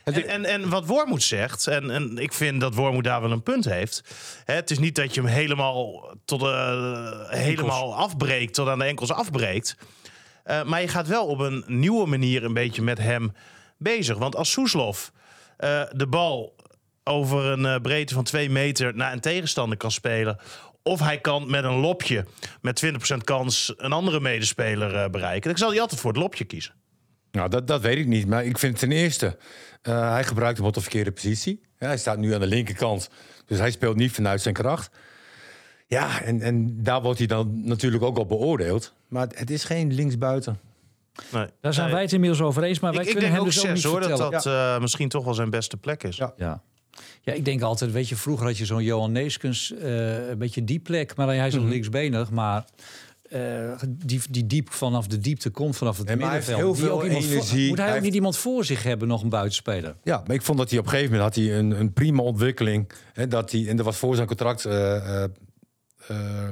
[0.03, 3.43] En, en, en wat Wormoed zegt, en, en ik vind dat Wormoed daar wel een
[3.43, 4.03] punt heeft.
[4.45, 8.85] Hè, het is niet dat je hem helemaal, tot de, helemaal afbreekt, tot aan de
[8.85, 9.75] enkels afbreekt.
[10.51, 13.33] Eh, maar je gaat wel op een nieuwe manier een beetje met hem
[13.77, 14.17] bezig.
[14.17, 15.11] Want als Soeslof
[15.57, 16.55] eh, de bal
[17.03, 20.39] over een eh, breedte van twee meter naar een tegenstander kan spelen.
[20.83, 22.25] Of hij kan met een lopje
[22.61, 25.49] met 20% kans een andere medespeler bereiken.
[25.49, 26.73] Dan zal hij altijd voor het lopje kiezen.
[27.31, 28.27] Nou, dat, dat weet ik niet.
[28.27, 29.37] Maar ik vind ten eerste,
[29.81, 31.61] hij gebruikt hem op de verkeerde positie.
[31.77, 33.09] Ja, hij staat nu aan de linkerkant,
[33.45, 34.89] dus hij speelt niet vanuit zijn kracht.
[35.91, 38.93] Ja, en, en daar wordt hij dan natuurlijk ook op beoordeeld.
[39.07, 40.59] Maar het is geen linksbuiten.
[41.31, 41.45] Nee.
[41.61, 41.93] Daar zijn Nee.
[41.95, 42.79] wij het inmiddels over eens.
[42.79, 44.31] Maar wij Ik, ik kunnen denk hem ook dus ook niet hoor, dat vertellen.
[44.31, 46.15] dat eh, misschien toch wel zijn beste plek is.
[46.17, 46.33] Ja.
[46.37, 46.61] Ja.
[47.21, 50.63] ja, ik denk altijd, weet je, vroeger had je zo'n Johan Neeskens, eh, een beetje
[50.63, 51.15] die plek.
[51.15, 51.61] Maar hij is Mhm.
[51.63, 52.65] nog linksbenig, maar
[53.29, 53.39] eh,
[53.89, 56.57] die, die diep vanaf de diepte komt, vanaf het heeft middenveld.
[56.57, 57.67] heel ook veel energie.
[57.67, 59.95] moet hij, Hij ook niet iemand voor zich hebben, nog een buitenspeler?
[60.03, 62.21] Ja, maar ik vond dat hij op een gegeven moment had hij een, een prima
[62.23, 62.91] ontwikkeling.
[63.13, 65.29] Hè, dat hij, en dat was voor zijn contract eh, eh, eh,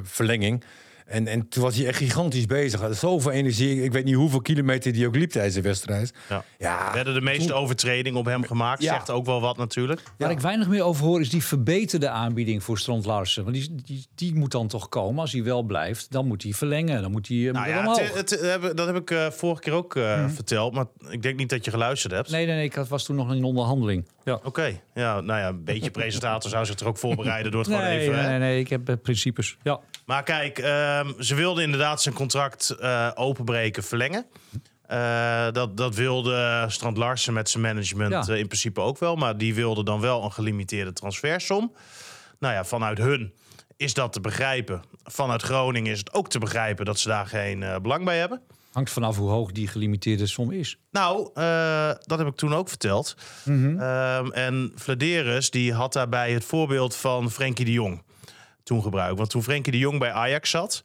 [0.03, 0.63] verlenging.
[1.09, 2.79] En, en toen was hij echt gigantisch bezig.
[2.79, 3.83] Hij had Zoveel energie.
[3.83, 6.13] Ik weet niet hoeveel kilometer die ook liep tijdens de wedstrijd.
[6.29, 6.43] Ja.
[6.59, 8.81] Ja, Er werden de meeste overtredingen op hem gemaakt.
[8.81, 8.93] Ja.
[8.93, 10.01] Zegt ook wel wat natuurlijk.
[10.17, 13.43] Waar ik weinig meer over hoor, is die verbeterde aanbieding voor Strand Larsen.
[13.43, 15.19] Want die, die, die moet dan toch komen.
[15.21, 17.01] Als hij wel blijft, dan moet hij verlengen.
[17.01, 18.13] Dan moet hij eh, Nou ja, omhoog.
[18.13, 20.73] het, het- hebben- dat heb ik eh, vorige keer ook eh, verteld.
[20.73, 22.29] Maar ik denk niet dat je geluisterd hebt.
[22.31, 24.07] Nee, nee, nee, ik had- was toen nog in onderhandeling.
[24.23, 24.39] Ja.
[24.43, 27.83] Oké, ja, nou ja, een beetje presentator zou zich er ook voorbereiden door het gewoon
[27.85, 28.15] Nee, even...
[28.15, 29.57] nee, nee, nee, ik heb eh, principes.
[29.63, 29.79] Ja.
[30.05, 30.57] Maar kijk,
[30.99, 34.25] ehm, ze wilden inderdaad zijn contract eh, openbreken, verlengen.
[34.81, 38.33] Eh, dat, dat wilde Strand Larsen met zijn management Ja.
[38.33, 39.15] eh, in principe ook wel.
[39.15, 41.73] Maar die wilde dan wel een gelimiteerde transfersom.
[42.39, 43.33] Nou ja, vanuit hun
[43.77, 44.81] is dat te begrijpen.
[45.03, 48.41] Vanuit Groningen is het ook te begrijpen dat ze daar geen belang bij hebben.
[48.71, 50.77] Hangt vanaf hoe hoog die gelimiteerde som is.
[50.91, 51.29] Nou,
[52.03, 53.15] dat heb ik toen ook verteld.
[53.45, 58.03] Ehm, en Vladeris die had daarbij het voorbeeld van Frenkie de Jong
[58.69, 59.17] toen gebruikt.
[59.17, 60.83] Want toen Frenkie de Jong bij Ajax zat,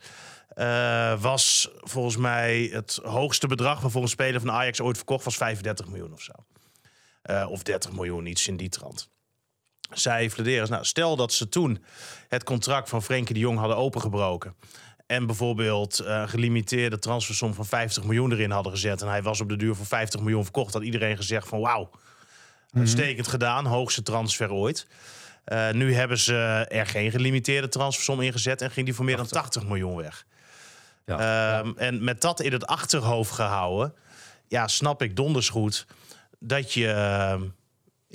[0.49, 5.37] eh, was volgens mij het hoogste bedrag waarvoor een speler van Ajax ooit verkocht was
[5.37, 6.33] 35 miljoen of zo.
[7.23, 9.09] Eh, of 30 miljoen, iets in die trant.
[9.91, 11.85] Zij Vladeris, nou stel dat ze toen
[12.29, 14.55] het contract van Frenkie de Jong hadden opengebroken.
[15.07, 19.03] En bijvoorbeeld eh, een gelimiteerde transfersom van 50 miljoen erin hadden gezet.
[19.03, 20.73] En hij was op de duur voor 50 miljoen verkocht.
[20.73, 21.91] Had iedereen gezegd van wauw,
[22.73, 23.67] uitstekend gedaan.
[23.67, 24.87] Hoogste transfer ooit.
[25.45, 26.35] Eh, nu hebben ze
[26.69, 30.27] er geen gelimiteerde transfersom ingezet en ging die voor meer dan 80 miljoen weg.
[31.07, 31.59] Ja.
[31.59, 33.95] Ehm, En met dat in het achterhoofd gehouden,
[34.49, 35.87] ja, snap ik donders goed
[36.39, 37.43] dat je ehm,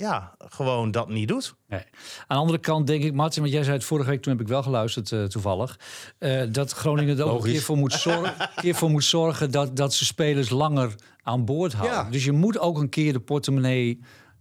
[0.00, 1.54] ja, gewoon dat niet doet.
[1.68, 1.80] Nee.
[1.80, 4.42] Aan de andere kant denk ik, Martin, want jij zei het vorige week, toen heb
[4.42, 5.78] ik wel geluisterd eh, toevallig,
[6.18, 9.50] eh, dat Groningen er ook een keer voor moet, zorgen, een keer voor moet zorgen
[9.50, 11.96] dat, dat ze spelers langer aan boord houden.
[11.96, 12.10] Ja.
[12.10, 14.00] Dus je moet ook een keer de portemonnee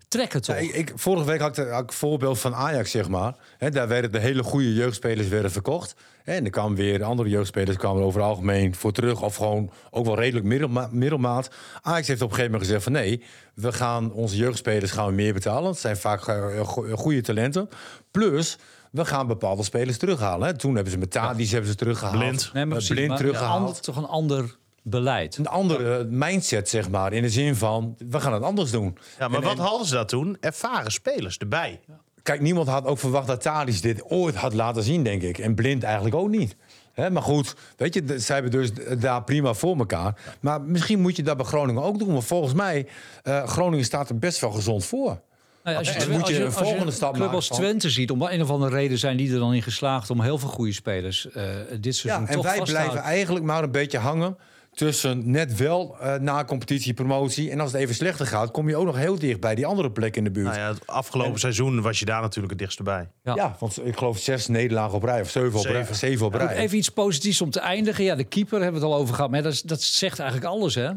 [0.10, 0.56] trekken, toch?
[0.56, 3.36] Ja, ik, ik- vorige week had ik, had ik voorbeeld van Ajax, zeg maar.
[3.58, 5.96] Hè, daar werden de hele goede jeugdspelers werden verkocht.
[6.24, 9.22] Hè, en er kwamen weer andere jeugdspelers kwamen er over het algemeen voor terug.
[9.22, 11.50] Of gewoon ook wel redelijk middelma middelmaat.
[11.82, 15.12] Ajax heeft op een gegeven moment gezegd van nee, we gaan onze jeugdspelers gaan we
[15.12, 15.70] meer betalen.
[15.70, 17.70] Het zijn vaak eh, go- goede talenten.
[18.12, 18.58] Plus,
[18.92, 20.48] we gaan bepaalde spelers terughalen.
[20.48, 20.58] Hè.
[20.58, 22.18] Toen hebben ze met Tadic hebben ze teruggehaald.
[22.18, 22.42] Blind.
[22.44, 23.68] nee, maar Eh, precies, blind maar teruggehaald.
[23.68, 24.58] Ander, toch een ander
[24.90, 25.38] beleid.
[25.38, 27.14] Een andere mindset, zeg maar.
[27.14, 28.98] In de zin van, we gaan het anders doen.
[29.20, 30.38] Ja, maar En- wat en- hadden ze dat toen?
[30.40, 31.80] Ervaren spelers erbij.
[32.24, 35.38] Kijk, niemand had ook verwacht dat Tadic dit ooit had laten zien, denk ik.
[35.38, 36.56] En Blind eigenlijk ook niet.
[36.94, 40.16] Hè, maar goed, weet je, zij hebben dus daar prima voor elkaar.
[40.40, 42.12] Maar misschien moet je dat bij Groningen ook doen.
[42.12, 42.88] Want volgens mij,
[43.24, 45.06] eh Groningen staat er best wel gezond voor.
[45.06, 45.22] Nou
[45.64, 48.22] ja, als je, En moet je een volgende stap club als van- Twente ziet, om
[48.22, 51.32] een of andere reden zijn die er dan in geslaagd om heel veel goede spelers
[51.32, 51.44] eh,
[51.80, 53.12] dit seizoen Ja, en toch wij vast te blijven houden.
[53.12, 54.38] eigenlijk maar een beetje hangen
[54.74, 57.52] tussen net wel eh, na competitie, promotie.
[57.52, 59.92] En als het even slechter gaat, kom je ook nog heel dicht bij die andere
[59.92, 60.48] plek in de buurt.
[60.48, 63.10] Nou ja, het afgelopen seizoen was je daar natuurlijk het dichtst bij.
[63.24, 63.36] Ja.
[63.36, 63.56] ja.
[63.60, 65.86] want ik geloof zes nederlagen op rij of zeven op rij.
[65.92, 66.26] Zeven.
[66.26, 66.56] Op rij.
[66.56, 68.04] even iets positiefs om te eindigen.
[68.04, 69.32] Ja, de keeper hebben we het al over gehad.
[69.32, 70.90] Maar dat, dat zegt eigenlijk alles, hè?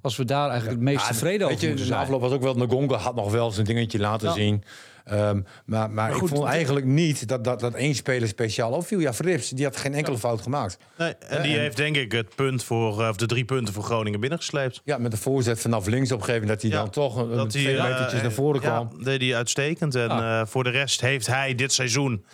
[0.00, 2.02] Als we daar eigenlijk het meest Ja, tevreden weet over je, moeten de zijn.
[2.04, 2.54] afloop was ook wel...
[2.54, 4.34] Ngonga had nog wel zijn dingetje laten Ja.
[4.34, 4.64] zien.
[5.08, 8.98] Ehm, maar maar, goed, ik vond eigenlijk niet dat, dat, dat één speler speciaal opviel.
[8.98, 10.78] Ja, Frips, die had geen enkele fout gemaakt.
[10.98, 13.82] Nee, en die heeft denk ik het punt voor, eh, of de drie punten voor
[13.82, 14.80] Groningen binnengesleept.
[14.84, 16.62] Ja, met de voorzet vanaf links op een gegeven moment...
[16.62, 18.90] dat hij Ja, dan toch een, Dat twee eh, metertjes naar voren kwam.
[18.98, 19.94] Ja, deed hij uitstekend.
[19.94, 20.40] En Ja.
[20.40, 22.24] eh, voor de rest heeft hij dit seizoen...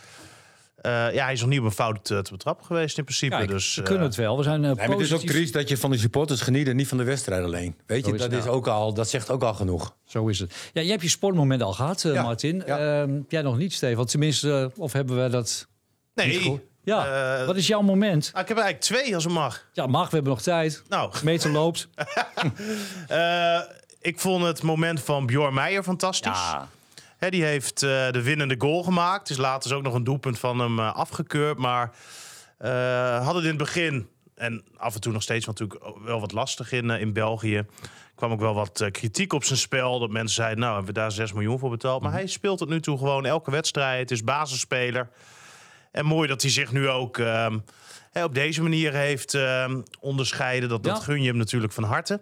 [0.84, 3.36] eh, ja, hij is nog niet op een fout eh, te betrappen geweest in principe.
[3.36, 4.36] Kijk, dus, we eh, kunnen het wel.
[4.36, 5.30] We zijn eh, Nee, maar het is ook positief.
[5.36, 7.76] triest dat je van de supporters geniet en niet van de wedstrijd alleen.
[7.86, 9.94] Weet Zo je, is dat, is ook al, dat zegt ook al genoeg.
[10.04, 10.52] Zo is het.
[10.72, 12.62] Ja, jij hebt je sportmoment al gehad, eh, Ja, Martin.
[12.66, 13.02] ja.
[13.02, 14.04] Ehm, jij nog niet, Stefan.
[14.06, 15.66] Tenminste, of hebben we dat
[16.14, 16.62] niet nee, gehoord?
[16.84, 18.30] Ja, wat is jouw moment?
[18.34, 19.66] ah, ik heb er eigenlijk twee als het mag.
[19.72, 20.82] Ja, mag, we hebben nog tijd.
[20.88, 21.88] Nou, Meter loopt.
[23.08, 23.60] eh,
[24.00, 26.32] ik vond het moment van Bjorn Meijer fantastisch.
[26.32, 26.68] Ja,
[27.30, 29.28] Die heeft eh, de winnende goal gemaakt.
[29.28, 31.58] Dus later is ook nog een doelpunt van hem eh, afgekeurd.
[31.58, 31.94] Maar
[32.58, 32.70] eh
[33.24, 36.72] hadden het in het begin, en af en toe nog steeds natuurlijk wel wat lastig
[36.72, 37.66] in, in België.
[38.14, 39.98] kwam ook wel wat kritiek op zijn spel.
[39.98, 42.02] Dat mensen zeiden, nou hebben we daar 6 miljoen voor betaald.
[42.02, 44.10] Maar hij speelt het nu toe gewoon elke wedstrijd.
[44.10, 45.08] Is basisspeler.
[45.92, 47.58] En mooi dat hij zich nu ook ehm,
[48.12, 50.68] op deze manier heeft ehm, onderscheiden.
[50.68, 52.20] Dat, dat gun je hem natuurlijk van harte.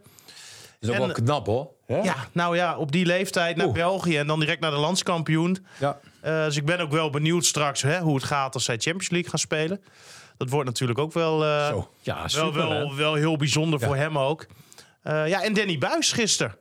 [0.80, 1.68] is ook En- wel knap, hoor.
[1.92, 2.00] Hè?
[2.02, 3.74] Ja, nou ja, op die leeftijd naar Oeh.
[3.74, 5.66] België en dan direct naar de landskampioen.
[5.78, 5.98] Ja.
[6.20, 9.10] Eh, dus ik ben ook wel benieuwd straks hè, hoe het gaat als zij Champions
[9.10, 9.82] League gaan spelen.
[10.36, 11.90] Dat wordt natuurlijk ook wel, eh, Zo.
[12.00, 12.68] ja wel, super.
[12.68, 12.94] wel, hè?
[12.94, 14.46] wel heel bijzonder voor hem ook.
[15.02, 16.56] Eh, ja, en Danny Buis gisteren.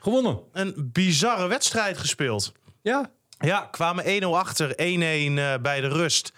[0.00, 0.40] Gewonnen.
[0.52, 2.52] Een bizarre wedstrijd gespeeld.
[2.82, 3.10] Ja.
[3.38, 6.32] Ja, kwamen 1-0 achter, 1-1 eh, bij de rust.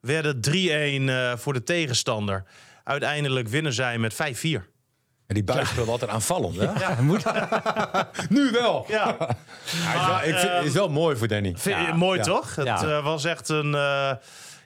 [0.00, 2.44] Werden 3-1 eh, voor de tegenstander.
[2.84, 4.68] Uiteindelijk winnen zij met 5-4.
[5.30, 6.64] En die buis speelt altijd aanvallend, hè?
[6.64, 6.96] Ja.
[8.28, 8.84] Nu wel.
[8.88, 9.16] Ja,
[9.64, 11.52] is, wel, ik vind, ehm, is wel mooi voor Danny.
[11.56, 12.24] Vind je Ja, mooi ja.
[12.24, 12.54] toch?
[12.56, 12.82] Het Ja.
[12.84, 14.12] eh, was echt een, eh,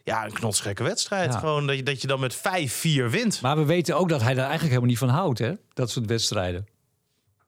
[0.05, 1.33] ja, een knotsgekke wedstrijd.
[1.33, 1.39] Ja.
[1.39, 3.41] Gewoon dat je, dat je dan met 5-4 wint.
[3.41, 5.53] Maar we weten ook dat hij daar eigenlijk helemaal niet van houdt, hè?
[5.73, 6.67] Dat soort wedstrijden.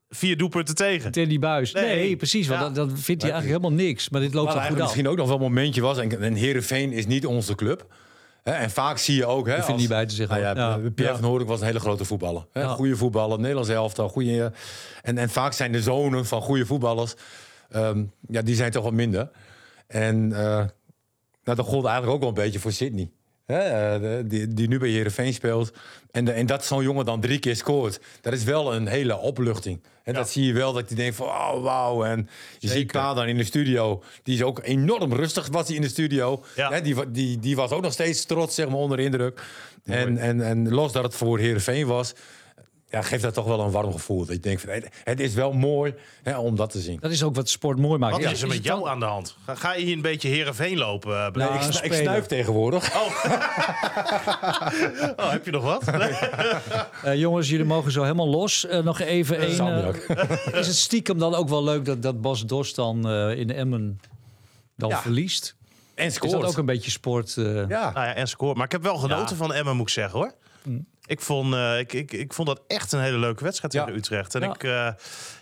[0.08, 1.12] Vier doelpunten tegen.
[1.12, 1.72] Danny Buis.
[1.72, 2.16] Nee, Nee.
[2.16, 2.46] precies.
[2.48, 2.66] Want Ja.
[2.66, 4.08] dat, dat vindt hij eigenlijk helemaal niks.
[4.08, 5.98] Maar dit loopt wel goed misschien ook nog wel een momentje was.
[5.98, 7.86] En, en Heerenveen is niet onze club.
[8.46, 9.46] Hè, en vaak zie je ook...
[9.46, 10.76] Hè, als- niet bij te zeggen, Nou ja.
[10.82, 10.90] Ja.
[10.90, 12.46] Pierre van Hoornik was een hele grote voetballer.
[12.52, 12.60] Hè?
[12.60, 12.68] Ja.
[12.68, 14.08] Goede voetballer, Nederlands elftal.
[14.08, 14.52] Goede,
[15.02, 17.14] en, en vaak zijn de zonen van goede voetballers...
[17.70, 19.30] ehm, ja, die zijn toch wat minder.
[19.86, 20.38] En eh,
[21.44, 23.10] nou, dat gold eigenlijk ook wel een beetje voor Sydney.
[23.46, 25.72] Hè, eh, die, die nu bij Heerenveen speelt.
[26.10, 28.00] En, en dat zo'n jongen dan drie keer scoort.
[28.20, 29.80] Dat is wel een hele opluchting.
[30.02, 32.04] En dat zie je wel, dat hij denkt van, oh, wauw.
[32.04, 32.28] En
[32.58, 34.02] je ziet Pa dan in de studio.
[34.22, 36.44] Die is ook enorm rustig, was hij in de studio.
[36.56, 36.70] Ja.
[36.70, 39.42] Hè, die, die, die was ook nog steeds trots, zeg maar, onder de indruk.
[39.84, 42.14] En, en, en los dat het voor Heerenveen was...
[42.96, 44.18] Ja, geeft dat toch wel een warm gevoel.
[44.18, 46.98] Dat je denkt, van, het- het is wel mooi hè, om dat te zien.
[47.00, 48.12] Dat is ook wat sport mooi maakt.
[48.12, 49.36] Wat Ja, is er met dan- jou aan de hand?
[49.44, 51.10] Ga, ga je hier een beetje Herenveen lopen?
[51.20, 51.54] Nee, Blaar?
[51.54, 52.90] ik, snu- ik snuif tegenwoordig.
[55.16, 55.82] Oh, heb je nog wat?
[57.02, 58.66] Eh, jongens, jullie mogen zo helemaal los.
[58.66, 59.94] Eh, nog even één.
[60.08, 63.50] Eh, is het stiekem dan ook wel leuk dat, dat Bas Dos dan eh, in
[63.50, 64.00] Emmen
[64.76, 65.00] dan Ja.
[65.00, 65.54] verliest?
[65.94, 66.32] En Is scoort.
[66.32, 67.36] dat ook een beetje sport?
[67.36, 67.44] eh?
[67.68, 67.90] Ja.
[67.92, 68.54] Nou ja, en score.
[68.54, 69.44] Maar ik heb wel genoten Ja.
[69.44, 70.32] van Emmen, moet ik zeggen hoor.
[71.06, 73.80] Ik, vond, eh, ik, ik, ik vond dat echt een hele leuke wedstrijd Ja.
[73.84, 74.34] tegen Utrecht.
[74.34, 74.54] En Ja.
[74.54, 74.88] ik eh,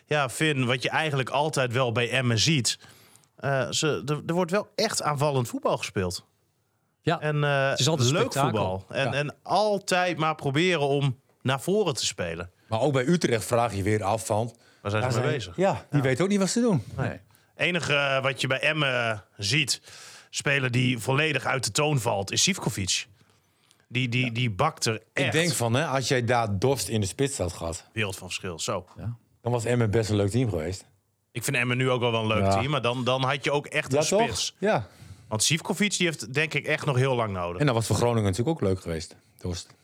[0.07, 2.79] ja, vind wat je eigenlijk altijd wel bij Emmen ziet.
[3.37, 6.25] eh, ze, er, er wordt wel echt aanvallend voetbal gespeeld.
[7.01, 8.51] Ja, En eh, Het is altijd leuk spektakel.
[8.51, 8.85] voetbal.
[8.97, 9.13] En, Ja.
[9.13, 12.51] en altijd maar proberen om naar voren te spelen.
[12.69, 14.57] Maar ook bij Utrecht vraag je weer af van...
[14.83, 15.57] Waar zijn ze mee zijn- bezig?
[15.57, 16.85] Ja, die weten ook niet wat ze doen.
[16.97, 17.21] nee.
[17.57, 19.81] enige wat je bij Emmen ziet,
[20.31, 23.07] speler die volledig uit de toon valt, is Sivkovic.
[23.95, 27.01] Die, die, die bakt er echt Ik denk van, hè, als jij daar Dorst in
[27.01, 27.85] de spits had gehad...
[27.93, 28.59] wereld van verschil.
[28.59, 28.87] Zo.
[29.43, 30.85] dan was Emmen best een leuk team geweest.
[31.33, 32.51] Ik vind Emmen nu ook wel wel een leuk Ja.
[32.59, 34.23] team, maar dan, dan had je ook echt Ja, een toch?
[34.23, 34.55] spits.
[34.59, 34.87] Ja.
[35.29, 37.61] Want Sivkovic die heeft denk ik echt nog heel lang nodig.
[37.61, 39.17] En dan was voor Groningen natuurlijk ook leuk geweest.
[39.39, 39.75] Dorst.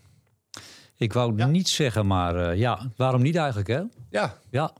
[0.96, 1.46] Ik wou Ja.
[1.46, 3.80] niet zeggen, maar eh, ja, waarom niet eigenlijk, hè?
[4.10, 4.38] Ja.
[4.50, 4.72] Ja,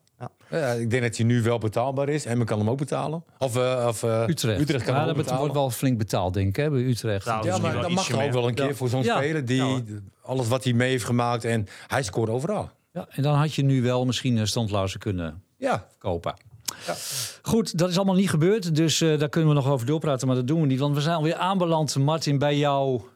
[0.50, 2.24] ja, ik denk dat hij nu wel betaalbaar is.
[2.24, 3.24] Emmen kan hem ook betalen.
[3.38, 4.60] Of, eh, of eh, Utrecht.
[4.60, 5.38] Utrecht kan ja, hem ook betalen.
[5.40, 7.26] wordt wel flink betaald, denk ik, hè, bij Utrecht.
[7.26, 8.74] Nou, Ja, misschien maar dat mag ook wel een keer Ja.
[8.74, 9.16] voor zo'n Ja.
[9.16, 9.80] speler die Ja,
[10.22, 12.70] alles wat hij mee heeft gemaakt en hij scoort overal.
[12.92, 16.34] Ja, en dan had je nu wel misschien een standluizen kunnen Ja, kopen.
[17.42, 20.36] Goed, dat is allemaal niet gebeurd, dus eh, daar kunnen we nog over doorpraten, maar
[20.36, 20.78] dat doen we niet.
[20.78, 23.08] Want we zijn alweer aanbeland, Martin, bij jouw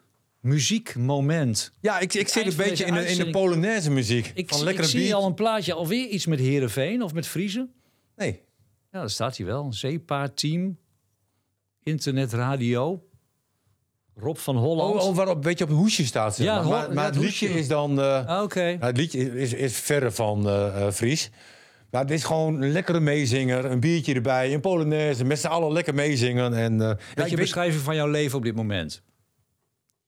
[0.45, 1.73] muziekmoment.
[1.81, 3.31] ja ik, ik zit een beetje in de, in de.
[3.31, 4.33] Polonaise muziek.
[4.35, 5.13] Ik, van lekkere ik zie beat.
[5.13, 7.69] al een plaatje, alweer iets met Herenveen of met Friese.
[8.17, 8.41] Nee,
[8.93, 9.73] Ja, daar staat hij wel.
[9.73, 10.79] Zeepaardteam,
[11.83, 13.03] internetradio,
[14.17, 14.95] Rob van Holland.
[15.03, 16.35] oh, oh, waarop een beetje op het hoesje staat.
[16.37, 16.65] zeg Ja, maar.
[16.69, 17.99] maar, maar ja, het het liedje is dan...
[17.99, 18.63] Ah, Oké.
[18.65, 21.31] nou, het liedje is, is verre van eh, Fries.
[21.91, 25.73] Maar het is gewoon een lekkere meezinger, een biertje erbij, een Polonaise, met z'n allen
[25.73, 26.55] lekker meezingen.
[26.55, 29.03] En, eh, ja, weet- beschrijving van jouw leven op dit moment.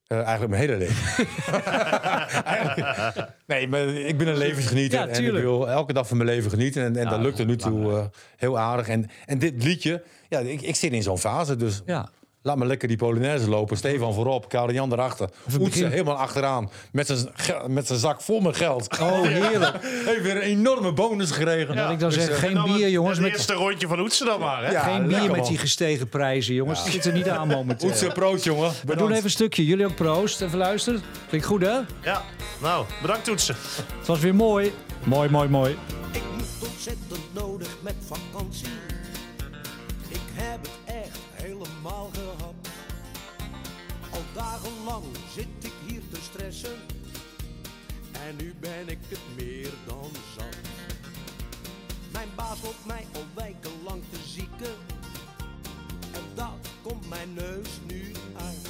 [0.06, 1.26] Eh, eigenlijk mijn hele leven.
[3.46, 4.98] Nee, maar ik ben een levensgenieter.
[4.98, 6.82] Ja, en ik wil elke dag van mijn leven genieten.
[6.84, 8.04] En, en Ja, dat lukt er nu toe belangrijk.
[8.12, 8.88] eh, heel aardig.
[8.88, 11.56] En, en dit liedje, ja, ik, ik zit in zo'n fase.
[11.56, 12.08] Dus Ja.
[12.46, 13.76] Laat me lekker die Polonaise lopen.
[13.76, 15.28] Stefan voorop, Karel-Jan erachter.
[15.46, 16.70] Oetse begin- helemaal achteraan.
[16.92, 17.28] Met zijn
[17.66, 18.98] met zijn zak vol met geld.
[19.00, 19.76] Oh, heerlijk.
[20.06, 21.74] Heeft weer een enorme bonus gekregen.
[21.74, 23.16] Laat ik dan Dus, zeggen, eh, geen bier, het- jongens.
[23.18, 24.70] Het Met, eerste rondje van Oetsen dan maar, hè?
[24.70, 25.48] Ja, geen bier met man.
[25.48, 26.82] die gestegen prijzen, jongens.
[26.82, 27.88] Het zit er niet aan momenteel.
[27.88, 28.72] Oetse, proost jongen.
[28.84, 29.64] We doen even een stukje.
[29.64, 30.40] Jullie ook proost.
[30.40, 31.02] Even luisteren.
[31.28, 31.78] Klinkt goed, hè?
[32.02, 32.22] Ja.
[32.62, 33.56] Nou, bedankt Oetsen.
[33.98, 34.72] Het was weer mooi.
[35.04, 35.76] Mooi, mooi, mooi.
[36.12, 38.66] Ik moet ontzettend nodig met vakantie.
[41.86, 42.54] Helemaal gehad.
[44.10, 46.76] Al dagenlang zit ik hier te stressen.
[48.12, 50.56] En nu ben ik het meer dan zat.
[52.12, 54.74] Mijn baas loopt mij al wekenlang te zieken.
[56.12, 58.68] En dat komt mijn neus nu uit.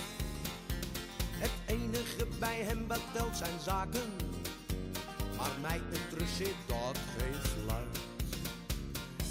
[1.30, 4.10] Het enige bij hem wat telt zijn zaken.
[5.36, 7.98] Maar mij interesseert dat geen fluit.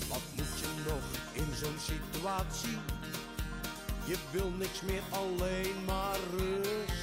[0.08, 2.95] Wat moet je nog in zo'n situatie?
[4.06, 6.94] Je wil niks meer, alleen maar rust.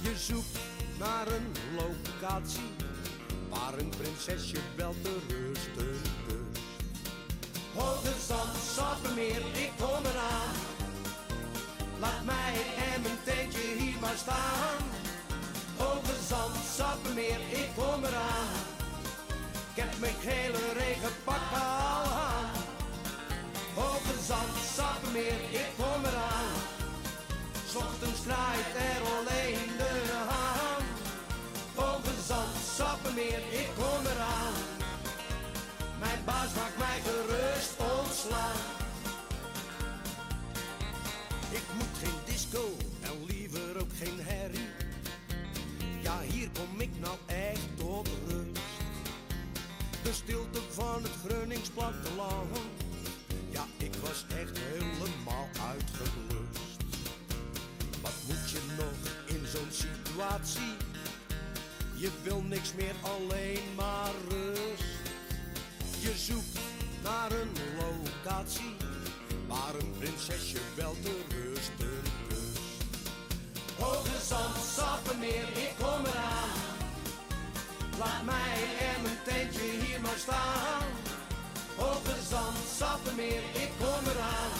[0.00, 0.58] Je zoekt
[0.98, 2.70] naar een locatie
[3.48, 6.14] waar een prinsesje wel te rusten
[8.26, 10.54] zand, sappenmeer, ik kom eraan.
[11.98, 12.54] Laat mij
[12.92, 14.82] en mijn tentje hier maar staan.
[15.76, 18.56] Hoge zand, sappenmeer, ik kom eraan.
[19.74, 22.55] Ik heb mijn gele regenpak al aan.
[23.76, 26.54] Hoge zand, sappenmeer, ik kom eraan.
[27.76, 30.82] Ochtends draait er alleen de haan.
[31.74, 34.54] Hoge zand, sappenmeer, ik kom eraan.
[35.98, 38.60] Mijn baas maakt mij gerust ontslaan.
[41.50, 42.64] Ik moet geen disco
[43.02, 44.70] en liever ook geen herrie.
[46.02, 48.60] Ja, hier kom ik nou echt tot rust.
[50.02, 52.75] De stilte van het Grunnings platteland.
[54.06, 56.80] Was echt helemaal uitgeblust.
[58.02, 60.74] Wat moet je nog in zo'n situatie?
[61.94, 64.84] Je wil niks meer, alleen maar rust.
[66.00, 66.58] Je zoekt
[67.02, 68.74] naar een locatie
[69.48, 72.84] waar een prinsesje wel te rusten rust.
[73.78, 74.56] Hoge zand,
[75.56, 76.48] ik kom eraan.
[77.98, 78.56] Laat mij
[78.94, 81.05] en mijn tentje hier maar staan.
[81.76, 84.52] Hoge zand, sappenmeer, ik kom eraan.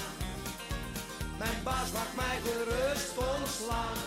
[1.38, 3.98] Mijn baas mag mij gerust ontslaan.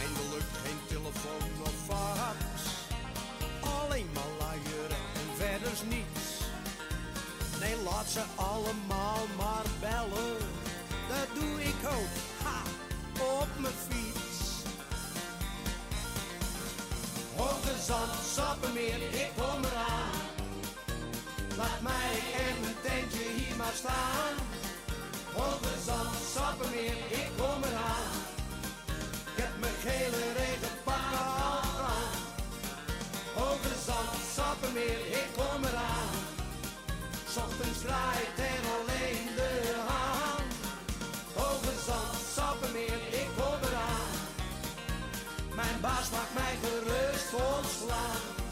[0.00, 2.62] Eindelijk geen telefoon of fax.
[3.60, 6.26] Alleen maar luieren en verder niets.
[7.60, 10.36] Nee, laat ze allemaal maar bellen.
[11.08, 12.14] Dat doe ik ook,
[12.44, 12.62] ha,
[13.40, 13.74] op mijn
[17.46, 20.14] Hoge zand, sappenmeer, ik kom eraan.
[21.56, 22.12] Laat mij
[22.46, 24.34] en mijn tentje hier maar staan.
[25.32, 28.12] Hoge zand, sappenmeer, ik kom eraan.
[29.30, 31.34] Ik heb mijn gele regenpak al
[31.94, 32.12] aan.
[33.34, 36.14] Hoge zand, sappenmeer, ik kom eraan.
[37.44, 38.85] ochtends draait en alleen
[45.86, 48.45] baas maakt mij gerust ontslaan.